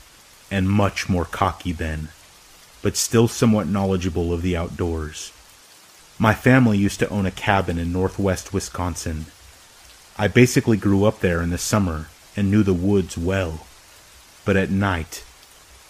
and 0.50 0.68
much 0.68 1.08
more 1.08 1.24
cocky 1.24 1.72
then, 1.72 2.08
but 2.82 2.96
still 2.96 3.28
somewhat 3.28 3.68
knowledgeable 3.68 4.32
of 4.32 4.42
the 4.42 4.56
outdoors. 4.56 5.32
My 6.18 6.34
family 6.34 6.78
used 6.78 7.00
to 7.00 7.08
own 7.10 7.26
a 7.26 7.30
cabin 7.30 7.78
in 7.78 7.92
northwest 7.92 8.52
Wisconsin. 8.52 9.26
I 10.16 10.28
basically 10.28 10.78
grew 10.78 11.04
up 11.04 11.20
there 11.20 11.42
in 11.42 11.50
the 11.50 11.58
summer 11.58 12.06
and 12.36 12.50
knew 12.50 12.62
the 12.62 12.72
woods 12.72 13.18
well. 13.18 13.66
But 14.44 14.56
at 14.56 14.70
night, 14.70 15.24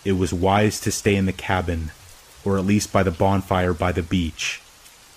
it 0.04 0.12
was 0.12 0.32
wise 0.32 0.80
to 0.80 0.92
stay 0.92 1.16
in 1.16 1.26
the 1.26 1.32
cabin 1.32 1.90
or 2.44 2.58
at 2.58 2.66
least 2.66 2.92
by 2.92 3.02
the 3.02 3.10
bonfire 3.10 3.72
by 3.72 3.92
the 3.92 4.02
beach, 4.02 4.60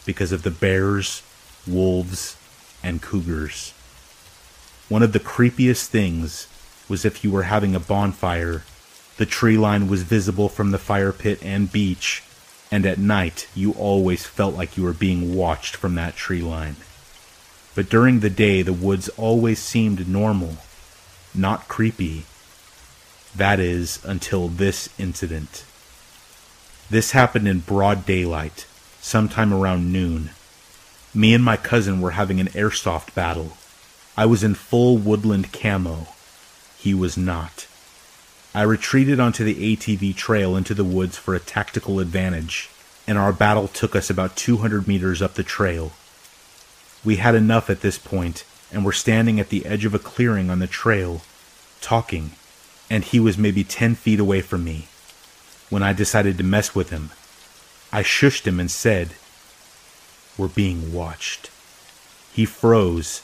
because 0.06 0.32
of 0.32 0.44
the 0.44 0.52
bears, 0.52 1.22
wolves, 1.68 2.38
and 2.82 3.02
cougars. 3.02 3.74
One 4.88 5.04
of 5.04 5.12
the 5.12 5.20
creepiest 5.20 5.88
things 5.88 6.48
was 6.88 7.04
if 7.04 7.24
you 7.24 7.32
were 7.32 7.44
having 7.44 7.76
a 7.76 7.80
bonfire, 7.80 8.64
the 9.18 9.26
tree 9.26 9.58
line 9.58 9.90
was 9.90 10.04
visible 10.04 10.48
from 10.48 10.72
the 10.72 10.78
fire 10.78 11.12
pit 11.12 11.44
and 11.44 11.72
beach, 11.72 12.24
and 12.72 12.86
at 12.86 12.98
night 12.98 13.50
you 13.54 13.74
always 13.74 14.26
felt 14.26 14.56
like 14.56 14.78
you 14.78 14.84
were 14.84 14.94
being 14.94 15.36
watched 15.36 15.76
from 15.76 15.96
that 15.96 16.16
tree 16.16 16.42
line. 16.42 16.78
But 17.76 17.90
during 17.90 18.22
the 18.22 18.30
day, 18.30 18.62
the 18.62 18.74
woods 18.74 19.10
always 19.18 19.60
seemed 19.60 20.08
normal, 20.08 20.58
not 21.36 21.68
creepy. 21.68 22.24
That 23.36 23.60
is, 23.60 24.00
until 24.04 24.48
this 24.48 24.90
incident. 24.98 25.64
This 26.90 27.12
happened 27.12 27.48
in 27.48 27.60
broad 27.60 28.06
daylight, 28.06 28.66
sometime 29.02 29.54
around 29.54 29.92
noon. 29.92 30.32
Me 31.14 31.34
and 31.34 31.44
my 31.44 31.58
cousin 31.58 32.02
were 32.02 32.12
having 32.12 32.40
an 32.40 32.48
airsoft 32.50 33.14
battle. 33.14 33.58
I 34.16 34.26
was 34.26 34.44
in 34.44 34.56
full 34.56 34.98
woodland 34.98 35.52
camo. 35.52 36.08
He 36.78 36.94
was 36.94 37.18
not. 37.18 37.68
I 38.56 38.64
retreated 38.64 39.20
onto 39.20 39.44
the 39.44 39.76
ATV 39.76 40.16
trail 40.16 40.56
into 40.56 40.74
the 40.74 40.84
woods 40.84 41.18
for 41.18 41.36
a 41.36 41.40
tactical 41.40 42.00
advantage, 42.00 42.70
and 43.06 43.18
our 43.18 43.34
battle 43.34 43.68
took 43.68 43.96
us 43.96 44.10
about 44.10 44.36
200 44.36 44.88
meters 44.88 45.22
up 45.22 45.36
the 45.36 45.44
trail. 45.44 45.92
We 47.04 47.18
had 47.18 47.36
enough 47.36 47.70
at 47.70 47.82
this 47.82 47.98
point 47.98 48.46
and 48.72 48.84
were 48.84 48.94
standing 48.94 49.40
at 49.40 49.50
the 49.50 49.66
edge 49.66 49.86
of 49.86 49.94
a 49.94 50.00
clearing 50.00 50.50
on 50.50 50.60
the 50.60 50.68
trail, 50.68 51.22
talking, 51.82 52.32
and 52.90 53.04
he 53.04 53.20
was 53.20 53.38
maybe 53.38 53.64
10 53.64 53.96
feet 53.96 54.20
away 54.20 54.42
from 54.42 54.64
me 54.64 54.88
when 55.70 55.84
I 55.84 55.94
decided 55.94 56.38
to 56.38 56.44
mess 56.44 56.74
with 56.74 56.90
him. 56.90 57.12
I 57.92 58.04
shushed 58.04 58.46
him 58.46 58.60
and 58.60 58.72
said, 58.72 59.14
We're 60.38 60.48
being 60.48 60.94
watched. 60.94 61.50
He 62.34 62.46
froze, 62.46 63.24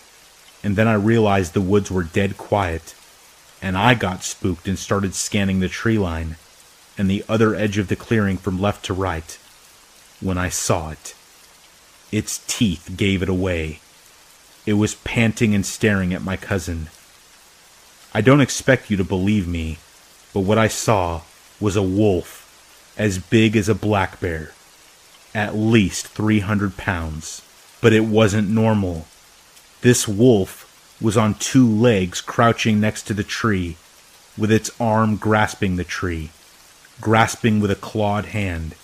and 0.64 0.76
then 0.76 0.88
I 0.88 0.94
realized 0.94 1.54
the 1.54 1.62
woods 1.62 1.92
were 1.92 2.04
dead 2.04 2.38
quiet, 2.38 2.96
and 3.62 3.78
I 3.78 3.94
got 3.94 4.24
spooked 4.24 4.68
and 4.68 4.78
started 4.78 5.14
scanning 5.14 5.60
the 5.60 5.70
tree 5.70 5.98
line 5.98 6.38
and 6.98 7.10
the 7.10 7.24
other 7.28 7.56
edge 7.56 7.78
of 7.78 7.88
the 7.88 7.96
clearing 7.96 8.38
from 8.38 8.62
left 8.62 8.86
to 8.86 8.94
right 8.94 9.38
when 10.20 10.38
I 10.38 10.50
saw 10.50 10.92
it. 10.92 11.16
Its 12.12 12.44
teeth 12.48 12.94
gave 12.96 13.24
it 13.24 13.30
away. 13.30 13.80
It 14.66 14.74
was 14.74 14.96
panting 14.96 15.56
and 15.56 15.66
staring 15.66 16.14
at 16.14 16.22
my 16.22 16.38
cousin. 16.38 16.90
I 18.16 18.22
don't 18.22 18.42
expect 18.42 18.92
you 18.92 18.98
to 18.98 19.04
believe 19.04 19.48
me, 19.48 19.80
but 20.34 20.42
what 20.42 20.60
I 20.60 20.68
saw 20.68 21.22
was 21.60 21.76
a 21.76 21.82
wolf 21.82 22.94
as 22.96 23.18
big 23.18 23.58
as 23.58 23.68
a 23.68 23.74
black 23.74 24.20
bear, 24.20 24.52
at 25.34 25.56
least 25.56 26.08
300 26.10 26.78
pounds. 26.78 27.42
But 27.82 27.92
it 27.92 28.06
wasn't 28.06 28.50
normal. 28.50 29.08
This 29.82 30.08
wolf 30.08 30.70
was 31.02 31.18
on 31.18 31.34
two 31.34 31.68
legs 31.68 32.22
crouching 32.22 32.80
next 32.80 33.04
to 33.08 33.16
the 33.16 33.24
tree, 33.24 33.78
with 34.38 34.52
its 34.52 34.70
arm 34.80 35.18
grasping 35.18 35.76
the 35.76 35.84
tree, 35.84 36.30
grasping 37.02 37.60
with 37.60 37.72
a 37.72 37.76
clawed 37.76 38.26
hand. 38.26 38.76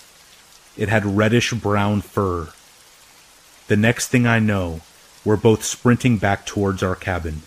It 0.75 0.89
had 0.89 1.05
reddish 1.05 1.53
brown 1.53 2.01
fur. 2.01 2.49
The 3.67 3.77
next 3.77 4.07
thing 4.07 4.25
I 4.25 4.39
know, 4.39 4.81
we're 5.23 5.37
both 5.37 5.63
sprinting 5.63 6.17
back 6.17 6.47
towards 6.47 6.81
our 6.81 6.95
cabin. 6.95 7.43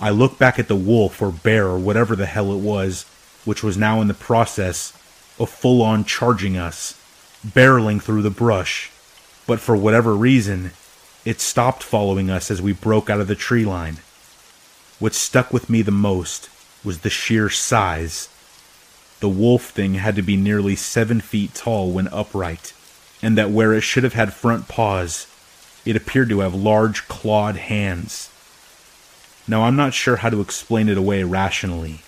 I 0.00 0.10
look 0.10 0.38
back 0.38 0.58
at 0.58 0.68
the 0.68 0.76
wolf 0.76 1.20
or 1.20 1.30
bear 1.30 1.66
or 1.66 1.78
whatever 1.78 2.16
the 2.16 2.26
hell 2.26 2.52
it 2.52 2.58
was 2.58 3.04
which 3.44 3.62
was 3.62 3.76
now 3.76 4.00
in 4.00 4.08
the 4.08 4.14
process 4.14 4.92
of 5.38 5.48
full 5.48 5.82
on 5.82 6.04
charging 6.04 6.56
us, 6.56 6.94
barreling 7.46 8.00
through 8.00 8.22
the 8.22 8.30
brush. 8.30 8.90
But 9.46 9.60
for 9.60 9.76
whatever 9.76 10.14
reason, 10.14 10.72
it 11.24 11.40
stopped 11.40 11.82
following 11.82 12.30
us 12.30 12.50
as 12.50 12.62
we 12.62 12.72
broke 12.72 13.08
out 13.08 13.20
of 13.20 13.28
the 13.28 13.34
tree 13.34 13.64
line. 13.64 13.98
What 14.98 15.14
stuck 15.14 15.52
with 15.52 15.70
me 15.70 15.82
the 15.82 15.90
most 15.90 16.50
was 16.84 17.00
the 17.00 17.10
sheer 17.10 17.48
size. 17.48 18.28
The 19.20 19.28
wolf 19.28 19.70
thing 19.70 19.94
had 19.94 20.16
to 20.16 20.22
be 20.22 20.36
nearly 20.36 20.76
seven 20.76 21.20
feet 21.20 21.54
tall 21.54 21.90
when 21.90 22.08
upright, 22.08 22.72
and 23.22 23.36
that 23.36 23.50
where 23.50 23.72
it 23.72 23.82
should 23.82 24.04
have 24.04 24.14
had 24.14 24.32
front 24.32 24.68
paws, 24.68 25.26
it 25.84 25.96
appeared 25.96 26.28
to 26.28 26.40
have 26.40 26.54
large 26.54 27.08
clawed 27.08 27.56
hands. 27.56 28.30
Now, 29.48 29.62
I'm 29.62 29.76
not 29.76 29.94
sure 29.94 30.16
how 30.16 30.30
to 30.30 30.40
explain 30.40 30.88
it 30.88 30.98
away 30.98 31.24
rationally. 31.24 32.00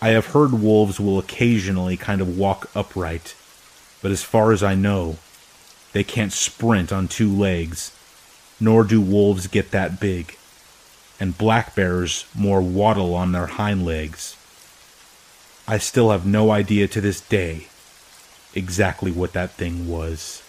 I 0.00 0.08
have 0.10 0.26
heard 0.26 0.52
wolves 0.52 1.00
will 1.00 1.18
occasionally 1.18 1.96
kind 1.96 2.20
of 2.20 2.38
walk 2.38 2.70
upright, 2.74 3.34
but 4.00 4.10
as 4.10 4.22
far 4.22 4.52
as 4.52 4.62
I 4.62 4.74
know, 4.74 5.18
they 5.92 6.04
can't 6.04 6.32
sprint 6.32 6.92
on 6.92 7.08
two 7.08 7.30
legs, 7.30 7.92
nor 8.60 8.84
do 8.84 9.00
wolves 9.00 9.46
get 9.46 9.70
that 9.72 9.98
big, 9.98 10.36
and 11.18 11.38
black 11.38 11.74
bears 11.74 12.26
more 12.34 12.60
waddle 12.60 13.14
on 13.14 13.32
their 13.32 13.46
hind 13.46 13.84
legs. 13.84 14.36
I 15.66 15.78
still 15.78 16.10
have 16.10 16.24
no 16.24 16.50
idea 16.50 16.88
to 16.88 17.00
this 17.00 17.20
day 17.20 17.66
exactly 18.54 19.10
what 19.10 19.32
that 19.32 19.50
thing 19.52 19.88
was. 19.88 20.42